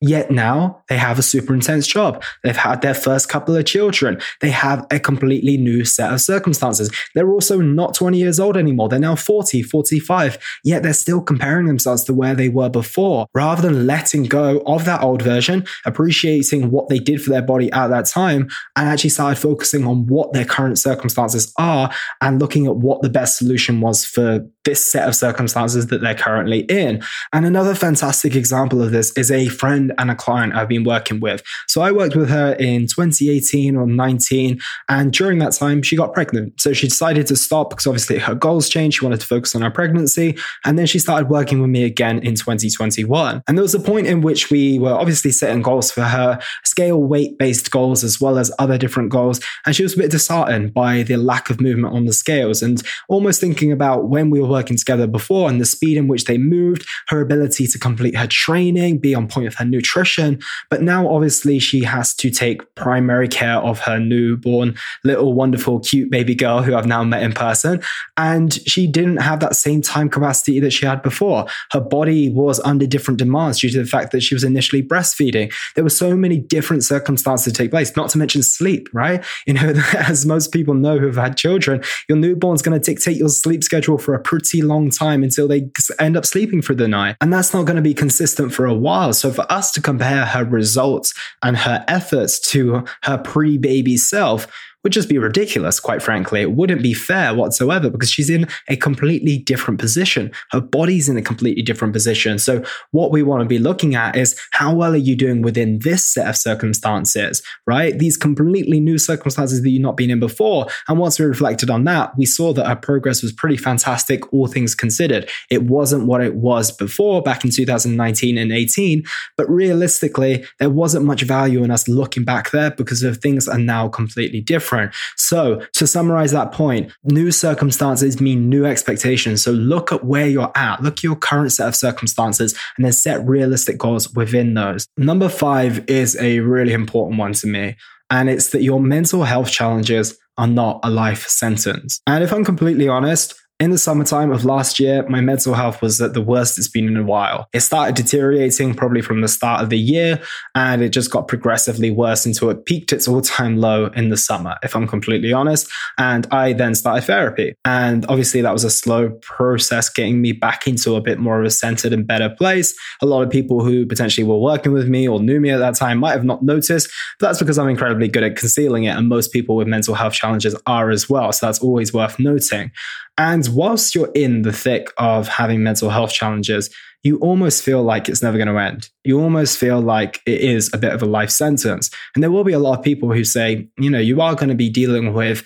Yet 0.00 0.30
now 0.30 0.84
they 0.88 0.96
have 0.96 1.18
a 1.18 1.22
super 1.22 1.52
intense 1.52 1.86
job. 1.86 2.22
They've 2.44 2.56
had 2.56 2.82
their 2.82 2.94
first 2.94 3.28
couple 3.28 3.56
of 3.56 3.64
children. 3.64 4.20
They 4.40 4.50
have 4.50 4.86
a 4.92 5.00
completely 5.00 5.56
new 5.56 5.84
set 5.84 6.12
of 6.12 6.20
circumstances. 6.20 6.94
They're 7.14 7.32
also 7.32 7.60
not 7.60 7.94
20 7.94 8.16
years 8.16 8.38
old 8.38 8.56
anymore. 8.56 8.88
They're 8.88 9.00
now 9.00 9.16
40, 9.16 9.62
45, 9.62 10.38
yet 10.62 10.84
they're 10.84 10.92
still 10.92 11.20
comparing 11.20 11.66
themselves 11.66 12.04
to 12.04 12.14
where 12.14 12.36
they 12.36 12.48
were 12.48 12.68
before. 12.68 13.26
Rather 13.34 13.62
than 13.62 13.88
letting 13.88 14.24
go 14.24 14.62
of 14.66 14.84
that 14.84 15.02
old 15.02 15.20
version, 15.20 15.66
appreciating 15.84 16.70
what 16.70 16.88
they 16.88 17.00
did 17.00 17.20
for 17.20 17.30
their 17.30 17.42
body 17.42 17.70
at 17.72 17.88
that 17.88 18.06
time, 18.06 18.48
and 18.76 18.88
actually 18.88 19.10
started 19.10 19.40
focusing 19.40 19.84
on 19.84 20.06
what 20.06 20.32
their 20.32 20.44
current 20.44 20.78
circumstances 20.78 21.52
are 21.58 21.90
and 22.20 22.38
looking 22.38 22.66
at 22.66 22.76
what 22.76 23.02
the 23.02 23.10
best 23.10 23.36
solution 23.36 23.80
was 23.80 24.04
for 24.04 24.46
this 24.64 24.84
set 24.84 25.08
of 25.08 25.16
circumstances 25.16 25.86
that 25.86 26.02
they're 26.02 26.14
currently 26.14 26.60
in. 26.68 27.02
And 27.32 27.46
another 27.46 27.74
fantastic 27.74 28.36
example 28.36 28.82
of 28.82 28.90
this 28.90 29.16
is 29.16 29.30
a 29.30 29.48
friend 29.48 29.87
and 29.98 30.10
a 30.10 30.14
client 30.14 30.54
I've 30.54 30.68
been 30.68 30.84
working 30.84 31.20
with. 31.20 31.42
So 31.66 31.80
I 31.80 31.92
worked 31.92 32.16
with 32.16 32.28
her 32.28 32.52
in 32.54 32.86
2018 32.86 33.76
or 33.76 33.86
19, 33.86 34.60
and 34.88 35.12
during 35.12 35.38
that 35.38 35.52
time, 35.52 35.82
she 35.82 35.96
got 35.96 36.12
pregnant. 36.12 36.60
So 36.60 36.72
she 36.72 36.88
decided 36.88 37.26
to 37.28 37.36
stop 37.36 37.70
because 37.70 37.86
obviously 37.86 38.18
her 38.18 38.34
goals 38.34 38.68
changed. 38.68 38.98
She 38.98 39.04
wanted 39.04 39.20
to 39.20 39.26
focus 39.26 39.54
on 39.54 39.62
her 39.62 39.70
pregnancy. 39.70 40.36
And 40.64 40.78
then 40.78 40.86
she 40.86 40.98
started 40.98 41.28
working 41.28 41.60
with 41.60 41.70
me 41.70 41.84
again 41.84 42.18
in 42.18 42.34
2021. 42.34 43.42
And 43.46 43.58
there 43.58 43.62
was 43.62 43.74
a 43.74 43.80
point 43.80 44.06
in 44.06 44.20
which 44.20 44.50
we 44.50 44.78
were 44.78 44.92
obviously 44.92 45.30
setting 45.30 45.62
goals 45.62 45.90
for 45.90 46.02
her, 46.02 46.40
scale 46.64 47.02
weight 47.02 47.38
based 47.38 47.70
goals, 47.70 48.04
as 48.04 48.20
well 48.20 48.38
as 48.38 48.52
other 48.58 48.78
different 48.78 49.10
goals. 49.10 49.40
And 49.66 49.74
she 49.74 49.82
was 49.82 49.94
a 49.94 49.98
bit 49.98 50.10
disheartened 50.10 50.74
by 50.74 51.02
the 51.02 51.16
lack 51.16 51.50
of 51.50 51.60
movement 51.60 51.94
on 51.94 52.06
the 52.06 52.12
scales 52.12 52.62
and 52.62 52.82
almost 53.08 53.40
thinking 53.40 53.72
about 53.72 54.08
when 54.08 54.30
we 54.30 54.40
were 54.40 54.48
working 54.48 54.76
together 54.76 55.06
before 55.06 55.48
and 55.48 55.60
the 55.60 55.66
speed 55.66 55.96
in 55.96 56.08
which 56.08 56.24
they 56.24 56.38
moved, 56.38 56.86
her 57.08 57.20
ability 57.20 57.66
to 57.66 57.78
complete 57.78 58.16
her 58.16 58.26
training, 58.26 58.98
be 58.98 59.14
on 59.14 59.28
point 59.28 59.46
with 59.46 59.56
her 59.56 59.64
nutrition. 59.78 60.40
But 60.70 60.82
now, 60.82 61.08
obviously, 61.08 61.58
she 61.58 61.84
has 61.84 62.14
to 62.14 62.30
take 62.30 62.74
primary 62.74 63.28
care 63.28 63.56
of 63.56 63.80
her 63.80 63.98
newborn, 63.98 64.76
little, 65.04 65.32
wonderful, 65.32 65.80
cute 65.80 66.10
baby 66.10 66.34
girl 66.34 66.62
who 66.62 66.74
I've 66.74 66.86
now 66.86 67.04
met 67.04 67.22
in 67.22 67.32
person. 67.32 67.80
And 68.16 68.52
she 68.52 68.86
didn't 68.86 69.18
have 69.18 69.40
that 69.40 69.56
same 69.56 69.80
time 69.82 70.08
capacity 70.08 70.60
that 70.60 70.72
she 70.72 70.84
had 70.84 71.02
before. 71.02 71.46
Her 71.72 71.80
body 71.80 72.28
was 72.28 72.60
under 72.60 72.86
different 72.86 73.18
demands 73.18 73.60
due 73.60 73.70
to 73.70 73.78
the 73.78 73.86
fact 73.86 74.12
that 74.12 74.22
she 74.22 74.34
was 74.34 74.44
initially 74.44 74.82
breastfeeding. 74.82 75.52
There 75.74 75.84
were 75.84 75.90
so 75.90 76.16
many 76.16 76.38
different 76.38 76.84
circumstances 76.84 77.52
to 77.52 77.56
take 77.56 77.70
place, 77.70 77.96
not 77.96 78.10
to 78.10 78.18
mention 78.18 78.42
sleep, 78.42 78.88
right? 78.92 79.24
You 79.46 79.54
know, 79.54 79.72
as 79.96 80.26
most 80.26 80.52
people 80.52 80.74
know 80.74 80.98
who've 80.98 81.14
had 81.14 81.36
children, 81.36 81.82
your 82.08 82.18
newborn's 82.18 82.62
going 82.62 82.78
to 82.78 82.84
dictate 82.84 83.16
your 83.16 83.28
sleep 83.28 83.62
schedule 83.62 83.98
for 83.98 84.14
a 84.14 84.20
pretty 84.20 84.62
long 84.62 84.90
time 84.90 85.22
until 85.22 85.46
they 85.46 85.70
end 85.98 86.16
up 86.16 86.26
sleeping 86.26 86.62
for 86.62 86.74
the 86.74 86.88
night. 86.88 87.16
And 87.20 87.32
that's 87.32 87.54
not 87.54 87.64
going 87.64 87.76
to 87.76 87.82
be 87.82 87.94
consistent 87.94 88.52
for 88.52 88.66
a 88.66 88.74
while. 88.74 89.12
So 89.12 89.30
for 89.30 89.46
to 89.72 89.82
compare 89.82 90.24
her 90.24 90.44
results 90.44 91.14
and 91.42 91.56
her 91.56 91.84
efforts 91.88 92.38
to 92.50 92.84
her 93.02 93.18
pre 93.18 93.58
baby 93.58 93.96
self, 93.96 94.46
would 94.84 94.92
just 94.92 95.08
be 95.08 95.18
ridiculous, 95.18 95.80
quite 95.80 96.02
frankly. 96.02 96.40
It 96.40 96.52
wouldn't 96.52 96.82
be 96.82 96.94
fair 96.94 97.34
whatsoever 97.34 97.90
because 97.90 98.10
she's 98.10 98.30
in 98.30 98.46
a 98.68 98.76
completely 98.76 99.38
different 99.38 99.80
position. 99.80 100.30
Her 100.52 100.60
body's 100.60 101.08
in 101.08 101.16
a 101.16 101.22
completely 101.22 101.62
different 101.62 101.92
position. 101.92 102.38
So, 102.38 102.62
what 102.92 103.10
we 103.10 103.22
want 103.22 103.42
to 103.42 103.48
be 103.48 103.58
looking 103.58 103.96
at 103.96 104.16
is 104.16 104.38
how 104.52 104.74
well 104.74 104.92
are 104.92 104.96
you 104.96 105.16
doing 105.16 105.42
within 105.42 105.80
this 105.80 106.04
set 106.04 106.28
of 106.28 106.36
circumstances, 106.36 107.42
right? 107.66 107.98
These 107.98 108.16
completely 108.16 108.78
new 108.78 108.98
circumstances 108.98 109.62
that 109.62 109.68
you've 109.68 109.82
not 109.82 109.96
been 109.96 110.10
in 110.10 110.20
before. 110.20 110.66
And 110.86 110.98
once 110.98 111.18
we 111.18 111.26
reflected 111.26 111.70
on 111.70 111.84
that, 111.84 112.16
we 112.16 112.24
saw 112.24 112.52
that 112.52 112.66
her 112.66 112.76
progress 112.76 113.22
was 113.22 113.32
pretty 113.32 113.56
fantastic, 113.56 114.32
all 114.32 114.46
things 114.46 114.74
considered. 114.74 115.28
It 115.50 115.64
wasn't 115.64 116.06
what 116.06 116.22
it 116.22 116.36
was 116.36 116.70
before 116.70 117.20
back 117.22 117.44
in 117.44 117.50
2019 117.50 118.38
and 118.38 118.52
18, 118.52 119.02
but 119.36 119.50
realistically, 119.50 120.44
there 120.58 120.70
wasn't 120.70 121.04
much 121.04 121.22
value 121.22 121.64
in 121.64 121.70
us 121.70 121.88
looking 121.88 122.24
back 122.24 122.52
there 122.52 122.70
because 122.70 123.02
of 123.02 123.18
things 123.18 123.48
are 123.48 123.58
now 123.58 123.88
completely 123.88 124.40
different 124.40 124.67
different. 124.68 124.94
So, 125.16 125.62
to 125.74 125.86
summarize 125.86 126.32
that 126.32 126.52
point, 126.52 126.92
new 127.04 127.30
circumstances 127.30 128.20
mean 128.20 128.48
new 128.48 128.64
expectations. 128.64 129.42
So, 129.42 129.52
look 129.52 129.92
at 129.92 130.04
where 130.04 130.26
you're 130.26 130.52
at, 130.54 130.82
look 130.82 130.98
at 130.98 131.02
your 131.02 131.16
current 131.16 131.52
set 131.52 131.68
of 131.68 131.74
circumstances, 131.74 132.54
and 132.76 132.84
then 132.84 132.92
set 132.92 133.26
realistic 133.26 133.78
goals 133.78 134.12
within 134.14 134.54
those. 134.54 134.86
Number 134.96 135.28
five 135.28 135.88
is 135.88 136.16
a 136.20 136.40
really 136.40 136.72
important 136.72 137.18
one 137.18 137.32
to 137.34 137.46
me, 137.46 137.76
and 138.10 138.28
it's 138.28 138.50
that 138.50 138.62
your 138.62 138.80
mental 138.80 139.24
health 139.24 139.50
challenges 139.50 140.18
are 140.36 140.46
not 140.46 140.80
a 140.84 140.90
life 140.90 141.26
sentence. 141.26 142.00
And 142.06 142.22
if 142.22 142.32
I'm 142.32 142.44
completely 142.44 142.88
honest, 142.88 143.34
in 143.60 143.72
the 143.72 143.78
summertime 143.78 144.30
of 144.30 144.44
last 144.44 144.78
year, 144.78 145.04
my 145.08 145.20
mental 145.20 145.52
health 145.52 145.82
was 145.82 146.00
at 146.00 146.14
the 146.14 146.22
worst 146.22 146.58
it's 146.58 146.68
been 146.68 146.86
in 146.86 146.96
a 146.96 147.02
while. 147.02 147.48
It 147.52 147.60
started 147.60 147.96
deteriorating 147.96 148.72
probably 148.72 149.02
from 149.02 149.20
the 149.20 149.26
start 149.26 149.62
of 149.62 149.68
the 149.68 149.78
year, 149.78 150.22
and 150.54 150.80
it 150.80 150.90
just 150.90 151.10
got 151.10 151.26
progressively 151.26 151.90
worse 151.90 152.24
until 152.24 152.50
it 152.50 152.66
peaked 152.66 152.92
its 152.92 153.08
all 153.08 153.20
time 153.20 153.56
low 153.56 153.86
in 153.96 154.10
the 154.10 154.16
summer, 154.16 154.56
if 154.62 154.76
I'm 154.76 154.86
completely 154.86 155.32
honest. 155.32 155.68
And 155.98 156.26
I 156.30 156.52
then 156.52 156.76
started 156.76 157.04
therapy. 157.04 157.54
And 157.64 158.06
obviously, 158.06 158.42
that 158.42 158.52
was 158.52 158.62
a 158.62 158.70
slow 158.70 159.10
process 159.22 159.90
getting 159.90 160.22
me 160.22 160.30
back 160.30 160.68
into 160.68 160.94
a 160.94 161.00
bit 161.00 161.18
more 161.18 161.40
of 161.40 161.46
a 161.46 161.50
centered 161.50 161.92
and 161.92 162.06
better 162.06 162.30
place. 162.30 162.76
A 163.02 163.06
lot 163.06 163.22
of 163.22 163.30
people 163.30 163.64
who 163.64 163.86
potentially 163.86 164.24
were 164.24 164.38
working 164.38 164.72
with 164.72 164.88
me 164.88 165.08
or 165.08 165.20
knew 165.20 165.40
me 165.40 165.50
at 165.50 165.58
that 165.58 165.74
time 165.74 165.98
might 165.98 166.12
have 166.12 166.24
not 166.24 166.44
noticed, 166.44 166.88
but 167.18 167.26
that's 167.26 167.40
because 167.40 167.58
I'm 167.58 167.68
incredibly 167.68 168.06
good 168.06 168.22
at 168.22 168.36
concealing 168.36 168.84
it. 168.84 168.96
And 168.96 169.08
most 169.08 169.32
people 169.32 169.56
with 169.56 169.66
mental 169.66 169.96
health 169.96 170.12
challenges 170.12 170.54
are 170.66 170.90
as 170.90 171.10
well. 171.10 171.32
So 171.32 171.46
that's 171.46 171.58
always 171.58 171.92
worth 171.92 172.20
noting. 172.20 172.70
And 173.18 173.48
whilst 173.48 173.94
you're 173.94 174.12
in 174.14 174.42
the 174.42 174.52
thick 174.52 174.88
of 174.96 175.26
having 175.28 175.62
mental 175.62 175.90
health 175.90 176.12
challenges, 176.12 176.70
you 177.02 177.18
almost 177.18 177.62
feel 177.62 177.82
like 177.82 178.08
it's 178.08 178.22
never 178.22 178.38
going 178.38 178.48
to 178.48 178.58
end. 178.58 178.88
You 179.04 179.20
almost 179.20 179.58
feel 179.58 179.80
like 179.80 180.20
it 180.24 180.40
is 180.40 180.70
a 180.72 180.78
bit 180.78 180.92
of 180.92 181.02
a 181.02 181.06
life 181.06 181.30
sentence. 181.30 181.90
And 182.14 182.22
there 182.22 182.30
will 182.30 182.44
be 182.44 182.52
a 182.52 182.58
lot 182.58 182.78
of 182.78 182.84
people 182.84 183.12
who 183.12 183.24
say, 183.24 183.68
you 183.78 183.90
know, 183.90 183.98
you 183.98 184.20
are 184.20 184.34
going 184.34 184.48
to 184.48 184.54
be 184.54 184.70
dealing 184.70 185.12
with 185.12 185.44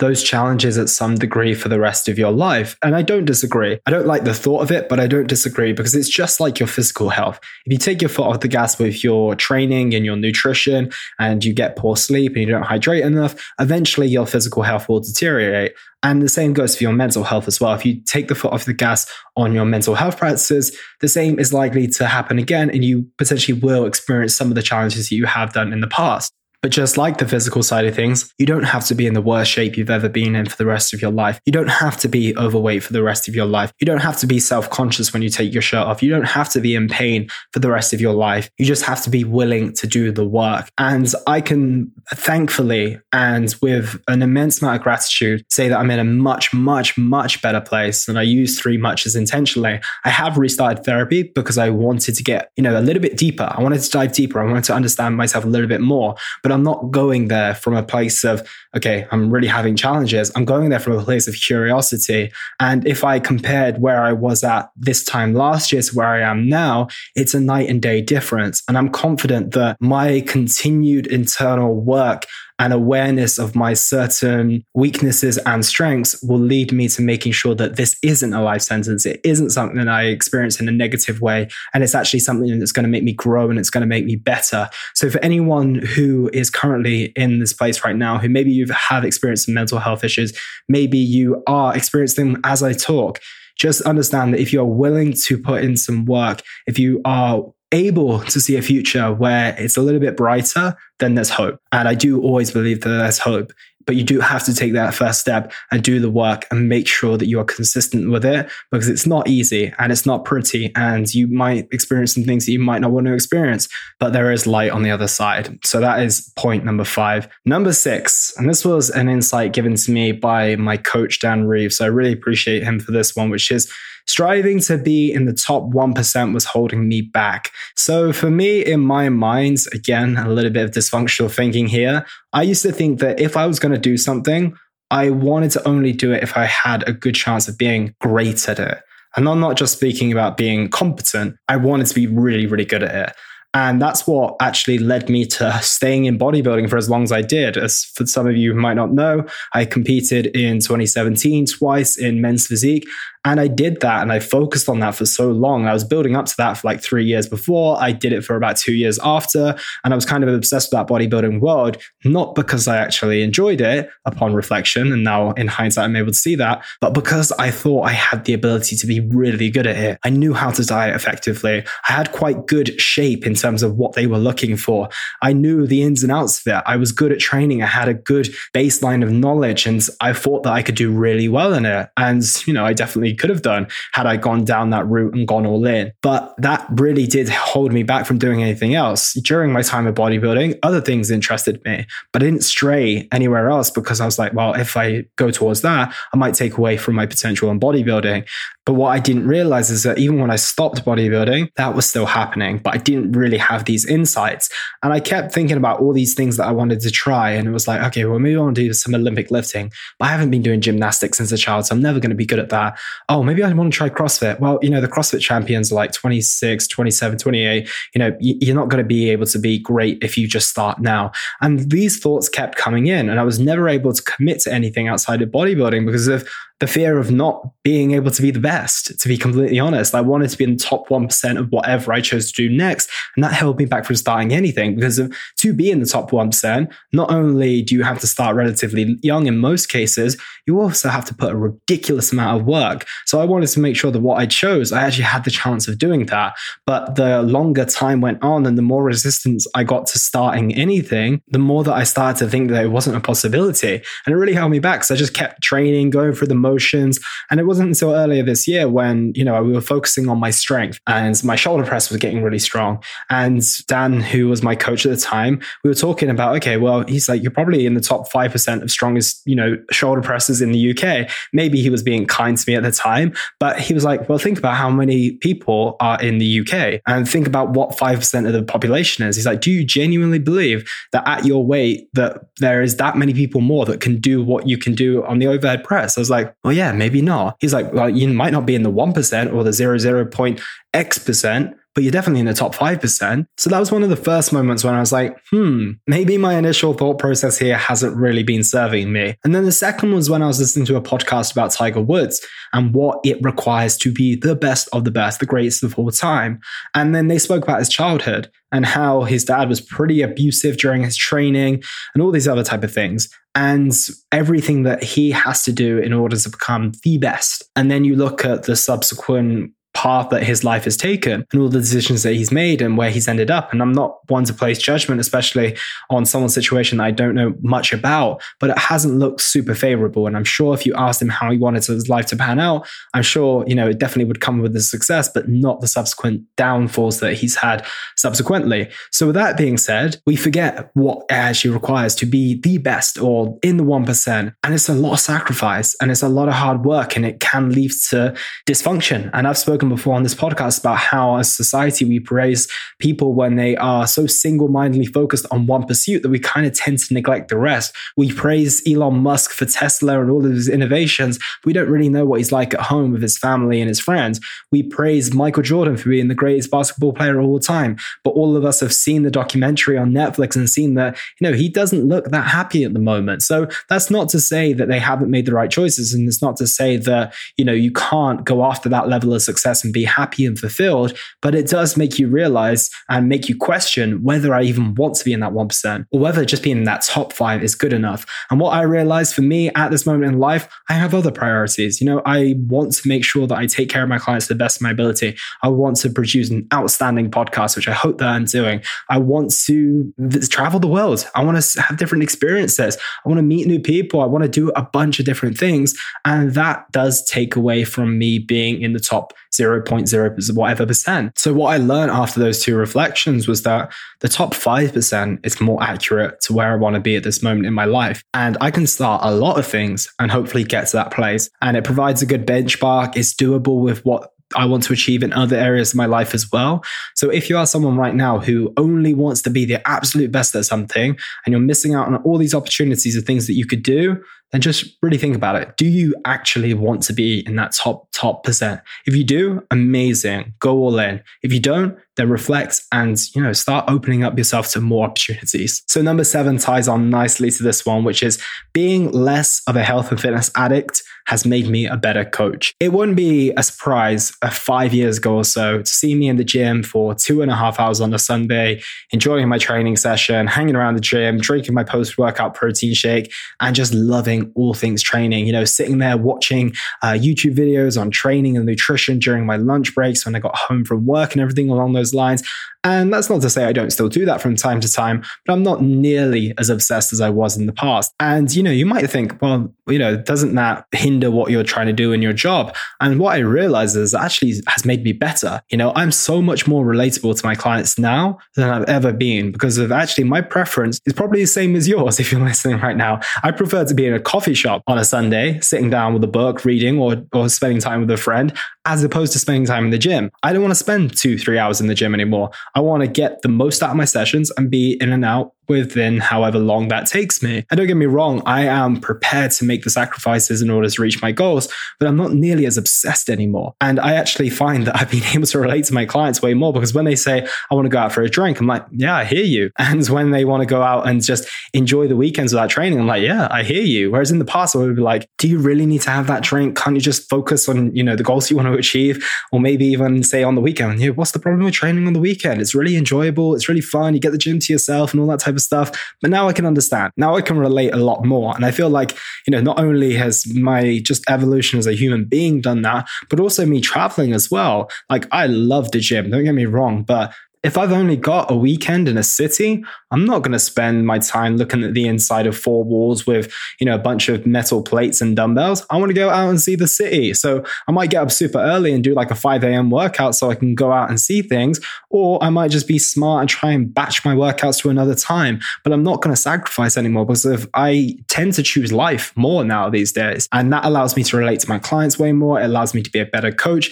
those 0.00 0.22
challenges 0.22 0.76
at 0.76 0.88
some 0.88 1.14
degree 1.14 1.54
for 1.54 1.68
the 1.68 1.78
rest 1.78 2.08
of 2.08 2.18
your 2.18 2.32
life. 2.32 2.76
And 2.82 2.96
I 2.96 3.02
don't 3.02 3.24
disagree. 3.24 3.78
I 3.86 3.90
don't 3.90 4.06
like 4.06 4.24
the 4.24 4.34
thought 4.34 4.62
of 4.62 4.72
it, 4.72 4.88
but 4.88 4.98
I 4.98 5.06
don't 5.06 5.28
disagree 5.28 5.72
because 5.72 5.94
it's 5.94 6.08
just 6.08 6.40
like 6.40 6.58
your 6.58 6.66
physical 6.66 7.10
health. 7.10 7.38
If 7.66 7.72
you 7.72 7.78
take 7.78 8.02
your 8.02 8.08
foot 8.08 8.26
off 8.26 8.40
the 8.40 8.48
gas 8.48 8.78
with 8.78 9.04
your 9.04 9.36
training 9.36 9.94
and 9.94 10.04
your 10.04 10.16
nutrition 10.16 10.90
and 11.18 11.44
you 11.44 11.52
get 11.52 11.76
poor 11.76 11.96
sleep 11.96 12.32
and 12.32 12.40
you 12.40 12.46
don't 12.46 12.62
hydrate 12.62 13.04
enough, 13.04 13.36
eventually 13.60 14.08
your 14.08 14.26
physical 14.26 14.62
health 14.62 14.88
will 14.88 15.00
deteriorate. 15.00 15.74
And 16.02 16.22
the 16.22 16.28
same 16.30 16.54
goes 16.54 16.76
for 16.76 16.84
your 16.84 16.94
mental 16.94 17.24
health 17.24 17.46
as 17.46 17.60
well. 17.60 17.74
If 17.74 17.84
you 17.84 18.00
take 18.00 18.28
the 18.28 18.34
foot 18.34 18.52
off 18.52 18.64
the 18.64 18.72
gas 18.72 19.06
on 19.36 19.52
your 19.52 19.66
mental 19.66 19.94
health 19.94 20.16
practices, 20.16 20.76
the 21.00 21.08
same 21.08 21.38
is 21.38 21.52
likely 21.52 21.86
to 21.88 22.06
happen 22.06 22.38
again, 22.38 22.70
and 22.70 22.82
you 22.82 23.06
potentially 23.18 23.58
will 23.58 23.84
experience 23.84 24.34
some 24.34 24.48
of 24.48 24.54
the 24.54 24.62
challenges 24.62 25.10
that 25.10 25.14
you 25.14 25.26
have 25.26 25.52
done 25.52 25.74
in 25.74 25.80
the 25.80 25.86
past. 25.86 26.32
But 26.62 26.72
just 26.72 26.98
like 26.98 27.18
the 27.18 27.28
physical 27.28 27.62
side 27.62 27.86
of 27.86 27.94
things, 27.94 28.32
you 28.38 28.44
don't 28.44 28.64
have 28.64 28.84
to 28.86 28.94
be 28.94 29.06
in 29.06 29.14
the 29.14 29.22
worst 29.22 29.50
shape 29.50 29.76
you've 29.76 29.90
ever 29.90 30.08
been 30.08 30.36
in 30.36 30.46
for 30.46 30.56
the 30.56 30.66
rest 30.66 30.92
of 30.92 31.00
your 31.00 31.10
life. 31.10 31.40
You 31.46 31.52
don't 31.52 31.68
have 31.68 31.96
to 31.98 32.08
be 32.08 32.36
overweight 32.36 32.82
for 32.82 32.92
the 32.92 33.02
rest 33.02 33.28
of 33.28 33.34
your 33.34 33.46
life. 33.46 33.72
You 33.80 33.86
don't 33.86 34.00
have 34.00 34.18
to 34.18 34.26
be 34.26 34.38
self 34.38 34.68
conscious 34.68 35.12
when 35.12 35.22
you 35.22 35.30
take 35.30 35.52
your 35.52 35.62
shirt 35.62 35.86
off. 35.86 36.02
You 36.02 36.10
don't 36.10 36.24
have 36.24 36.50
to 36.50 36.60
be 36.60 36.74
in 36.74 36.88
pain 36.88 37.28
for 37.52 37.60
the 37.60 37.70
rest 37.70 37.92
of 37.92 38.00
your 38.00 38.12
life. 38.12 38.50
You 38.58 38.66
just 38.66 38.84
have 38.84 39.02
to 39.02 39.10
be 39.10 39.24
willing 39.24 39.72
to 39.74 39.86
do 39.86 40.12
the 40.12 40.26
work. 40.26 40.70
And 40.76 41.10
I 41.26 41.40
can 41.40 41.90
thankfully 42.12 42.98
and 43.12 43.54
with 43.62 44.00
an 44.08 44.22
immense 44.22 44.60
amount 44.60 44.76
of 44.76 44.82
gratitude 44.82 45.44
say 45.48 45.68
that 45.68 45.78
I'm 45.78 45.90
in 45.90 45.98
a 45.98 46.04
much, 46.04 46.52
much, 46.52 46.98
much 46.98 47.40
better 47.40 47.60
place. 47.60 48.06
And 48.06 48.18
I 48.18 48.22
use 48.22 48.60
three 48.60 48.76
muches 48.76 49.16
intentionally. 49.16 49.80
I 50.04 50.10
have 50.10 50.36
restarted 50.36 50.84
therapy 50.84 51.22
because 51.34 51.56
I 51.56 51.70
wanted 51.70 52.16
to 52.16 52.22
get, 52.22 52.50
you 52.56 52.62
know, 52.62 52.78
a 52.78 52.82
little 52.82 53.02
bit 53.02 53.16
deeper. 53.16 53.50
I 53.50 53.62
wanted 53.62 53.80
to 53.80 53.90
dive 53.90 54.12
deeper. 54.12 54.40
I 54.40 54.44
wanted 54.44 54.64
to 54.64 54.74
understand 54.74 55.16
myself 55.16 55.44
a 55.44 55.48
little 55.48 55.68
bit 55.68 55.80
more. 55.80 56.16
But 56.42 56.49
but 56.50 56.54
I'm 56.56 56.64
not 56.64 56.90
going 56.90 57.28
there 57.28 57.54
from 57.54 57.76
a 57.76 57.82
place 57.82 58.24
of, 58.24 58.42
okay, 58.76 59.06
I'm 59.12 59.30
really 59.30 59.46
having 59.46 59.76
challenges. 59.76 60.32
I'm 60.34 60.44
going 60.44 60.70
there 60.70 60.80
from 60.80 60.98
a 60.98 61.04
place 61.04 61.28
of 61.28 61.36
curiosity. 61.36 62.32
And 62.58 62.84
if 62.88 63.04
I 63.04 63.20
compared 63.20 63.80
where 63.80 64.02
I 64.02 64.12
was 64.12 64.42
at 64.42 64.68
this 64.74 65.04
time 65.04 65.32
last 65.32 65.70
year 65.70 65.80
to 65.80 65.94
where 65.94 66.08
I 66.08 66.22
am 66.22 66.48
now, 66.48 66.88
it's 67.14 67.34
a 67.34 67.40
night 67.40 67.68
and 67.68 67.80
day 67.80 68.00
difference. 68.02 68.64
And 68.66 68.76
I'm 68.76 68.88
confident 68.88 69.52
that 69.52 69.76
my 69.80 70.22
continued 70.22 71.06
internal 71.06 71.76
work 71.76 72.26
and 72.60 72.74
awareness 72.74 73.38
of 73.38 73.56
my 73.56 73.72
certain 73.72 74.62
weaknesses 74.74 75.38
and 75.38 75.64
strengths 75.64 76.22
will 76.22 76.38
lead 76.38 76.72
me 76.72 76.88
to 76.88 77.00
making 77.00 77.32
sure 77.32 77.54
that 77.54 77.76
this 77.76 77.96
isn't 78.02 78.34
a 78.34 78.42
life 78.42 78.60
sentence. 78.60 79.06
It 79.06 79.18
isn't 79.24 79.50
something 79.50 79.78
that 79.78 79.88
I 79.88 80.04
experience 80.04 80.60
in 80.60 80.68
a 80.68 80.72
negative 80.72 81.22
way. 81.22 81.48
And 81.72 81.82
it's 81.82 81.94
actually 81.94 82.20
something 82.20 82.58
that's 82.58 82.70
going 82.70 82.84
to 82.84 82.90
make 82.90 83.02
me 83.02 83.14
grow 83.14 83.48
and 83.48 83.58
it's 83.58 83.70
going 83.70 83.80
to 83.80 83.86
make 83.86 84.04
me 84.04 84.14
better. 84.14 84.68
So 84.94 85.08
for 85.08 85.18
anyone 85.20 85.76
who 85.76 86.28
is 86.34 86.50
currently 86.50 87.06
in 87.16 87.38
this 87.38 87.54
place 87.54 87.82
right 87.82 87.96
now, 87.96 88.18
who 88.18 88.28
maybe 88.28 88.52
you 88.52 88.66
have 88.66 89.06
experienced 89.06 89.46
some 89.46 89.54
mental 89.54 89.78
health 89.78 90.04
issues, 90.04 90.38
maybe 90.68 90.98
you 90.98 91.42
are 91.46 91.74
experiencing 91.74 92.34
them 92.34 92.42
as 92.44 92.62
I 92.62 92.74
talk, 92.74 93.20
just 93.56 93.80
understand 93.82 94.34
that 94.34 94.40
if 94.40 94.52
you're 94.52 94.64
willing 94.66 95.14
to 95.24 95.38
put 95.38 95.64
in 95.64 95.78
some 95.78 96.04
work, 96.04 96.42
if 96.66 96.78
you 96.78 97.00
are 97.06 97.42
able 97.72 98.20
to 98.20 98.40
see 98.40 98.56
a 98.56 98.62
future 98.62 99.12
where 99.12 99.54
it's 99.58 99.76
a 99.76 99.82
little 99.82 100.00
bit 100.00 100.16
brighter, 100.16 100.76
then 100.98 101.14
there's 101.14 101.30
hope. 101.30 101.60
And 101.72 101.88
I 101.88 101.94
do 101.94 102.20
always 102.20 102.50
believe 102.50 102.80
that 102.82 102.88
there's 102.88 103.18
hope. 103.18 103.52
But 103.86 103.96
you 103.96 104.04
do 104.04 104.20
have 104.20 104.44
to 104.44 104.54
take 104.54 104.74
that 104.74 104.94
first 104.94 105.20
step 105.20 105.52
and 105.72 105.82
do 105.82 106.00
the 106.00 106.10
work 106.10 106.46
and 106.50 106.68
make 106.68 106.86
sure 106.86 107.16
that 107.16 107.26
you 107.26 107.40
are 107.40 107.44
consistent 107.44 108.10
with 108.10 108.24
it 108.24 108.48
because 108.70 108.88
it's 108.88 109.06
not 109.06 109.26
easy 109.26 109.72
and 109.78 109.90
it's 109.90 110.04
not 110.04 110.24
pretty. 110.24 110.70
And 110.76 111.12
you 111.12 111.26
might 111.26 111.66
experience 111.72 112.14
some 112.14 112.24
things 112.24 112.46
that 112.46 112.52
you 112.52 112.58
might 112.60 112.82
not 112.82 112.90
want 112.90 113.06
to 113.06 113.14
experience, 113.14 113.68
but 113.98 114.12
there 114.12 114.30
is 114.30 114.46
light 114.46 114.70
on 114.70 114.82
the 114.82 114.90
other 114.90 115.08
side. 115.08 115.58
So 115.64 115.80
that 115.80 116.02
is 116.02 116.30
point 116.36 116.64
number 116.64 116.84
five. 116.84 117.26
Number 117.46 117.72
six, 117.72 118.32
and 118.36 118.48
this 118.48 118.64
was 118.64 118.90
an 118.90 119.08
insight 119.08 119.54
given 119.54 119.74
to 119.76 119.90
me 119.90 120.12
by 120.12 120.56
my 120.56 120.76
coach, 120.76 121.18
Dan 121.18 121.46
Reeves. 121.46 121.78
So 121.78 121.86
I 121.86 121.88
really 121.88 122.12
appreciate 122.12 122.62
him 122.62 122.80
for 122.80 122.92
this 122.92 123.16
one, 123.16 123.30
which 123.30 123.50
is 123.50 123.72
Striving 124.06 124.60
to 124.60 124.78
be 124.78 125.12
in 125.12 125.26
the 125.26 125.32
top 125.32 125.64
1% 125.64 126.34
was 126.34 126.44
holding 126.44 126.88
me 126.88 127.02
back. 127.02 127.50
So 127.76 128.12
for 128.12 128.30
me, 128.30 128.64
in 128.64 128.80
my 128.80 129.08
mind, 129.08 129.58
again, 129.72 130.16
a 130.16 130.28
little 130.28 130.50
bit 130.50 130.64
of 130.64 130.70
dysfunctional 130.70 131.30
thinking 131.30 131.66
here, 131.66 132.04
I 132.32 132.42
used 132.42 132.62
to 132.62 132.72
think 132.72 133.00
that 133.00 133.20
if 133.20 133.36
I 133.36 133.46
was 133.46 133.58
going 133.58 133.72
to 133.72 133.80
do 133.80 133.96
something, 133.96 134.54
I 134.90 135.10
wanted 135.10 135.52
to 135.52 135.68
only 135.68 135.92
do 135.92 136.12
it 136.12 136.22
if 136.22 136.36
I 136.36 136.46
had 136.46 136.88
a 136.88 136.92
good 136.92 137.14
chance 137.14 137.48
of 137.48 137.56
being 137.56 137.94
great 138.00 138.48
at 138.48 138.58
it. 138.58 138.78
And 139.16 139.28
I'm 139.28 139.40
not 139.40 139.56
just 139.56 139.76
speaking 139.76 140.12
about 140.12 140.36
being 140.36 140.68
competent. 140.68 141.36
I 141.48 141.56
wanted 141.56 141.86
to 141.86 141.94
be 141.94 142.06
really, 142.06 142.46
really 142.46 142.64
good 142.64 142.82
at 142.82 143.10
it. 143.10 143.16
And 143.52 143.82
that's 143.82 144.06
what 144.06 144.36
actually 144.40 144.78
led 144.78 145.08
me 145.08 145.26
to 145.26 145.58
staying 145.60 146.04
in 146.04 146.18
bodybuilding 146.18 146.70
for 146.70 146.76
as 146.76 146.88
long 146.88 147.02
as 147.02 147.10
I 147.10 147.20
did. 147.20 147.56
As 147.56 147.84
for 147.96 148.06
some 148.06 148.28
of 148.28 148.36
you 148.36 148.54
might 148.54 148.74
not 148.74 148.92
know, 148.92 149.24
I 149.54 149.64
competed 149.64 150.26
in 150.26 150.60
2017 150.60 151.46
twice 151.46 151.98
in 151.98 152.20
men's 152.20 152.46
physique. 152.46 152.86
And 153.24 153.38
I 153.38 153.48
did 153.48 153.80
that 153.80 154.02
and 154.02 154.12
I 154.12 154.18
focused 154.18 154.68
on 154.68 154.80
that 154.80 154.94
for 154.94 155.04
so 155.04 155.30
long. 155.30 155.66
I 155.66 155.74
was 155.74 155.84
building 155.84 156.16
up 156.16 156.26
to 156.26 156.34
that 156.38 156.54
for 156.54 156.66
like 156.66 156.80
three 156.80 157.04
years 157.04 157.28
before. 157.28 157.76
I 157.80 157.92
did 157.92 158.12
it 158.12 158.24
for 158.24 158.34
about 158.34 158.56
two 158.56 158.72
years 158.72 158.98
after. 159.02 159.56
And 159.84 159.92
I 159.92 159.96
was 159.96 160.06
kind 160.06 160.24
of 160.24 160.32
obsessed 160.32 160.72
with 160.72 160.78
that 160.78 160.86
bodybuilding 160.86 161.40
world, 161.40 161.76
not 162.04 162.34
because 162.34 162.66
I 162.66 162.78
actually 162.78 163.22
enjoyed 163.22 163.60
it 163.60 163.90
upon 164.06 164.32
reflection. 164.32 164.92
And 164.92 165.04
now 165.04 165.32
in 165.32 165.48
hindsight, 165.48 165.84
I'm 165.84 165.96
able 165.96 166.12
to 166.12 166.18
see 166.18 166.34
that, 166.36 166.64
but 166.80 166.94
because 166.94 167.30
I 167.32 167.50
thought 167.50 167.82
I 167.82 167.92
had 167.92 168.24
the 168.24 168.32
ability 168.32 168.76
to 168.76 168.86
be 168.86 169.00
really 169.00 169.50
good 169.50 169.66
at 169.66 169.76
it. 169.76 169.98
I 170.02 170.10
knew 170.10 170.32
how 170.32 170.50
to 170.50 170.64
diet 170.64 170.96
effectively. 170.96 171.64
I 171.88 171.92
had 171.92 172.12
quite 172.12 172.46
good 172.46 172.80
shape 172.80 173.26
in 173.26 173.34
terms 173.34 173.62
of 173.62 173.76
what 173.76 173.92
they 173.92 174.06
were 174.06 174.18
looking 174.18 174.56
for. 174.56 174.88
I 175.22 175.34
knew 175.34 175.66
the 175.66 175.82
ins 175.82 176.02
and 176.02 176.10
outs 176.10 176.40
of 176.40 176.54
it. 176.54 176.62
I 176.66 176.76
was 176.76 176.92
good 176.92 177.12
at 177.12 177.18
training. 177.18 177.62
I 177.62 177.66
had 177.66 177.88
a 177.88 177.94
good 177.94 178.34
baseline 178.54 179.02
of 179.02 179.12
knowledge 179.12 179.66
and 179.66 179.86
I 180.00 180.14
thought 180.14 180.44
that 180.44 180.52
I 180.52 180.62
could 180.62 180.74
do 180.74 180.90
really 180.90 181.28
well 181.28 181.52
in 181.52 181.66
it. 181.66 181.90
And, 181.96 182.22
you 182.46 182.54
know, 182.54 182.64
I 182.64 182.72
definitely 182.72 183.09
could 183.14 183.30
have 183.30 183.42
done 183.42 183.66
had 183.92 184.06
I 184.06 184.16
gone 184.16 184.44
down 184.44 184.70
that 184.70 184.86
route 184.86 185.14
and 185.14 185.26
gone 185.26 185.46
all 185.46 185.64
in. 185.66 185.92
But 186.02 186.34
that 186.38 186.66
really 186.70 187.06
did 187.06 187.28
hold 187.28 187.72
me 187.72 187.82
back 187.82 188.06
from 188.06 188.18
doing 188.18 188.42
anything 188.42 188.74
else. 188.74 189.14
During 189.14 189.52
my 189.52 189.62
time 189.62 189.86
of 189.86 189.94
bodybuilding, 189.94 190.58
other 190.62 190.80
things 190.80 191.10
interested 191.10 191.62
me, 191.64 191.86
but 192.12 192.22
I 192.22 192.26
didn't 192.26 192.44
stray 192.44 193.08
anywhere 193.12 193.48
else 193.48 193.70
because 193.70 194.00
I 194.00 194.04
was 194.04 194.18
like, 194.18 194.32
well, 194.32 194.54
if 194.54 194.76
I 194.76 195.04
go 195.16 195.30
towards 195.30 195.62
that, 195.62 195.94
I 196.12 196.16
might 196.16 196.34
take 196.34 196.56
away 196.56 196.76
from 196.76 196.94
my 196.94 197.06
potential 197.06 197.50
in 197.50 197.60
bodybuilding. 197.60 198.26
But 198.70 198.76
what 198.76 198.90
I 198.90 199.00
didn't 199.00 199.26
realize 199.26 199.68
is 199.68 199.82
that 199.82 199.98
even 199.98 200.20
when 200.20 200.30
I 200.30 200.36
stopped 200.36 200.84
bodybuilding, 200.84 201.56
that 201.56 201.74
was 201.74 201.86
still 201.86 202.06
happening, 202.06 202.58
but 202.58 202.72
I 202.72 202.76
didn't 202.76 203.10
really 203.10 203.36
have 203.36 203.64
these 203.64 203.84
insights. 203.84 204.48
And 204.84 204.92
I 204.92 205.00
kept 205.00 205.34
thinking 205.34 205.56
about 205.56 205.80
all 205.80 205.92
these 205.92 206.14
things 206.14 206.36
that 206.36 206.46
I 206.46 206.52
wanted 206.52 206.78
to 206.82 206.90
try. 206.92 207.32
And 207.32 207.48
it 207.48 207.50
was 207.50 207.66
like, 207.66 207.82
okay, 207.88 208.04
well, 208.04 208.20
maybe 208.20 208.36
I 208.36 208.38
want 208.38 208.54
to 208.54 208.62
do 208.62 208.72
some 208.72 208.94
Olympic 208.94 209.32
lifting, 209.32 209.72
but 209.98 210.04
I 210.04 210.12
haven't 210.12 210.30
been 210.30 210.42
doing 210.42 210.60
gymnastics 210.60 211.18
since 211.18 211.32
a 211.32 211.36
child. 211.36 211.66
So 211.66 211.74
I'm 211.74 211.82
never 211.82 211.98
going 211.98 212.10
to 212.10 212.16
be 212.16 212.24
good 212.24 212.38
at 212.38 212.50
that. 212.50 212.78
Oh, 213.08 213.24
maybe 213.24 213.42
I 213.42 213.52
want 213.52 213.72
to 213.72 213.76
try 213.76 213.90
CrossFit. 213.90 214.38
Well, 214.38 214.60
you 214.62 214.70
know, 214.70 214.80
the 214.80 214.86
CrossFit 214.86 215.20
champions 215.20 215.72
are 215.72 215.74
like 215.74 215.90
26, 215.90 216.68
27, 216.68 217.18
28. 217.18 217.68
You 217.96 217.98
know, 217.98 218.16
you're 218.20 218.54
not 218.54 218.68
going 218.68 218.84
to 218.84 218.86
be 218.86 219.10
able 219.10 219.26
to 219.26 219.38
be 219.40 219.58
great 219.58 219.98
if 220.00 220.16
you 220.16 220.28
just 220.28 220.48
start 220.48 220.80
now. 220.80 221.10
And 221.40 221.72
these 221.72 221.98
thoughts 221.98 222.28
kept 222.28 222.54
coming 222.54 222.86
in. 222.86 223.08
And 223.08 223.18
I 223.18 223.24
was 223.24 223.40
never 223.40 223.68
able 223.68 223.92
to 223.92 224.02
commit 224.04 224.38
to 224.42 224.52
anything 224.52 224.86
outside 224.86 225.22
of 225.22 225.30
bodybuilding 225.30 225.86
because 225.86 226.06
of 226.06 226.28
the 226.60 226.66
fear 226.66 226.98
of 226.98 227.10
not 227.10 227.50
being 227.64 227.92
able 227.92 228.10
to 228.10 228.22
be 228.22 228.30
the 228.30 228.38
best, 228.38 228.98
to 229.00 229.08
be 229.08 229.16
completely 229.16 229.58
honest. 229.58 229.94
I 229.94 230.02
wanted 230.02 230.28
to 230.28 230.38
be 230.38 230.44
in 230.44 230.56
the 230.56 230.62
top 230.62 230.88
1% 230.88 231.38
of 231.38 231.50
whatever 231.50 231.92
I 231.92 232.02
chose 232.02 232.30
to 232.30 232.48
do 232.48 232.54
next. 232.54 232.90
And 233.16 233.24
that 233.24 233.32
held 233.32 233.58
me 233.58 233.64
back 233.64 233.86
from 233.86 233.96
starting 233.96 234.32
anything 234.32 234.74
because 234.74 234.98
of 234.98 235.14
to 235.38 235.54
be 235.54 235.70
in 235.70 235.80
the 235.80 235.86
top 235.86 236.10
1%, 236.10 236.72
not 236.92 237.10
only 237.10 237.62
do 237.62 237.74
you 237.74 237.82
have 237.82 237.98
to 238.00 238.06
start 238.06 238.36
relatively 238.36 238.98
young 239.02 239.26
in 239.26 239.38
most 239.38 239.70
cases, 239.70 240.18
you 240.50 240.60
also 240.60 240.88
have 240.88 241.04
to 241.04 241.14
put 241.14 241.32
a 241.32 241.36
ridiculous 241.36 242.12
amount 242.12 242.40
of 242.40 242.46
work. 242.46 242.84
So 243.06 243.20
I 243.20 243.24
wanted 243.24 243.46
to 243.50 243.60
make 243.60 243.76
sure 243.76 243.92
that 243.92 244.00
what 244.00 244.18
I 244.18 244.26
chose, 244.26 244.72
I 244.72 244.82
actually 244.82 245.04
had 245.04 245.22
the 245.22 245.30
chance 245.30 245.68
of 245.68 245.78
doing 245.78 246.06
that. 246.06 246.32
But 246.66 246.96
the 246.96 247.22
longer 247.22 247.64
time 247.64 248.00
went 248.00 248.20
on 248.20 248.46
and 248.46 248.58
the 248.58 248.62
more 248.62 248.82
resistance 248.82 249.46
I 249.54 249.62
got 249.62 249.86
to 249.88 249.98
starting 250.00 250.52
anything, 250.52 251.22
the 251.28 251.38
more 251.38 251.62
that 251.62 251.74
I 251.74 251.84
started 251.84 252.18
to 252.24 252.28
think 252.28 252.50
that 252.50 252.64
it 252.64 252.68
wasn't 252.68 252.96
a 252.96 253.00
possibility. 253.00 253.74
And 254.04 254.12
it 254.12 254.16
really 254.16 254.32
held 254.32 254.50
me 254.50 254.58
back. 254.58 254.82
So 254.82 254.96
I 254.96 254.98
just 254.98 255.14
kept 255.14 255.40
training, 255.40 255.90
going 255.90 256.14
through 256.14 256.26
the 256.26 256.34
motions. 256.34 256.98
And 257.30 257.38
it 257.38 257.46
wasn't 257.46 257.68
until 257.68 257.94
earlier 257.94 258.24
this 258.24 258.48
year 258.48 258.68
when, 258.68 259.12
you 259.14 259.24
know, 259.24 259.40
we 259.44 259.52
were 259.52 259.60
focusing 259.60 260.08
on 260.08 260.18
my 260.18 260.30
strength 260.30 260.80
and 260.88 261.22
my 261.22 261.36
shoulder 261.36 261.64
press 261.64 261.90
was 261.90 261.98
getting 261.98 262.24
really 262.24 262.40
strong. 262.40 262.82
And 263.08 263.40
Dan, 263.68 264.00
who 264.00 264.26
was 264.26 264.42
my 264.42 264.56
coach 264.56 264.84
at 264.84 264.90
the 264.90 265.00
time, 265.00 265.40
we 265.62 265.70
were 265.70 265.74
talking 265.74 266.10
about, 266.10 266.34
okay, 266.38 266.56
well, 266.56 266.82
he's 266.88 267.08
like, 267.08 267.22
you're 267.22 267.30
probably 267.30 267.66
in 267.66 267.74
the 267.74 267.80
top 267.80 268.10
5% 268.10 268.62
of 268.62 268.70
strongest, 268.70 269.22
you 269.24 269.36
know, 269.36 269.56
shoulder 269.70 270.02
presses 270.02 270.39
in 270.40 270.52
the 270.52 270.70
UK. 270.70 271.10
Maybe 271.32 271.60
he 271.60 271.70
was 271.70 271.82
being 271.82 272.06
kind 272.06 272.36
to 272.36 272.50
me 272.50 272.56
at 272.56 272.62
the 272.62 272.72
time, 272.72 273.14
but 273.38 273.58
he 273.58 273.74
was 273.74 273.84
like, 273.84 274.08
well, 274.08 274.18
think 274.18 274.38
about 274.38 274.56
how 274.56 274.70
many 274.70 275.12
people 275.12 275.76
are 275.80 276.00
in 276.02 276.18
the 276.18 276.40
UK 276.40 276.80
and 276.86 277.08
think 277.08 277.26
about 277.26 277.50
what 277.50 277.70
5% 277.70 278.26
of 278.26 278.32
the 278.32 278.42
population 278.42 279.06
is. 279.06 279.16
He's 279.16 279.26
like, 279.26 279.40
do 279.40 279.50
you 279.50 279.64
genuinely 279.64 280.18
believe 280.18 280.68
that 280.92 281.06
at 281.06 281.24
your 281.24 281.44
weight 281.44 281.88
that 281.94 282.28
there 282.38 282.62
is 282.62 282.76
that 282.76 282.96
many 282.96 283.14
people 283.14 283.40
more 283.40 283.64
that 283.66 283.80
can 283.80 284.00
do 284.00 284.22
what 284.22 284.48
you 284.48 284.58
can 284.58 284.74
do 284.74 285.04
on 285.04 285.18
the 285.18 285.26
overhead 285.26 285.64
press? 285.64 285.96
I 285.96 286.00
was 286.00 286.10
like, 286.10 286.34
well, 286.44 286.52
yeah, 286.52 286.72
maybe 286.72 287.02
not. 287.02 287.36
He's 287.40 287.52
like, 287.52 287.72
well, 287.72 287.88
you 287.88 288.08
might 288.08 288.32
not 288.32 288.46
be 288.46 288.54
in 288.54 288.62
the 288.62 288.70
1% 288.70 289.32
or 289.32 289.44
the 289.44 289.50
00.x 289.50 290.98
percent, 290.98 291.56
but 291.74 291.84
you're 291.84 291.92
definitely 291.92 292.20
in 292.20 292.26
the 292.26 292.34
top 292.34 292.54
5%. 292.54 293.26
So 293.36 293.50
that 293.50 293.58
was 293.58 293.70
one 293.70 293.82
of 293.82 293.90
the 293.90 293.96
first 293.96 294.32
moments 294.32 294.64
when 294.64 294.74
I 294.74 294.80
was 294.80 294.92
like, 294.92 295.16
hmm, 295.30 295.72
maybe 295.86 296.18
my 296.18 296.36
initial 296.36 296.74
thought 296.74 296.98
process 296.98 297.38
here 297.38 297.56
hasn't 297.56 297.96
really 297.96 298.22
been 298.22 298.42
serving 298.42 298.92
me. 298.92 299.16
And 299.24 299.34
then 299.34 299.44
the 299.44 299.52
second 299.52 299.92
was 299.92 300.10
when 300.10 300.22
I 300.22 300.26
was 300.26 300.40
listening 300.40 300.66
to 300.66 300.76
a 300.76 300.82
podcast 300.82 301.32
about 301.32 301.52
Tiger 301.52 301.80
Woods 301.80 302.24
and 302.52 302.74
what 302.74 303.00
it 303.04 303.18
requires 303.22 303.76
to 303.78 303.92
be 303.92 304.16
the 304.16 304.34
best 304.34 304.68
of 304.72 304.84
the 304.84 304.90
best, 304.90 305.20
the 305.20 305.26
greatest 305.26 305.62
of 305.62 305.78
all 305.78 305.90
time. 305.90 306.40
And 306.74 306.94
then 306.94 307.08
they 307.08 307.18
spoke 307.18 307.44
about 307.44 307.60
his 307.60 307.68
childhood 307.68 308.30
and 308.52 308.66
how 308.66 309.02
his 309.02 309.24
dad 309.24 309.48
was 309.48 309.60
pretty 309.60 310.02
abusive 310.02 310.56
during 310.56 310.82
his 310.82 310.96
training 310.96 311.62
and 311.94 312.02
all 312.02 312.10
these 312.10 312.26
other 312.26 312.42
type 312.42 312.64
of 312.64 312.72
things 312.72 313.08
and 313.34 313.72
everything 314.10 314.64
that 314.64 314.82
he 314.82 315.12
has 315.12 315.44
to 315.44 315.52
do 315.52 315.78
in 315.78 315.92
order 315.92 316.16
to 316.16 316.28
become 316.28 316.72
the 316.82 316.98
best. 316.98 317.48
And 317.54 317.70
then 317.70 317.84
you 317.84 317.94
look 317.94 318.24
at 318.24 318.44
the 318.44 318.56
subsequent 318.56 319.52
path 319.74 320.10
that 320.10 320.22
his 320.22 320.42
life 320.42 320.64
has 320.64 320.76
taken 320.76 321.24
and 321.32 321.40
all 321.40 321.48
the 321.48 321.60
decisions 321.60 322.02
that 322.02 322.14
he's 322.14 322.32
made 322.32 322.60
and 322.60 322.76
where 322.76 322.90
he's 322.90 323.06
ended 323.06 323.30
up. 323.30 323.52
And 323.52 323.62
I'm 323.62 323.72
not 323.72 323.98
one 324.08 324.24
to 324.24 324.34
place 324.34 324.58
judgment, 324.58 325.00
especially 325.00 325.56
on 325.90 326.04
someone's 326.04 326.34
situation 326.34 326.78
that 326.78 326.84
I 326.84 326.90
don't 326.90 327.14
know 327.14 327.34
much 327.40 327.72
about, 327.72 328.20
but 328.40 328.50
it 328.50 328.58
hasn't 328.58 328.98
looked 328.98 329.20
super 329.20 329.54
favorable. 329.54 330.06
And 330.06 330.16
I'm 330.16 330.24
sure 330.24 330.54
if 330.54 330.66
you 330.66 330.74
asked 330.74 331.00
him 331.00 331.08
how 331.08 331.30
he 331.30 331.38
wanted 331.38 331.64
his 331.64 331.88
life 331.88 332.06
to 332.06 332.16
pan 332.16 332.40
out, 332.40 332.66
I'm 332.94 333.02
sure, 333.02 333.44
you 333.46 333.54
know, 333.54 333.68
it 333.68 333.78
definitely 333.78 334.06
would 334.06 334.20
come 334.20 334.40
with 334.40 334.54
the 334.54 334.60
success, 334.60 335.08
but 335.08 335.28
not 335.28 335.60
the 335.60 335.68
subsequent 335.68 336.24
downfalls 336.36 337.00
that 337.00 337.14
he's 337.14 337.36
had 337.36 337.64
subsequently. 337.96 338.68
So 338.90 339.06
with 339.06 339.14
that 339.14 339.36
being 339.36 339.56
said, 339.56 340.00
we 340.04 340.16
forget 340.16 340.70
what 340.74 341.04
it 341.08 341.14
actually 341.14 341.52
requires 341.52 341.94
to 341.96 342.06
be 342.06 342.40
the 342.40 342.58
best 342.58 342.98
or 342.98 343.38
in 343.42 343.56
the 343.56 343.64
1%. 343.64 344.34
And 344.42 344.54
it's 344.54 344.68
a 344.68 344.74
lot 344.74 344.94
of 344.94 345.00
sacrifice 345.00 345.76
and 345.80 345.90
it's 345.90 346.02
a 346.02 346.08
lot 346.08 346.28
of 346.28 346.34
hard 346.34 346.64
work 346.64 346.96
and 346.96 347.06
it 347.06 347.20
can 347.20 347.50
lead 347.50 347.70
to 347.90 348.16
dysfunction. 348.46 349.10
And 349.12 349.28
I've 349.28 349.38
spoken 349.38 349.60
spoken 349.60 349.69
before 349.70 349.94
on 349.94 350.02
this 350.02 350.14
podcast 350.14 350.60
about 350.60 350.76
how, 350.76 351.16
as 351.16 351.34
society, 351.34 351.84
we 351.86 351.98
praise 351.98 352.46
people 352.78 353.14
when 353.14 353.36
they 353.36 353.56
are 353.56 353.86
so 353.86 354.06
single 354.06 354.48
mindedly 354.48 354.86
focused 354.86 355.26
on 355.30 355.46
one 355.46 355.64
pursuit 355.64 356.02
that 356.02 356.10
we 356.10 356.18
kind 356.18 356.46
of 356.46 356.52
tend 356.52 356.78
to 356.78 356.92
neglect 356.92 357.28
the 357.28 357.38
rest. 357.38 357.74
We 357.96 358.12
praise 358.12 358.62
Elon 358.68 358.98
Musk 358.98 359.30
for 359.30 359.46
Tesla 359.46 360.00
and 360.00 360.10
all 360.10 360.26
of 360.26 360.32
his 360.32 360.48
innovations. 360.48 361.18
We 361.44 361.54
don't 361.54 361.70
really 361.70 361.88
know 361.88 362.04
what 362.04 362.18
he's 362.18 362.32
like 362.32 362.52
at 362.52 362.60
home 362.60 362.92
with 362.92 363.00
his 363.00 363.16
family 363.16 363.60
and 363.60 363.68
his 363.68 363.80
friends. 363.80 364.20
We 364.52 364.62
praise 364.62 365.14
Michael 365.14 365.42
Jordan 365.42 365.76
for 365.76 365.88
being 365.88 366.08
the 366.08 366.14
greatest 366.14 366.50
basketball 366.50 366.92
player 366.92 367.18
of 367.18 367.26
all 367.26 367.40
time. 367.40 367.76
But 368.04 368.10
all 368.10 368.36
of 368.36 368.44
us 368.44 368.60
have 368.60 368.72
seen 368.72 369.02
the 369.02 369.10
documentary 369.10 369.78
on 369.78 369.92
Netflix 369.92 370.36
and 370.36 370.48
seen 370.50 370.74
that, 370.74 370.98
you 371.20 371.26
know, 371.28 371.34
he 371.34 371.48
doesn't 371.48 371.88
look 371.88 372.10
that 372.10 372.26
happy 372.26 372.64
at 372.64 372.74
the 372.74 372.80
moment. 372.80 373.22
So 373.22 373.48
that's 373.68 373.90
not 373.90 374.08
to 374.10 374.20
say 374.20 374.52
that 374.52 374.68
they 374.68 374.78
haven't 374.78 375.10
made 375.10 375.26
the 375.26 375.34
right 375.34 375.50
choices. 375.50 375.94
And 375.94 376.06
it's 376.06 376.22
not 376.22 376.36
to 376.36 376.46
say 376.46 376.76
that, 376.76 377.14
you 377.36 377.44
know, 377.44 377.52
you 377.52 377.72
can't 377.72 378.24
go 378.24 378.44
after 378.44 378.68
that 378.68 378.88
level 378.88 379.14
of 379.14 379.22
success 379.22 379.49
success 379.50 379.64
and 379.64 379.72
be 379.72 379.84
happy 379.84 380.26
and 380.26 380.38
fulfilled. 380.38 380.96
But 381.22 381.34
it 381.34 381.46
does 381.48 381.76
make 381.76 381.98
you 381.98 382.08
realize 382.08 382.70
and 382.88 383.08
make 383.08 383.28
you 383.28 383.36
question 383.36 384.02
whether 384.02 384.34
I 384.34 384.42
even 384.42 384.74
want 384.74 384.94
to 384.96 385.04
be 385.04 385.12
in 385.12 385.20
that 385.20 385.32
1% 385.32 385.86
or 385.90 386.00
whether 386.00 386.24
just 386.24 386.42
being 386.42 386.58
in 386.58 386.64
that 386.64 386.82
top 386.82 387.12
five 387.12 387.42
is 387.42 387.54
good 387.54 387.72
enough. 387.72 388.06
And 388.30 388.40
what 388.40 388.50
I 388.50 388.62
realized 388.62 389.14
for 389.14 389.22
me 389.22 389.50
at 389.50 389.70
this 389.70 389.86
moment 389.86 390.12
in 390.12 390.18
life, 390.18 390.48
I 390.68 390.74
have 390.74 390.94
other 390.94 391.12
priorities. 391.12 391.80
You 391.80 391.86
know, 391.86 392.02
I 392.04 392.34
want 392.48 392.72
to 392.72 392.88
make 392.88 393.04
sure 393.04 393.26
that 393.26 393.38
I 393.38 393.46
take 393.46 393.68
care 393.68 393.82
of 393.82 393.88
my 393.88 393.98
clients 393.98 394.26
to 394.26 394.34
the 394.34 394.38
best 394.38 394.58
of 394.58 394.62
my 394.62 394.70
ability. 394.70 395.16
I 395.42 395.48
want 395.48 395.76
to 395.80 395.90
produce 395.90 396.30
an 396.30 396.46
outstanding 396.52 397.10
podcast, 397.10 397.56
which 397.56 397.68
I 397.68 397.72
hope 397.72 397.98
that 397.98 398.08
I'm 398.08 398.24
doing. 398.24 398.62
I 398.88 398.98
want 398.98 399.32
to 399.46 399.92
travel 400.30 400.60
the 400.60 400.68
world. 400.68 401.08
I 401.14 401.24
want 401.24 401.40
to 401.40 401.62
have 401.62 401.76
different 401.76 402.02
experiences. 402.02 402.76
I 403.04 403.08
want 403.08 403.18
to 403.18 403.22
meet 403.22 403.46
new 403.46 403.60
people. 403.60 404.00
I 404.00 404.06
want 404.06 404.24
to 404.24 404.30
do 404.30 404.50
a 404.50 404.62
bunch 404.62 404.98
of 404.98 405.06
different 405.06 405.38
things. 405.38 405.74
And 406.04 406.34
that 406.34 406.70
does 406.72 407.04
take 407.04 407.36
away 407.36 407.64
from 407.64 407.98
me 407.98 408.18
being 408.18 408.62
in 408.62 408.72
the 408.72 408.80
top 408.80 409.12
0.0 409.40 410.34
whatever 410.34 410.66
percent. 410.66 411.18
So 411.18 411.32
what 411.32 411.52
I 411.52 411.56
learned 411.56 411.90
after 411.90 412.20
those 412.20 412.42
two 412.42 412.56
reflections 412.56 413.26
was 413.26 413.42
that 413.42 413.72
the 414.00 414.08
top 414.08 414.34
5% 414.34 415.26
is 415.26 415.40
more 415.40 415.62
accurate 415.62 416.20
to 416.22 416.32
where 416.32 416.52
I 416.52 416.56
want 416.56 416.74
to 416.74 416.80
be 416.80 416.96
at 416.96 417.04
this 417.04 417.22
moment 417.22 417.46
in 417.46 417.54
my 417.54 417.64
life. 417.64 418.02
And 418.14 418.36
I 418.40 418.50
can 418.50 418.66
start 418.66 419.02
a 419.04 419.10
lot 419.10 419.38
of 419.38 419.46
things 419.46 419.92
and 419.98 420.10
hopefully 420.10 420.44
get 420.44 420.66
to 420.68 420.76
that 420.76 420.92
place. 420.92 421.28
And 421.42 421.56
it 421.56 421.64
provides 421.64 422.02
a 422.02 422.06
good 422.06 422.26
benchmark. 422.26 422.96
It's 422.96 423.14
doable 423.14 423.60
with 423.62 423.84
what 423.84 424.12
I 424.36 424.44
want 424.44 424.62
to 424.64 424.72
achieve 424.72 425.02
in 425.02 425.12
other 425.12 425.36
areas 425.36 425.72
of 425.72 425.76
my 425.76 425.86
life 425.86 426.14
as 426.14 426.30
well. 426.30 426.62
So 426.94 427.10
if 427.10 427.28
you 427.28 427.36
are 427.36 427.46
someone 427.46 427.76
right 427.76 427.94
now 427.94 428.20
who 428.20 428.52
only 428.56 428.94
wants 428.94 429.22
to 429.22 429.30
be 429.30 429.44
the 429.44 429.66
absolute 429.68 430.12
best 430.12 430.34
at 430.36 430.44
something 430.44 430.96
and 431.24 431.32
you're 431.32 431.40
missing 431.40 431.74
out 431.74 431.88
on 431.88 431.96
all 431.96 432.16
these 432.16 432.34
opportunities 432.34 432.96
of 432.96 433.04
things 433.04 433.26
that 433.26 433.34
you 433.34 433.46
could 433.46 433.62
do, 433.62 434.02
then 434.32 434.40
just 434.40 434.76
really 434.82 434.98
think 434.98 435.16
about 435.16 435.36
it. 435.36 435.56
Do 435.56 435.66
you 435.66 435.94
actually 436.04 436.54
want 436.54 436.82
to 436.84 436.92
be 436.92 437.20
in 437.26 437.36
that 437.36 437.52
top, 437.52 437.90
top 437.92 438.24
percent? 438.24 438.60
If 438.86 438.94
you 438.94 439.04
do, 439.04 439.44
amazing. 439.50 440.34
Go 440.38 440.58
all 440.58 440.78
in. 440.78 441.02
If 441.22 441.32
you 441.32 441.40
don't, 441.40 441.76
then 442.00 442.10
reflect 442.10 442.62
and, 442.72 442.98
you 443.14 443.22
know, 443.22 443.32
start 443.32 443.64
opening 443.68 444.02
up 444.02 444.16
yourself 444.16 444.48
to 444.52 444.60
more 444.60 444.86
opportunities. 444.86 445.62
So 445.68 445.82
number 445.82 446.04
seven 446.04 446.38
ties 446.38 446.66
on 446.68 446.90
nicely 446.90 447.30
to 447.30 447.42
this 447.42 447.66
one, 447.66 447.84
which 447.84 448.02
is 448.02 448.22
being 448.52 448.90
less 448.90 449.42
of 449.46 449.56
a 449.56 449.62
health 449.62 449.90
and 449.90 450.00
fitness 450.00 450.30
addict 450.36 450.82
has 451.06 451.26
made 451.26 451.48
me 451.48 451.66
a 451.66 451.76
better 451.76 452.04
coach. 452.04 452.54
It 452.60 452.72
wouldn't 452.72 452.96
be 452.96 453.32
a 453.36 453.42
surprise 453.42 454.12
uh, 454.22 454.30
five 454.30 454.72
years 454.72 454.98
ago 454.98 455.16
or 455.16 455.24
so 455.24 455.58
to 455.58 455.66
see 455.66 455.94
me 455.94 456.08
in 456.08 456.16
the 456.16 456.24
gym 456.24 456.62
for 456.62 456.94
two 456.94 457.20
and 457.20 457.30
a 457.30 457.34
half 457.34 457.58
hours 457.58 457.80
on 457.80 457.92
a 457.92 457.98
Sunday, 457.98 458.62
enjoying 458.92 459.28
my 459.28 459.38
training 459.38 459.76
session, 459.76 460.28
hanging 460.28 460.54
around 460.54 460.74
the 460.74 460.80
gym, 460.80 461.18
drinking 461.18 461.54
my 461.54 461.64
post 461.64 461.98
workout 461.98 462.34
protein 462.34 462.74
shake, 462.74 463.12
and 463.40 463.56
just 463.56 463.74
loving 463.74 464.30
all 464.36 464.54
things 464.54 464.82
training. 464.82 465.26
You 465.26 465.32
know, 465.32 465.44
sitting 465.44 465.78
there 465.78 465.96
watching 465.96 466.52
uh, 466.82 466.92
YouTube 466.92 467.34
videos 467.34 467.80
on 467.80 467.90
training 467.90 468.36
and 468.36 468.46
nutrition 468.46 468.98
during 469.00 469.26
my 469.26 469.36
lunch 469.36 469.74
breaks 469.74 470.06
when 470.06 470.14
I 470.14 470.20
got 470.20 470.36
home 470.36 470.64
from 470.64 470.86
work 470.86 471.12
and 471.12 471.20
everything 471.20 471.50
along 471.50 471.72
those 471.72 471.89
lines. 471.94 472.22
And 472.62 472.92
that's 472.92 473.08
not 473.08 473.22
to 473.22 473.30
say 473.30 473.44
I 473.44 473.52
don't 473.52 473.70
still 473.70 473.88
do 473.88 474.04
that 474.04 474.20
from 474.20 474.36
time 474.36 474.60
to 474.60 474.70
time, 474.70 475.02
but 475.24 475.32
I'm 475.32 475.42
not 475.42 475.62
nearly 475.62 476.34
as 476.36 476.50
obsessed 476.50 476.92
as 476.92 477.00
I 477.00 477.08
was 477.08 477.36
in 477.36 477.46
the 477.46 477.54
past. 477.54 477.94
And, 478.00 478.34
you 478.34 478.42
know, 478.42 478.50
you 478.50 478.66
might 478.66 478.88
think, 478.90 479.20
well, 479.22 479.52
you 479.66 479.78
know, 479.78 479.96
doesn't 479.96 480.34
that 480.34 480.66
hinder 480.72 481.10
what 481.10 481.30
you're 481.30 481.42
trying 481.42 481.68
to 481.68 481.72
do 481.72 481.92
in 481.92 482.02
your 482.02 482.12
job? 482.12 482.54
And 482.80 482.98
what 482.98 483.14
I 483.14 483.18
realize 483.18 483.76
is 483.76 483.94
actually 483.94 484.34
has 484.46 484.66
made 484.66 484.82
me 484.82 484.92
better. 484.92 485.40
You 485.50 485.56
know, 485.56 485.72
I'm 485.74 485.90
so 485.90 486.20
much 486.20 486.46
more 486.46 486.64
relatable 486.66 487.18
to 487.18 487.26
my 487.26 487.34
clients 487.34 487.78
now 487.78 488.18
than 488.36 488.50
I've 488.50 488.68
ever 488.68 488.92
been 488.92 489.32
because 489.32 489.56
of 489.56 489.72
actually 489.72 490.04
my 490.04 490.20
preference 490.20 490.80
is 490.84 490.92
probably 490.92 491.22
the 491.22 491.26
same 491.28 491.56
as 491.56 491.66
yours 491.66 491.98
if 492.00 492.12
you're 492.12 492.20
listening 492.20 492.60
right 492.60 492.76
now. 492.76 493.00
I 493.22 493.30
prefer 493.30 493.64
to 493.64 493.74
be 493.74 493.86
in 493.86 493.94
a 493.94 494.00
coffee 494.00 494.34
shop 494.34 494.62
on 494.66 494.76
a 494.76 494.84
Sunday, 494.84 495.40
sitting 495.40 495.70
down 495.70 495.94
with 495.94 496.04
a 496.04 496.08
book, 496.08 496.44
reading, 496.44 496.78
or, 496.78 497.02
or 497.14 497.30
spending 497.30 497.60
time 497.60 497.80
with 497.80 497.90
a 497.90 497.96
friend, 497.96 498.36
as 498.66 498.84
opposed 498.84 499.14
to 499.14 499.18
spending 499.18 499.46
time 499.46 499.64
in 499.64 499.70
the 499.70 499.78
gym. 499.78 500.10
I 500.22 500.34
don't 500.34 500.42
want 500.42 500.52
to 500.52 500.56
spend 500.56 500.94
two, 500.96 501.16
three 501.16 501.38
hours 501.38 501.60
in 501.60 501.66
the 501.66 501.69
gym 501.74 501.94
anymore. 501.94 502.30
I 502.54 502.60
want 502.60 502.82
to 502.82 502.88
get 502.88 503.22
the 503.22 503.28
most 503.28 503.62
out 503.62 503.70
of 503.70 503.76
my 503.76 503.84
sessions 503.84 504.30
and 504.36 504.50
be 504.50 504.76
in 504.80 504.92
and 504.92 505.04
out 505.04 505.32
within 505.50 505.98
however 505.98 506.38
long 506.38 506.68
that 506.68 506.86
takes 506.86 507.22
me. 507.22 507.44
And 507.50 507.58
don't 507.58 507.66
get 507.66 507.76
me 507.76 507.86
wrong, 507.86 508.22
I 508.24 508.42
am 508.46 508.80
prepared 508.80 509.32
to 509.32 509.44
make 509.44 509.64
the 509.64 509.70
sacrifices 509.70 510.40
in 510.40 510.48
order 510.48 510.70
to 510.70 510.82
reach 510.82 511.02
my 511.02 511.12
goals, 511.12 511.48
but 511.78 511.88
I'm 511.88 511.96
not 511.96 512.12
nearly 512.12 512.46
as 512.46 512.56
obsessed 512.56 513.10
anymore. 513.10 513.54
And 513.60 513.78
I 513.80 513.94
actually 513.94 514.30
find 514.30 514.66
that 514.66 514.80
I've 514.80 514.90
been 514.90 515.04
able 515.14 515.26
to 515.26 515.38
relate 515.38 515.64
to 515.66 515.74
my 515.74 515.84
clients 515.84 516.22
way 516.22 516.34
more 516.34 516.52
because 516.52 516.72
when 516.72 516.84
they 516.84 516.96
say, 516.96 517.26
I 517.50 517.54
want 517.54 517.66
to 517.66 517.68
go 517.68 517.78
out 517.78 517.92
for 517.92 518.02
a 518.02 518.08
drink, 518.08 518.40
I'm 518.40 518.46
like, 518.46 518.64
yeah, 518.72 518.96
I 518.96 519.04
hear 519.04 519.24
you. 519.24 519.50
And 519.70 519.86
when 519.88 520.10
they 520.10 520.24
want 520.24 520.40
to 520.40 520.46
go 520.46 520.62
out 520.62 520.88
and 520.88 521.02
just 521.02 521.28
enjoy 521.52 521.86
the 521.86 521.94
weekends 521.94 522.32
without 522.32 522.50
training, 522.50 522.80
I'm 522.80 522.88
like, 522.88 523.02
yeah, 523.02 523.28
I 523.30 523.44
hear 523.44 523.62
you. 523.62 523.90
Whereas 523.90 524.10
in 524.10 524.18
the 524.18 524.24
past, 524.24 524.56
I 524.56 524.58
would 524.58 524.74
be 524.74 524.82
like, 524.82 525.08
do 525.16 525.28
you 525.28 525.38
really 525.38 525.64
need 525.64 525.82
to 525.82 525.90
have 525.90 526.06
that 526.08 526.22
drink? 526.22 526.56
Can't 526.56 526.74
you 526.74 526.82
just 526.82 527.08
focus 527.08 527.48
on, 527.48 527.74
you 527.74 527.84
know, 527.84 527.94
the 527.94 528.02
goals 528.02 528.30
you 528.30 528.36
want 528.36 528.48
to 528.48 528.54
achieve? 528.54 529.04
Or 529.32 529.40
maybe 529.40 529.64
even 529.66 530.02
say 530.02 530.22
on 530.22 530.34
the 530.34 530.40
weekend, 530.40 530.80
yeah, 530.80 530.90
what's 530.90 531.12
the 531.12 531.18
problem 531.18 531.44
with 531.44 531.54
training 531.54 531.86
on 531.86 531.92
the 531.92 532.00
weekend? 532.00 532.40
It's 532.40 532.54
really 532.54 532.76
enjoyable. 532.76 533.34
It's 533.34 533.48
really 533.48 533.60
fun. 533.60 533.94
You 533.94 534.00
get 534.00 534.12
the 534.12 534.18
gym 534.18 534.38
to 534.40 534.52
yourself 534.52 534.92
and 534.92 535.00
all 535.00 535.08
that 535.08 535.20
type 535.20 535.36
of 535.36 535.39
of 535.40 535.44
stuff. 535.44 535.94
But 536.00 536.10
now 536.10 536.28
I 536.28 536.32
can 536.32 536.46
understand. 536.46 536.92
Now 536.96 537.16
I 537.16 537.22
can 537.22 537.38
relate 537.38 537.72
a 537.74 537.78
lot 537.78 538.04
more. 538.04 538.34
And 538.34 538.44
I 538.44 538.50
feel 538.50 538.70
like, 538.70 538.96
you 539.26 539.30
know, 539.30 539.40
not 539.40 539.58
only 539.58 539.94
has 539.94 540.32
my 540.34 540.80
just 540.84 541.08
evolution 541.08 541.58
as 541.58 541.66
a 541.66 541.72
human 541.72 542.04
being 542.04 542.40
done 542.40 542.62
that, 542.62 542.88
but 543.08 543.20
also 543.20 543.46
me 543.46 543.60
traveling 543.60 544.12
as 544.12 544.30
well. 544.30 544.70
Like 544.88 545.06
I 545.12 545.26
love 545.26 545.70
the 545.72 545.80
gym, 545.80 546.10
don't 546.10 546.24
get 546.24 546.34
me 546.34 546.46
wrong, 546.46 546.82
but 546.82 547.12
if 547.42 547.56
I've 547.56 547.72
only 547.72 547.96
got 547.96 548.30
a 548.30 548.36
weekend 548.36 548.86
in 548.86 548.98
a 548.98 549.02
city, 549.02 549.64
I'm 549.90 550.04
not 550.04 550.22
going 550.22 550.32
to 550.32 550.38
spend 550.38 550.86
my 550.86 550.98
time 550.98 551.38
looking 551.38 551.64
at 551.64 551.72
the 551.72 551.88
inside 551.88 552.26
of 552.26 552.36
four 552.36 552.64
walls 552.64 553.06
with, 553.06 553.32
you 553.58 553.64
know, 553.64 553.74
a 553.74 553.78
bunch 553.78 554.10
of 554.10 554.26
metal 554.26 554.62
plates 554.62 555.00
and 555.00 555.16
dumbbells. 555.16 555.64
I 555.70 555.78
want 555.78 555.88
to 555.88 555.94
go 555.94 556.10
out 556.10 556.28
and 556.28 556.40
see 556.40 556.54
the 556.54 556.68
city. 556.68 557.14
So 557.14 557.42
I 557.66 557.72
might 557.72 557.88
get 557.88 558.02
up 558.02 558.10
super 558.10 558.38
early 558.38 558.74
and 558.74 558.84
do 558.84 558.94
like 558.94 559.10
a 559.10 559.14
5 559.14 559.42
a.m. 559.42 559.70
workout 559.70 560.14
so 560.14 560.30
I 560.30 560.34
can 560.34 560.54
go 560.54 560.70
out 560.70 560.90
and 560.90 561.00
see 561.00 561.22
things. 561.22 561.60
Or 561.88 562.22
I 562.22 562.28
might 562.28 562.50
just 562.50 562.68
be 562.68 562.78
smart 562.78 563.22
and 563.22 563.30
try 563.30 563.52
and 563.52 563.72
batch 563.72 564.04
my 564.04 564.14
workouts 564.14 564.60
to 564.60 564.68
another 564.68 564.94
time. 564.94 565.40
But 565.64 565.72
I'm 565.72 565.82
not 565.82 566.02
going 566.02 566.14
to 566.14 566.20
sacrifice 566.20 566.76
anymore 566.76 567.06
because 567.06 567.24
if 567.24 567.46
I 567.54 567.96
tend 568.08 568.34
to 568.34 568.42
choose 568.42 568.70
life 568.70 569.16
more 569.16 569.44
now 569.44 569.70
these 569.70 569.92
days. 569.92 570.28
And 570.30 570.52
that 570.52 570.66
allows 570.66 570.94
me 570.94 571.04
to 571.04 571.16
relate 571.16 571.40
to 571.40 571.48
my 571.48 571.58
clients 571.58 571.98
way 571.98 572.12
more. 572.12 572.38
It 572.38 572.44
allows 572.44 572.74
me 572.74 572.82
to 572.82 572.90
be 572.90 572.98
a 572.98 573.06
better 573.06 573.32
coach. 573.32 573.70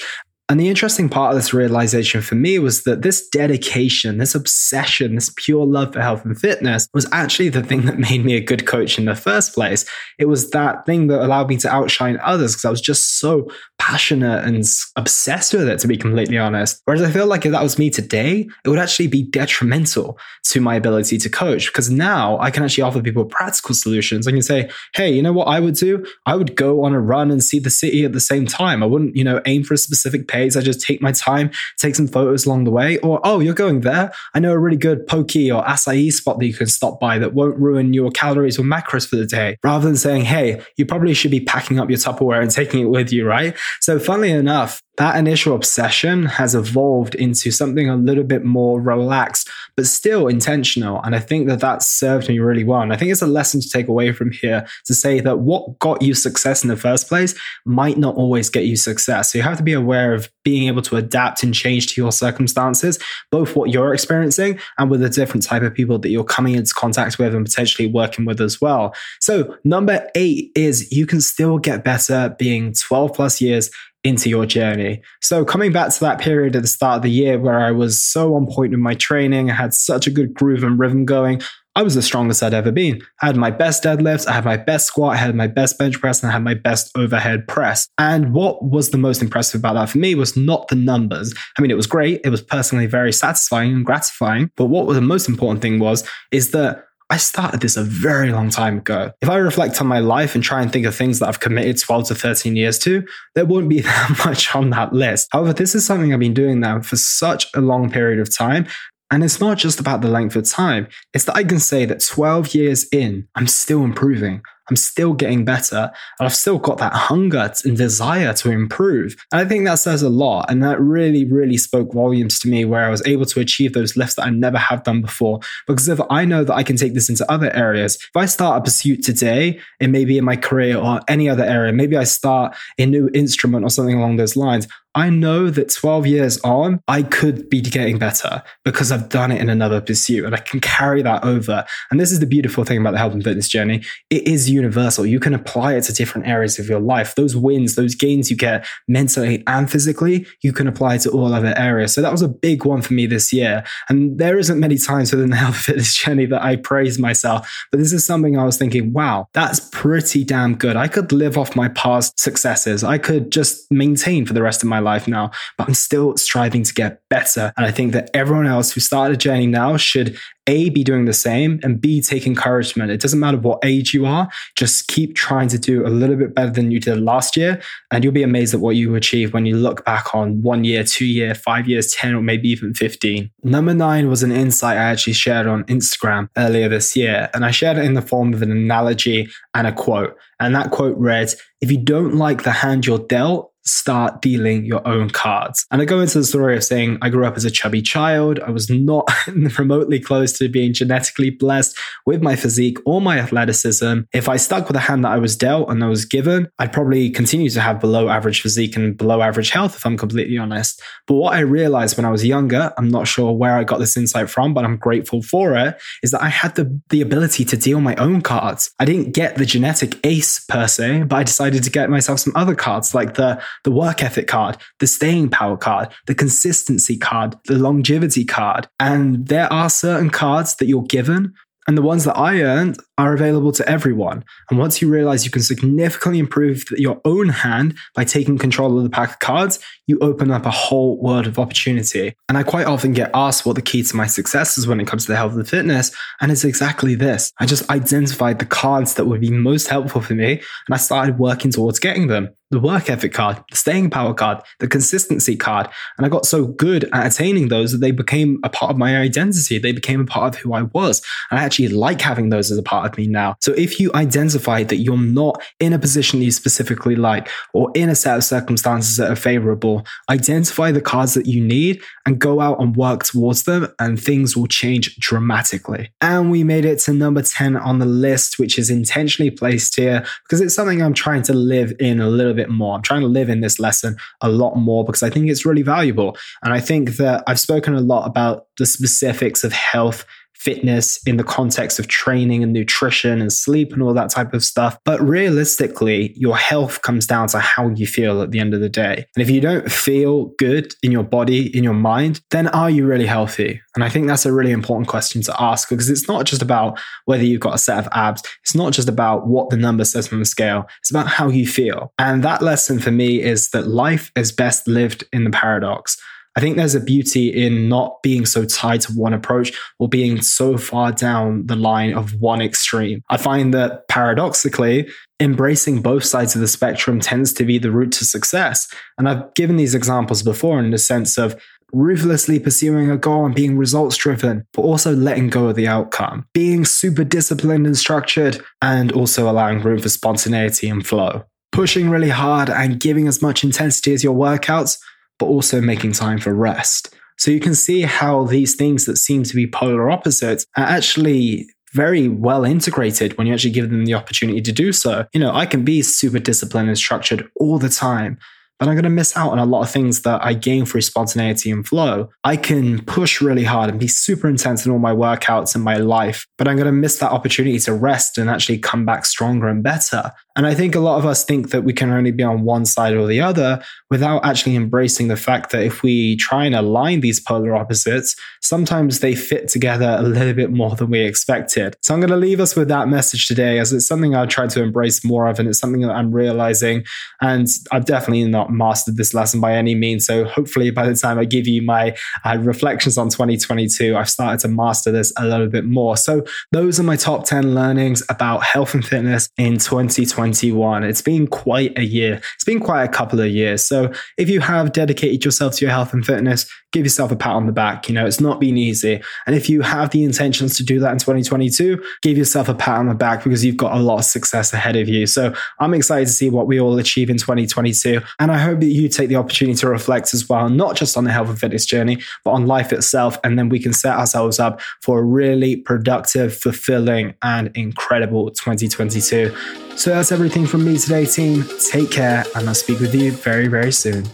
And 0.50 0.58
the 0.58 0.68
interesting 0.70 1.11
part 1.11 1.32
of 1.32 1.37
this 1.37 1.52
realization 1.52 2.22
for 2.22 2.34
me 2.34 2.58
was 2.58 2.84
that 2.84 3.02
this 3.02 3.28
dedication, 3.28 4.16
this 4.16 4.34
obsession, 4.34 5.14
this 5.14 5.30
pure 5.37 5.66
love 5.66 5.92
for 5.92 6.00
health 6.00 6.24
and 6.24 6.38
fitness 6.40 6.88
was 6.94 7.06
actually 7.12 7.50
the 7.50 7.62
thing 7.62 7.84
that 7.84 7.98
made 7.98 8.24
me 8.24 8.34
a 8.34 8.40
good 8.40 8.66
coach 8.66 8.98
in 8.98 9.04
the 9.04 9.14
first 9.14 9.52
place. 9.52 9.84
It 10.18 10.24
was 10.24 10.50
that 10.52 10.87
thing 10.87 11.08
that 11.08 11.22
allowed 11.22 11.50
me 11.50 11.58
to 11.58 11.70
outshine 11.70 12.18
others 12.22 12.54
because 12.54 12.64
I 12.64 12.70
was 12.70 12.80
just 12.80 13.18
so 13.18 13.50
passionate 13.78 14.42
and 14.44 14.64
obsessed 14.96 15.52
with 15.52 15.68
it, 15.68 15.80
to 15.80 15.87
be 15.87 15.98
completely 15.98 16.38
honest. 16.38 16.80
Whereas 16.87 17.02
I 17.02 17.11
feel 17.11 17.26
like 17.26 17.44
if 17.44 17.52
that 17.52 17.62
was 17.62 17.78
me 17.78 17.90
today, 17.90 18.48
it 18.64 18.68
would 18.70 18.78
actually 18.78 19.08
be 19.08 19.22
detrimental 19.22 20.18
to 20.44 20.62
my 20.62 20.76
ability 20.76 21.18
to 21.18 21.28
coach 21.28 21.66
because 21.66 21.90
now 21.90 22.38
I 22.38 22.50
can 22.50 22.64
actually 22.64 22.84
offer 22.84 23.02
people 23.02 23.26
practical 23.26 23.74
solutions. 23.74 24.26
I 24.26 24.30
can 24.30 24.40
say, 24.40 24.70
hey, 24.94 25.12
you 25.12 25.20
know 25.20 25.34
what 25.34 25.48
I 25.48 25.61
would 25.61 25.74
do? 25.74 26.06
I 26.24 26.37
would 26.37 26.56
go 26.56 26.84
on 26.84 26.94
a 26.94 27.00
run 27.00 27.30
and 27.30 27.44
see 27.44 27.58
the 27.58 27.68
city 27.68 28.06
at 28.06 28.14
the 28.14 28.20
same 28.20 28.46
time. 28.46 28.82
I 28.82 28.87
wouldn't, 28.87 29.14
you 29.14 29.24
know, 29.24 29.42
aim 29.44 29.62
for 29.62 29.74
a 29.74 29.78
specific 29.78 30.26
pace 30.26 30.38
I 30.57 30.61
just 30.61 30.81
take 30.81 31.01
my 31.03 31.12
time, 31.12 31.51
take 31.77 31.94
some 31.94 32.09
photos 32.09 32.46
along 32.46 32.64
the 32.64 32.70
way. 32.70 32.98
Or, 32.98 33.20
oh, 33.24 33.40
you're 33.40 33.55
going 33.55 33.81
there. 33.81 34.12
I 34.35 34.40
know 34.40 34.53
a 34.53 34.59
really 34.59 34.77
good 34.77 35.07
poke 35.07 35.29
or 35.37 35.62
acai 35.62 36.11
spot 36.12 36.38
that 36.38 36.46
you 36.46 36.55
can 36.55 36.66
stop 36.66 36.98
by 37.01 37.18
that 37.18 37.35
won't 37.35 37.59
ruin 37.59 37.92
your 37.92 38.11
calories 38.11 38.59
or 38.59 38.62
macros 38.62 39.07
for 39.07 39.16
the 39.16 39.27
day. 39.27 39.59
Rather 39.62 39.87
than 39.87 39.96
saying, 39.96 40.24
hey, 40.24 40.62
you 40.77 40.87
probably 40.87 41.14
should 41.14 41.31
be 41.31 41.40
packing 41.40 41.79
up 41.79 41.90
your 41.90 41.98
Tupperware 41.98 42.40
and 42.40 42.51
taking 42.51 42.81
it 42.81 42.90
with 42.90 43.12
you, 43.12 43.27
right? 43.27 43.57
So, 43.81 43.98
funnily 43.98 44.31
enough, 44.31 44.83
that 44.98 45.16
initial 45.16 45.55
obsession 45.55 46.27
has 46.27 46.57
evolved 46.57 47.14
into 47.14 47.53
something 47.53 47.88
a 47.88 47.94
little 47.94 48.24
bit 48.24 48.44
more 48.44 48.81
relaxed, 48.81 49.48
but 49.77 49.87
still 49.87 50.27
intentional. 50.27 51.01
And 51.03 51.14
I 51.14 51.20
think 51.20 51.46
that 51.46 51.61
that 51.61 51.85
served 51.85 52.29
me 52.29 52.40
really 52.40 52.64
well. 52.64 52.81
And 52.81 52.92
I 52.92 52.96
think 52.96 53.12
it's 53.12 53.22
a 53.22 53.27
lesson 53.29 53.61
to 53.61 53.68
take 53.68 53.87
away 53.87 54.11
from 54.11 54.33
here 54.33 54.66
to 54.87 54.94
say 54.94 55.20
that 55.20 55.38
what 55.38 55.79
got 55.79 56.03
you 56.03 56.14
success 56.14 56.64
in 56.64 56.68
the 56.68 56.77
first 56.77 57.07
place 57.07 57.37
might 57.64 57.96
not 57.96 58.16
always 58.16 58.51
get 58.51 58.64
you 58.64 58.74
success. 58.74 59.33
So 59.33 59.38
you 59.38 59.44
have 59.44 59.57
to 59.59 59.62
be 59.62 59.72
aware 59.72 60.14
of 60.14 60.27
being 60.44 60.68
able 60.68 60.82
to 60.82 60.96
adapt 60.96 61.42
and 61.42 61.54
change 61.54 61.88
to 61.88 62.00
your 62.00 62.12
circumstances, 62.12 62.98
both 63.30 63.54
what 63.54 63.70
you're 63.70 63.92
experiencing 63.92 64.58
and 64.78 64.90
with 64.90 65.00
the 65.00 65.08
different 65.08 65.44
type 65.44 65.62
of 65.62 65.74
people 65.74 65.98
that 65.98 66.10
you're 66.10 66.24
coming 66.24 66.54
into 66.54 66.72
contact 66.74 67.18
with 67.18 67.34
and 67.34 67.44
potentially 67.44 67.88
working 67.88 68.24
with 68.24 68.40
as 68.40 68.60
well. 68.60 68.94
So 69.20 69.56
number 69.64 70.08
eight 70.14 70.50
is 70.54 70.90
you 70.92 71.06
can 71.06 71.20
still 71.20 71.58
get 71.58 71.84
better 71.84 72.34
being 72.38 72.72
12 72.72 73.14
plus 73.14 73.40
years 73.40 73.70
into 74.04 74.28
your 74.28 74.46
journey. 74.46 75.02
So, 75.20 75.44
coming 75.44 75.72
back 75.72 75.92
to 75.92 76.00
that 76.00 76.20
period 76.20 76.56
at 76.56 76.62
the 76.62 76.68
start 76.68 76.98
of 76.98 77.02
the 77.02 77.10
year 77.10 77.38
where 77.38 77.58
I 77.58 77.72
was 77.72 78.02
so 78.02 78.34
on 78.34 78.46
point 78.46 78.72
in 78.72 78.80
my 78.80 78.94
training, 78.94 79.50
I 79.50 79.54
had 79.54 79.74
such 79.74 80.06
a 80.06 80.10
good 80.10 80.34
groove 80.34 80.62
and 80.62 80.78
rhythm 80.78 81.04
going. 81.04 81.42
I 81.78 81.82
was 81.82 81.94
the 81.94 82.02
strongest 82.02 82.42
I'd 82.42 82.54
ever 82.54 82.72
been. 82.72 83.00
I 83.22 83.26
had 83.26 83.36
my 83.36 83.52
best 83.52 83.84
deadlifts, 83.84 84.26
I 84.26 84.32
had 84.32 84.44
my 84.44 84.56
best 84.56 84.88
squat, 84.88 85.14
I 85.14 85.18
had 85.18 85.36
my 85.36 85.46
best 85.46 85.78
bench 85.78 86.00
press, 86.00 86.20
and 86.20 86.28
I 86.28 86.32
had 86.32 86.42
my 86.42 86.54
best 86.54 86.90
overhead 86.96 87.46
press. 87.46 87.86
And 87.98 88.34
what 88.34 88.64
was 88.64 88.90
the 88.90 88.98
most 88.98 89.22
impressive 89.22 89.60
about 89.60 89.74
that 89.74 89.88
for 89.88 89.98
me 89.98 90.16
was 90.16 90.36
not 90.36 90.66
the 90.66 90.74
numbers. 90.74 91.32
I 91.56 91.62
mean, 91.62 91.70
it 91.70 91.76
was 91.76 91.86
great. 91.86 92.20
It 92.24 92.30
was 92.30 92.42
personally 92.42 92.86
very 92.86 93.12
satisfying 93.12 93.72
and 93.72 93.86
gratifying. 93.86 94.50
But 94.56 94.64
what 94.64 94.86
was 94.86 94.96
the 94.96 95.02
most 95.02 95.28
important 95.28 95.62
thing 95.62 95.78
was, 95.78 96.02
is 96.32 96.50
that 96.50 96.84
I 97.10 97.16
started 97.16 97.60
this 97.60 97.76
a 97.76 97.84
very 97.84 98.32
long 98.32 98.50
time 98.50 98.78
ago. 98.78 99.12
If 99.20 99.30
I 99.30 99.36
reflect 99.36 99.80
on 99.80 99.86
my 99.86 100.00
life 100.00 100.34
and 100.34 100.42
try 100.42 100.60
and 100.60 100.72
think 100.72 100.84
of 100.84 100.96
things 100.96 101.20
that 101.20 101.28
I've 101.28 101.38
committed 101.38 101.78
12 101.78 102.08
to 102.08 102.14
13 102.16 102.56
years 102.56 102.80
to, 102.80 103.06
there 103.36 103.46
wouldn't 103.46 103.70
be 103.70 103.80
that 103.82 104.22
much 104.26 104.52
on 104.52 104.70
that 104.70 104.92
list. 104.92 105.28
However, 105.30 105.52
this 105.52 105.76
is 105.76 105.86
something 105.86 106.12
I've 106.12 106.18
been 106.18 106.34
doing 106.34 106.58
now 106.58 106.80
for 106.80 106.96
such 106.96 107.46
a 107.54 107.60
long 107.60 107.88
period 107.88 108.18
of 108.18 108.36
time. 108.36 108.66
And 109.11 109.25
it's 109.25 109.40
not 109.40 109.57
just 109.57 109.81
about 109.81 110.03
the 110.03 110.09
length 110.09 110.37
of 110.37 110.49
time, 110.49 110.88
it's 111.14 111.25
that 111.25 111.37
I 111.37 111.44
can 111.44 111.61
say 111.61 111.85
that 111.87 112.01
12 112.01 112.55
years 112.55 112.87
in, 112.92 113.27
I'm 113.35 113.47
still 113.47 113.83
improving. 113.83 114.42
I'm 114.71 114.77
still 114.77 115.14
getting 115.14 115.44
better 115.44 115.90
and 116.18 116.27
I've 116.27 116.35
still 116.35 116.59
got 116.59 116.79
that 116.79 116.92
hunger 116.92 117.51
and 117.64 117.77
desire 117.77 118.33
to 118.35 118.51
improve. 118.51 119.16
And 119.33 119.40
I 119.40 119.44
think 119.47 119.64
that 119.64 119.77
says 119.77 120.03
a 120.03 120.11
lot. 120.11 120.51
And 120.51 120.62
that 120.62 120.81
really, 120.81 121.25
really 121.25 121.57
spoke 121.57 121.92
volumes 121.92 122.38
to 122.40 122.49
me 122.49 122.64
where 122.64 122.85
I 122.85 122.90
was 122.90 123.07
able 123.07 123.25
to 123.27 123.40
achieve 123.40 123.73
those 123.73 123.97
lifts 123.97 124.16
that 124.16 124.27
I 124.27 124.31
never 124.31 124.59
have 124.59 124.83
done 124.83 125.01
before. 125.01 125.40
Because 125.66 125.88
if 125.88 126.01
I 126.11 126.25
know 126.25 126.44
that 126.44 126.55
I 126.55 126.62
can 126.62 126.77
take 126.77 126.94
this 126.94 127.09
into 127.09 127.31
other 127.31 127.51
areas, 127.55 127.97
if 127.97 128.16
I 128.16 128.27
start 128.27 128.61
a 128.61 128.64
pursuit 128.64 129.03
today, 129.03 129.59
it 129.81 129.88
may 129.88 130.05
be 130.05 130.18
in 130.18 130.25
my 130.25 130.37
career 130.37 130.77
or 130.77 131.01
any 131.09 131.29
other 131.29 131.44
area, 131.44 131.73
maybe 131.73 131.97
I 131.97 132.05
start 132.05 132.55
a 132.79 132.85
new 132.85 133.09
instrument 133.14 133.64
or 133.64 133.71
something 133.71 133.97
along 133.97 134.16
those 134.16 134.37
lines. 134.37 134.68
I 134.94 135.11
know 135.11 135.51
that 135.51 135.72
12 135.72 136.07
years 136.07 136.40
on, 136.40 136.81
I 136.88 137.03
could 137.03 137.48
be 137.51 137.61
getting 137.61 137.98
better 137.98 138.42
because 138.64 138.90
I've 138.90 139.09
done 139.09 139.31
it 139.31 139.40
in 139.40 139.48
another 139.48 139.81
pursuit 139.81 140.24
and 140.24 140.35
I 140.35 140.38
can 140.38 140.61
carry 140.61 141.03
that 141.03 141.22
over. 141.24 141.64
And 141.90 142.01
this 142.01 142.11
is 142.11 142.20
the 142.20 142.27
beautiful 142.27 142.64
thing 142.64 142.79
about 142.79 142.92
the 142.92 142.98
health 142.98 143.12
and 143.12 143.22
fitness 143.22 143.48
journey. 143.48 143.85
It 144.11 144.27
is 144.27 144.51
universal. 144.51 145.07
You 145.07 145.20
can 145.20 145.35
apply 145.35 145.74
it 145.74 145.83
to 145.85 145.92
different 145.92 146.27
areas 146.27 146.59
of 146.59 146.68
your 146.68 146.81
life. 146.81 147.14
Those 147.14 147.37
wins, 147.37 147.74
those 147.74 147.94
gains 147.94 148.31
you 148.31 148.37
get 148.37 148.66
mentally 148.88 149.44
and 149.46 149.70
physically, 149.70 150.27
you 150.42 150.53
can 150.53 150.66
apply 150.66 150.98
to 150.98 151.11
all 151.11 151.33
other 151.33 151.55
areas. 151.57 151.94
So 151.94 152.03
that 152.03 152.12
was 152.12 152.22
a 152.22 152.29
big 152.29 152.64
one 152.64 152.83
for 152.83 152.94
me 152.94 153.07
this 153.07 153.33
year. 153.33 153.64
And 153.88 154.18
there 154.18 154.38
isn't 154.38 154.59
many 154.59 154.79
times 154.79 155.12
within 155.12 155.31
the 155.31 155.37
health 155.44 155.55
and 155.55 155.64
fitness 155.64 155.94
journey 155.94 156.27
that 156.27 156.42
I 156.42 156.57
praise 156.57 156.98
myself, 156.98 157.66
but 157.70 157.79
this 157.79 157.92
is 157.92 158.05
something 158.05 158.38
I 158.38 158.44
was 158.44 158.57
thinking, 158.57 158.92
wow, 158.92 159.29
that's 159.33 159.61
pretty 159.70 160.24
damn 160.24 160.57
good. 160.57 160.77
I 160.77 160.88
could 160.88 161.12
live 161.12 161.38
off 161.38 161.55
my 161.55 161.68
past 161.68 162.18
successes. 162.18 162.83
I 162.83 162.98
could 162.98 163.31
just 163.31 163.70
maintain 163.70 164.27
for 164.27 164.33
the 164.33 164.42
rest 164.42 164.62
of 164.62 164.68
my 164.68 164.77
life 164.80 165.08
now, 165.08 165.30
but 165.56 165.68
I'm 165.68 165.74
still 165.74 166.16
striving 166.16 166.62
to 166.64 166.74
get 166.74 167.02
better. 167.08 167.52
And 167.56 167.66
I 167.66 167.70
think 167.70 167.92
that 167.92 168.10
everyone 168.14 168.46
else 168.46 168.72
who 168.72 168.80
started 168.80 169.14
a 169.14 169.16
journey 169.18 169.46
now 169.46 169.76
should 169.76 170.18
a, 170.48 170.70
be 170.70 170.82
doing 170.82 171.04
the 171.04 171.12
same, 171.12 171.60
and 171.62 171.78
B, 171.78 172.00
take 172.00 172.26
encouragement. 172.26 172.90
It 172.90 173.02
doesn't 173.02 173.20
matter 173.20 173.36
what 173.36 173.58
age 173.62 173.92
you 173.92 174.06
are, 174.06 174.28
just 174.56 174.88
keep 174.88 175.14
trying 175.14 175.48
to 175.48 175.58
do 175.58 175.86
a 175.86 175.88
little 175.88 176.16
bit 176.16 176.34
better 176.34 176.50
than 176.50 176.70
you 176.70 176.80
did 176.80 176.98
last 177.00 177.36
year. 177.36 177.60
And 177.90 178.02
you'll 178.02 178.14
be 178.14 178.22
amazed 178.22 178.54
at 178.54 178.60
what 178.60 178.74
you 178.74 178.94
achieve 178.94 179.34
when 179.34 179.44
you 179.44 179.56
look 179.56 179.84
back 179.84 180.14
on 180.14 180.42
one 180.42 180.64
year, 180.64 180.84
two 180.84 181.04
year, 181.04 181.34
five 181.34 181.68
years, 181.68 181.92
10, 181.92 182.14
or 182.14 182.22
maybe 182.22 182.48
even 182.48 182.72
15. 182.72 183.30
Number 183.44 183.74
nine 183.74 184.08
was 184.08 184.22
an 184.22 184.32
insight 184.32 184.78
I 184.78 184.84
actually 184.84 185.12
shared 185.12 185.46
on 185.46 185.64
Instagram 185.64 186.30
earlier 186.38 186.68
this 186.68 186.96
year. 186.96 187.28
And 187.34 187.44
I 187.44 187.50
shared 187.50 187.76
it 187.76 187.84
in 187.84 187.92
the 187.92 188.02
form 188.02 188.32
of 188.32 188.40
an 188.40 188.50
analogy 188.50 189.28
and 189.54 189.66
a 189.66 189.72
quote. 189.72 190.16
And 190.40 190.54
that 190.54 190.70
quote 190.70 190.96
read, 190.96 191.34
If 191.60 191.70
you 191.70 191.78
don't 191.78 192.14
like 192.14 192.44
the 192.44 192.52
hand 192.52 192.86
you're 192.86 192.98
dealt, 192.98 193.52
start 193.68 194.22
dealing 194.22 194.64
your 194.64 194.87
own 194.87 195.11
cards. 195.11 195.66
And 195.70 195.81
I 195.83 195.85
go 195.85 196.00
into 196.00 196.18
the 196.18 196.24
story 196.24 196.57
of 196.57 196.64
saying 196.64 196.98
I 197.02 197.11
grew 197.11 197.26
up 197.26 197.37
as 197.37 197.44
a 197.44 197.50
chubby 197.50 197.83
child. 197.83 198.40
I 198.40 198.50
was 198.50 198.70
not 198.70 199.11
remotely 199.59 200.00
close 200.00 200.33
to 200.38 200.48
being 200.48 200.72
genetically 200.72 201.31
blessed 201.31 201.76
with 202.07 202.22
my 202.22 202.37
physique 202.37 202.78
or 202.85 203.00
my 203.00 203.18
athleticism. 203.18 204.00
If 204.12 204.28
I 204.28 204.37
stuck 204.37 204.66
with 204.66 204.74
the 204.74 204.81
hand 204.81 205.04
that 205.04 205.12
I 205.12 205.18
was 205.18 205.37
dealt 205.37 205.70
and 205.70 205.83
I 205.85 205.88
was 205.88 206.04
given, 206.04 206.48
I'd 206.59 206.72
probably 206.72 207.11
continue 207.11 207.50
to 207.50 207.61
have 207.61 207.81
below 207.81 208.09
average 208.09 208.42
physique 208.42 208.76
and 208.76 208.96
below 208.96 209.22
average 209.22 209.50
health, 209.50 209.76
if 209.76 209.87
I'm 209.87 209.96
completely 209.96 210.38
honest. 210.38 210.83
But 211.07 211.14
what 211.14 211.35
I 211.35 211.40
realized 211.40 211.96
when 211.96 212.07
I 212.07 212.11
was 212.11 212.24
younger, 212.24 212.72
I'm 212.78 212.88
not 212.88 213.07
sure 213.07 213.33
where 213.33 213.57
I 213.57 213.64
got 213.64 213.78
this 213.78 213.96
insight 213.96 214.31
from, 214.31 214.54
but 214.54 214.64
I'm 214.64 214.76
grateful 214.76 215.22
for 215.22 215.57
it, 215.57 215.81
is 216.02 216.11
that 216.12 216.22
I 216.22 216.28
had 216.28 216.54
the, 216.54 216.81
the 216.90 217.00
ability 217.00 217.44
to 217.46 217.57
deal 217.57 217.81
my 217.81 217.94
own 217.96 218.22
cards. 218.22 218.70
I 218.78 218.85
didn't 218.85 219.12
get 219.12 219.37
the 219.37 219.46
genetic 219.46 219.98
ace 220.04 220.40
per 220.40 220.66
se, 220.66 221.04
but 221.04 221.16
I 221.16 221.22
decided 221.22 221.62
to 221.64 221.70
get 221.70 221.90
myself 221.90 222.20
some 222.20 222.33
other 222.37 222.54
cards 222.54 222.94
like 222.94 223.14
the 223.14 223.40
the 223.64 223.71
work 223.71 224.03
ethic 224.03 224.27
card, 224.27 224.57
the 224.81 224.87
staying 224.87 225.31
power 225.31 225.57
card, 225.57 225.88
the 226.07 226.14
consistency 226.14 226.97
card, 226.97 227.37
the 227.47 227.59
longevity 227.59 228.25
card. 228.25 228.68
And 228.81 229.27
there 229.27 229.53
are 229.53 229.71
certain 229.71 230.11
cards 230.11 230.57
that 230.57 230.66
you're 230.66 230.83
given 230.83 231.35
and 231.66 231.77
the 231.77 231.83
ones 231.83 232.05
that 232.05 232.16
I 232.16 232.40
earned 232.40 232.79
are 232.98 233.14
available 233.14 233.52
to 233.52 233.68
everyone. 233.68 234.24
And 234.50 234.58
once 234.58 234.82
you 234.82 234.90
realize 234.90 235.24
you 235.24 235.30
can 235.30 235.42
significantly 235.42 236.18
improve 236.18 236.64
your 236.72 237.00
own 237.04 237.28
hand 237.28 237.76
by 237.94 238.04
taking 238.04 238.37
control 238.37 238.76
of 238.76 238.82
the 238.82 238.90
pack 238.90 239.11
of 239.11 239.18
cards, 239.20 239.61
you 239.87 239.98
open 240.00 240.30
up 240.30 240.44
a 240.44 240.50
whole 240.50 241.00
world 241.00 241.26
of 241.26 241.38
opportunity. 241.38 242.14
And 242.28 242.37
I 242.37 242.42
quite 242.42 242.66
often 242.66 242.92
get 242.92 243.11
asked 243.14 243.46
what 243.46 243.54
the 243.54 243.62
key 243.62 243.82
to 243.84 243.96
my 243.96 244.06
success 244.06 244.58
is 244.58 244.66
when 244.66 244.80
it 244.80 244.87
comes 244.87 245.06
to 245.06 245.12
the 245.12 245.16
health 245.16 245.34
and 245.34 245.48
fitness. 245.48 245.94
And 246.20 246.32
it's 246.32 246.44
exactly 246.44 246.96
this. 246.96 247.32
I 247.38 247.46
just 247.46 247.70
identified 247.70 248.40
the 248.40 248.46
cards 248.46 248.94
that 248.94 249.06
would 249.06 249.20
be 249.20 249.30
most 249.30 249.68
helpful 249.68 250.02
for 250.02 250.14
me. 250.14 250.32
And 250.32 250.74
I 250.74 250.76
started 250.76 251.18
working 251.18 251.52
towards 251.52 251.78
getting 251.78 252.08
them 252.08 252.30
the 252.50 252.61
work 252.61 252.88
ethic 252.88 253.12
card, 253.12 253.42
the 253.50 253.56
staying 253.56 253.90
power 253.90 254.14
card, 254.14 254.38
the 254.58 254.68
consistency 254.68 255.37
card. 255.37 255.68
And 255.96 256.06
I 256.06 256.08
got 256.08 256.24
so 256.24 256.46
good 256.46 256.88
at 256.92 257.06
attaining 257.06 257.48
those 257.48 257.72
that 257.72 257.78
they 257.78 257.90
became 257.90 258.40
a 258.42 258.48
part 258.48 258.70
of 258.70 258.78
my 258.78 258.96
identity. 258.96 259.58
They 259.58 259.72
became 259.72 260.00
a 260.00 260.06
part 260.06 260.34
of 260.34 260.40
who 260.40 260.54
I 260.54 260.62
was. 260.62 261.02
And 261.30 261.38
I 261.38 261.44
actually 261.44 261.68
like 261.68 262.00
having 262.00 262.30
those 262.30 262.50
as 262.50 262.58
a 262.58 262.62
part 262.62 262.88
me 262.96 263.07
now. 263.07 263.37
So 263.40 263.53
if 263.53 263.79
you 263.79 263.90
identify 263.94 264.62
that 264.64 264.77
you're 264.77 264.96
not 264.96 265.42
in 265.61 265.72
a 265.72 265.79
position 265.79 266.22
you 266.22 266.31
specifically 266.31 266.96
like 266.96 267.29
or 267.53 267.70
in 267.74 267.88
a 267.88 267.94
set 267.94 268.16
of 268.16 268.24
circumstances 268.24 268.96
that 268.96 269.11
are 269.11 269.16
favorable, 269.16 269.85
identify 270.11 270.72
the 270.72 270.81
cards 270.81 271.14
that 271.14 271.27
you 271.27 271.42
need 271.44 271.83
and 272.07 272.18
go 272.18 272.40
out 272.40 272.61
and 272.61 272.77
work 272.77 273.05
towards 273.05 273.42
them 273.44 273.68
and 273.79 274.01
things 274.01 274.37
will 274.37 274.46
change 274.46 274.96
dramatically. 274.96 275.92
And 276.01 276.31
we 276.31 276.44
made 276.44 276.64
it 276.64 276.79
to 276.81 276.92
number 276.92 277.22
10 277.22 277.57
on 277.57 277.79
the 277.79 277.87
list, 277.87 278.38
which 278.38 278.59
is 278.59 278.70
intentionally 278.70 279.31
placed 279.31 279.77
here 279.77 280.05
because 280.24 280.40
it's 280.40 280.55
something 280.55 280.83
I'm 280.83 280.94
trying 280.94 281.22
to 281.22 281.35
live 281.35 281.72
in 281.79 282.01
a 282.01 282.09
little 282.09 282.35
bit 282.35 282.48
more. 282.48 282.77
I'm 282.77 282.83
trying 282.83 283.03
to 283.03 283.07
live 283.09 283.29
in 283.29 283.40
this 283.40 283.59
lesson 283.59 283.96
a 284.20 284.29
lot 284.29 284.57
more 284.57 284.85
because 284.85 285.03
I 285.03 285.11
think 285.11 285.29
it's 285.29 285.44
really 285.44 285.62
valuable. 285.62 286.16
And 286.42 286.53
I 286.53 286.61
think 286.61 286.96
that 286.96 287.24
I've 287.27 287.40
spoken 287.40 287.74
a 287.74 287.81
lot 287.81 288.07
about 288.07 288.46
the 288.59 288.66
specifics 288.66 289.44
of 289.44 289.53
health 289.53 290.05
fitness 290.38 291.01
in 291.07 291.16
the 291.16 291.24
context 291.24 291.79
of 291.79 291.88
training 291.88 292.42
and 292.42 292.53
nutrition 292.53 293.20
and 293.20 293.33
sleep 293.33 293.72
and 293.72 293.83
all 293.83 293.92
that 293.94 294.11
type 294.11 294.33
of 294.35 294.44
stuff. 294.44 294.79
But 294.85 295.01
realistically, 295.01 296.12
your 296.16 296.37
health 296.37 296.83
comes 296.83 297.07
down 297.07 297.29
to 297.29 297.40
how 297.40 297.68
you 297.68 297.87
feel 297.87 298.22
at 298.22 298.31
the 298.31 298.38
end 298.38 298.55
of 298.55 298.61
the 298.61 298.68
day. 298.68 299.05
And 299.16 299.22
if 299.22 299.31
you 299.31 299.40
don't 299.40 299.70
feel 299.70 300.27
good 300.38 300.74
in 300.83 300.92
your 300.92 301.03
body, 301.03 301.57
in 301.57 301.64
your 301.64 301.74
mind, 301.74 302.20
then 302.31 302.48
are 302.48 302.70
you 302.70 302.87
really 302.87 303.07
healthy? 303.07 303.60
And 303.75 303.85
I 303.85 303.88
think 303.88 304.06
that's 304.06 304.27
a 304.27 304.33
really 304.33 304.52
important 304.52 304.88
question 304.88 305.23
to 305.23 305.42
ask 305.42 305.69
because 305.69 305.90
it's 305.90 306.08
not 306.08 306.25
just 306.25 306.42
about 306.42 306.79
whether 307.04 307.25
you've 307.25 307.40
got 307.40 307.54
a 307.54 307.58
set 307.58 307.79
of 307.79 307.88
abs. 307.92 308.23
It's 308.42 308.54
not 308.54 308.73
just 308.73 308.88
about 308.88 309.27
what 309.27 309.50
the 309.50 309.56
number 309.56 309.85
says 309.85 310.12
on 310.12 310.21
the 310.21 310.25
scale. 310.25 310.67
It's 310.81 310.90
about 310.90 311.08
how 311.08 311.29
you 311.29 311.46
feel. 311.46 311.92
And 311.98 312.23
that 312.25 312.42
lesson 312.42 312.79
for 312.79 312.90
me 312.90 313.21
is 313.23 313.50
that 313.50 313.67
life 313.67 314.10
is 314.17 314.33
best 314.33 314.69
lived 314.69 315.04
in 315.12 315.25
the 315.25 315.31
paradox. 315.31 315.96
I 316.38 316.40
think 316.40 316.56
there's 316.56 316.76
a 316.76 316.80
beauty 316.80 317.30
in 317.30 317.68
not 317.68 318.00
being 318.00 318.24
so 318.24 318.44
tied 318.44 318.82
to 318.82 318.92
one 318.92 319.12
approach 319.12 319.50
or 319.80 319.88
being 319.88 320.22
so 320.22 320.56
far 320.56 320.92
down 320.92 321.44
the 321.48 321.56
line 321.56 321.94
of 321.94 322.14
one 322.20 322.40
extreme. 322.40 323.02
I 323.10 323.16
find 323.16 323.52
that 323.54 323.88
paradoxically, 323.88 324.88
embracing 325.18 325.82
both 325.82 326.04
sides 326.04 326.36
of 326.36 326.40
the 326.40 326.46
spectrum 326.46 327.00
tends 327.00 327.32
to 327.32 327.44
be 327.44 327.58
the 327.58 327.72
route 327.72 327.90
to 327.94 328.04
success. 328.04 328.72
And 328.98 329.08
I've 329.08 329.34
given 329.34 329.56
these 329.56 329.74
examples 329.74 330.22
before 330.22 330.60
in 330.60 330.70
the 330.70 330.78
sense 330.78 331.18
of 331.18 331.34
ruthlessly 331.72 332.38
pursuing 332.38 332.88
a 332.88 332.96
goal 332.96 333.26
and 333.26 333.34
being 333.34 333.58
results 333.58 333.96
driven, 333.96 334.46
but 334.52 334.62
also 334.62 334.94
letting 334.94 335.30
go 335.30 335.48
of 335.48 335.56
the 335.56 335.66
outcome, 335.66 336.24
being 336.34 336.64
super 336.64 337.02
disciplined 337.02 337.66
and 337.66 337.76
structured, 337.76 338.40
and 338.62 338.92
also 338.92 339.28
allowing 339.28 339.60
room 339.60 339.80
for 339.80 339.88
spontaneity 339.88 340.68
and 340.68 340.86
flow. 340.86 341.24
Pushing 341.50 341.90
really 341.90 342.10
hard 342.10 342.48
and 342.48 342.78
giving 342.78 343.08
as 343.08 343.20
much 343.20 343.42
intensity 343.42 343.92
as 343.92 344.04
your 344.04 344.14
workouts, 344.14 344.78
but 345.19 345.27
also 345.27 345.60
making 345.60 345.92
time 345.92 346.19
for 346.19 346.35
rest. 346.35 346.94
So 347.16 347.31
you 347.31 347.40
can 347.40 347.54
see 347.54 347.83
how 347.83 348.25
these 348.25 348.54
things 348.54 348.85
that 348.87 348.96
seem 348.96 349.25
to 349.25 349.35
be 349.35 349.46
polar 349.46 349.90
opposites 349.90 350.46
are 350.56 350.64
actually 350.64 351.48
very 351.73 352.08
well 352.08 352.44
integrated 352.44 353.16
when 353.19 353.27
you 353.27 353.35
actually 353.35 353.50
give 353.50 353.71
them 353.71 353.85
the 353.85 353.94
opportunity 353.94 354.40
to 354.40 354.52
do 354.52 354.73
so. 354.73 355.04
You 355.12 355.21
know, 355.21 355.33
I 355.35 355.44
can 355.46 355.64
be 355.64 355.83
super 355.83 356.19
disciplined 356.19 356.69
and 356.69 356.79
structured 356.79 357.29
all 357.37 357.58
the 357.58 357.69
time, 357.69 358.19
but 358.58 358.69
I'm 358.69 358.75
going 358.75 358.85
to 358.85 358.90
miss 358.90 359.16
out 359.16 359.31
on 359.31 359.38
a 359.38 359.44
lot 359.44 359.62
of 359.62 359.71
things 359.71 360.02
that 360.02 360.25
I 360.25 360.35
gain 360.35 360.64
through 360.64 360.81
spontaneity 360.81 361.50
and 361.50 361.66
flow. 361.66 362.08
I 362.25 362.37
can 362.37 362.85
push 362.85 363.21
really 363.21 363.44
hard 363.44 363.71
and 363.71 363.79
be 363.79 363.88
super 363.88 364.29
intense 364.29 364.66
in 364.66 364.73
all 364.73 364.79
my 364.79 364.92
workouts 364.92 365.54
and 365.54 365.62
my 365.62 365.77
life, 365.77 366.27
but 366.38 366.48
I'm 366.48 366.56
going 366.56 366.66
to 366.66 366.73
miss 366.73 366.98
that 366.98 367.12
opportunity 367.12 367.58
to 367.60 367.73
rest 367.73 368.19
and 368.19 368.29
actually 368.29 368.58
come 368.58 368.85
back 368.85 369.04
stronger 369.04 369.48
and 369.48 369.62
better. 369.62 370.12
And 370.38 370.46
I 370.46 370.54
think 370.54 370.76
a 370.76 370.80
lot 370.80 370.98
of 370.98 371.04
us 371.04 371.24
think 371.24 371.50
that 371.50 371.64
we 371.64 371.72
can 371.72 371.90
only 371.90 372.12
be 372.12 372.22
on 372.22 372.44
one 372.44 372.64
side 372.64 372.94
or 372.94 373.08
the 373.08 373.20
other 373.20 373.60
without 373.90 374.24
actually 374.24 374.54
embracing 374.54 375.08
the 375.08 375.16
fact 375.16 375.50
that 375.50 375.64
if 375.64 375.82
we 375.82 376.14
try 376.14 376.44
and 376.44 376.54
align 376.54 377.00
these 377.00 377.18
polar 377.18 377.56
opposites, 377.56 378.14
sometimes 378.40 379.00
they 379.00 379.16
fit 379.16 379.48
together 379.48 379.96
a 379.98 380.02
little 380.02 380.34
bit 380.34 380.52
more 380.52 380.76
than 380.76 380.90
we 380.90 381.00
expected. 381.00 381.76
So 381.82 381.92
I'm 381.92 381.98
going 381.98 382.10
to 382.10 382.16
leave 382.16 382.38
us 382.38 382.54
with 382.54 382.68
that 382.68 382.86
message 382.86 383.26
today 383.26 383.58
as 383.58 383.72
it's 383.72 383.88
something 383.88 384.14
I've 384.14 384.28
tried 384.28 384.50
to 384.50 384.62
embrace 384.62 385.04
more 385.04 385.26
of 385.26 385.40
and 385.40 385.48
it's 385.48 385.58
something 385.58 385.80
that 385.80 385.90
I'm 385.90 386.12
realizing. 386.12 386.84
And 387.20 387.48
I've 387.72 387.86
definitely 387.86 388.22
not 388.28 388.52
mastered 388.52 388.96
this 388.96 389.14
lesson 389.14 389.40
by 389.40 389.54
any 389.54 389.74
means. 389.74 390.06
So 390.06 390.24
hopefully 390.24 390.70
by 390.70 390.88
the 390.88 390.94
time 390.94 391.18
I 391.18 391.24
give 391.24 391.48
you 391.48 391.62
my 391.62 391.96
uh, 392.24 392.38
reflections 392.38 392.96
on 392.96 393.08
2022, 393.08 393.96
I've 393.96 394.08
started 394.08 394.38
to 394.42 394.48
master 394.48 394.92
this 394.92 395.12
a 395.16 395.26
little 395.26 395.48
bit 395.48 395.64
more. 395.64 395.96
So 395.96 396.22
those 396.52 396.78
are 396.78 396.84
my 396.84 396.94
top 396.94 397.24
10 397.24 397.56
learnings 397.56 398.04
about 398.08 398.44
health 398.44 398.74
and 398.74 398.86
fitness 398.86 399.30
in 399.36 399.58
2020. 399.58 400.27
2021. 400.33 400.85
It's 400.85 401.02
been 401.02 401.26
quite 401.26 401.76
a 401.79 401.85
year. 401.85 402.20
It's 402.35 402.44
been 402.44 402.60
quite 402.60 402.85
a 402.85 402.88
couple 402.88 403.20
of 403.20 403.29
years. 403.29 403.66
So 403.66 403.92
if 404.16 404.29
you 404.29 404.40
have 404.40 404.72
dedicated 404.72 405.24
yourself 405.24 405.56
to 405.56 405.64
your 405.64 405.72
health 405.72 405.92
and 405.92 406.04
fitness, 406.04 406.50
give 406.72 406.85
yourself 406.85 407.10
a 407.10 407.16
pat 407.16 407.33
on 407.33 407.46
the 407.46 407.52
back. 407.52 407.88
You 407.88 407.94
know, 407.94 408.06
it's 408.06 408.20
not 408.20 408.40
been 408.40 408.56
easy. 408.56 409.02
And 409.26 409.35
if 409.35 409.48
you 409.48 409.62
have 409.62 409.90
the 409.90 410.04
intentions 410.04 410.56
to 410.56 410.64
do 410.64 410.81
that 410.81 410.92
in 410.92 410.98
2022, 410.98 411.83
give 412.02 412.18
yourself 412.18 412.48
a 412.48 412.54
pat 412.54 412.79
on 412.79 412.88
the 412.88 412.94
back 412.94 413.24
because 413.24 413.44
you've 413.44 413.56
got 413.56 413.76
a 413.76 413.81
lot 413.81 413.98
of 413.98 414.04
success 414.04 414.52
ahead 414.52 414.76
of 414.76 414.88
you. 414.88 415.06
So 415.06 415.35
I'm 415.60 415.74
excited 415.74 416.06
to 416.06 416.12
see 416.12 416.29
what 416.31 416.46
we 416.46 416.60
all 416.60 416.79
achieve 416.79 417.08
in 417.08 417.16
2022. 417.16 418.00
And 418.18 418.31
I 418.31 418.38
hope 418.38 418.60
that 418.60 418.66
you 418.66 418.88
take 418.88 419.08
the 419.08 419.16
opportunity 419.16 419.56
to 419.58 419.68
reflect 419.68 420.12
as 420.12 420.29
well, 420.29 420.48
not 420.50 420.76
just 420.76 420.96
on 420.96 421.04
the 421.04 421.12
health 421.12 421.31
and 421.31 421.38
fitness 421.38 421.64
journey, 421.64 422.02
but 422.24 422.33
on 422.33 422.46
life 422.46 422.72
itself. 422.72 423.18
And 423.24 423.38
then 423.38 423.48
we 423.48 423.58
can 423.58 423.72
set 423.72 423.96
ourselves 423.96 424.38
up 424.38 424.60
for 424.83 424.98
a 424.98 425.02
really 425.02 425.56
productive, 425.56 426.37
fulfilling, 426.37 427.14
and 427.22 427.50
incredible 427.56 428.31
2022. 428.31 429.35
So 429.76 429.90
that's 429.90 430.10
everything 430.19 430.46
from 430.46 430.64
me 430.64 430.77
today, 430.77 431.06
team. 431.06 431.44
Take 431.71 431.92
care, 431.92 432.25
and 432.35 432.48
I'll 432.48 432.54
speak 432.56 432.81
with 432.81 432.92
you 432.92 433.12
very, 433.12 433.46
very 433.46 433.71
soon. 433.71 434.04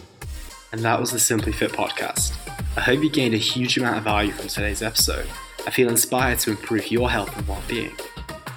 And 0.71 0.81
that 0.81 0.99
was 0.99 1.09
the 1.09 1.17
Simply 1.17 1.51
Fit 1.51 1.71
podcast. 1.71 2.37
I 2.77 2.81
hope 2.81 3.01
you 3.01 3.09
gained 3.09 3.33
a 3.33 3.39
huge 3.39 3.75
amount 3.79 3.97
of 3.97 4.03
value 4.03 4.31
from 4.31 4.47
today's 4.47 4.83
episode. 4.83 5.27
I 5.65 5.71
feel 5.71 5.89
inspired 5.89 6.37
to 6.39 6.51
improve 6.51 6.91
your 6.91 7.09
health 7.09 7.35
and 7.35 7.47
well 7.47 7.63
being. 7.67 7.91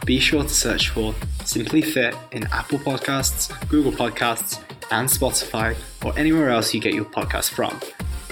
Be 0.05 0.20
sure 0.20 0.42
to 0.42 0.49
search 0.51 0.90
for 0.90 1.14
Simply 1.46 1.80
Fit 1.80 2.14
in 2.32 2.46
Apple 2.49 2.80
Podcasts, 2.80 3.49
Google 3.70 3.92
Podcasts, 3.92 4.62
and 4.90 5.09
Spotify, 5.09 5.74
or 6.05 6.12
anywhere 6.18 6.51
else 6.51 6.74
you 6.74 6.82
get 6.82 6.92
your 6.92 7.07
podcast 7.07 7.49
from. 7.49 7.80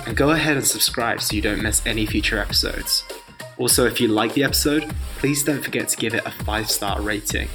And 0.07 0.14
go 0.14 0.33
ahead 0.33 0.59
and 0.59 0.67
subscribe 0.67 1.23
so 1.23 1.35
you 1.35 1.41
don't 1.41 1.62
miss 1.62 1.81
any 1.87 2.05
future 2.05 2.39
episodes. 2.39 3.03
Also, 3.57 3.87
if 3.87 3.99
you 3.99 4.09
like 4.09 4.35
the 4.35 4.45
episode, 4.45 4.95
please 5.17 5.43
don't 5.43 5.62
forget 5.62 5.89
to 5.89 5.97
give 5.97 6.12
it 6.12 6.27
a 6.27 6.31
5 6.31 6.71
star 6.71 7.01
rating. 7.01 7.49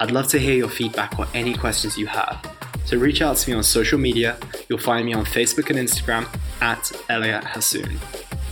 I'd 0.00 0.10
love 0.10 0.28
to 0.28 0.38
hear 0.38 0.54
your 0.54 0.70
feedback 0.70 1.18
or 1.18 1.26
any 1.34 1.54
questions 1.54 1.98
you 1.98 2.06
have. 2.06 2.44
So 2.86 2.96
reach 2.96 3.20
out 3.20 3.36
to 3.36 3.50
me 3.50 3.56
on 3.56 3.62
social 3.62 3.98
media. 3.98 4.38
You'll 4.68 4.78
find 4.78 5.04
me 5.04 5.12
on 5.12 5.26
Facebook 5.26 5.68
and 5.68 5.78
Instagram 5.78 6.26
at 6.62 6.90
Elliot 7.10 7.44
Hasoon. 7.44 7.98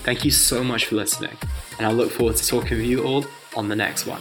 Thank 0.05 0.24
you 0.24 0.30
so 0.30 0.62
much 0.62 0.86
for 0.86 0.96
listening, 0.96 1.36
and 1.78 1.86
I 1.86 1.90
look 1.90 2.11
forward 2.11 2.36
to 2.36 2.46
talking 2.46 2.76
with 2.76 2.86
you 2.86 3.03
all 3.03 3.24
on 3.57 3.68
the 3.68 3.76
next 3.76 4.07
one. 4.07 4.20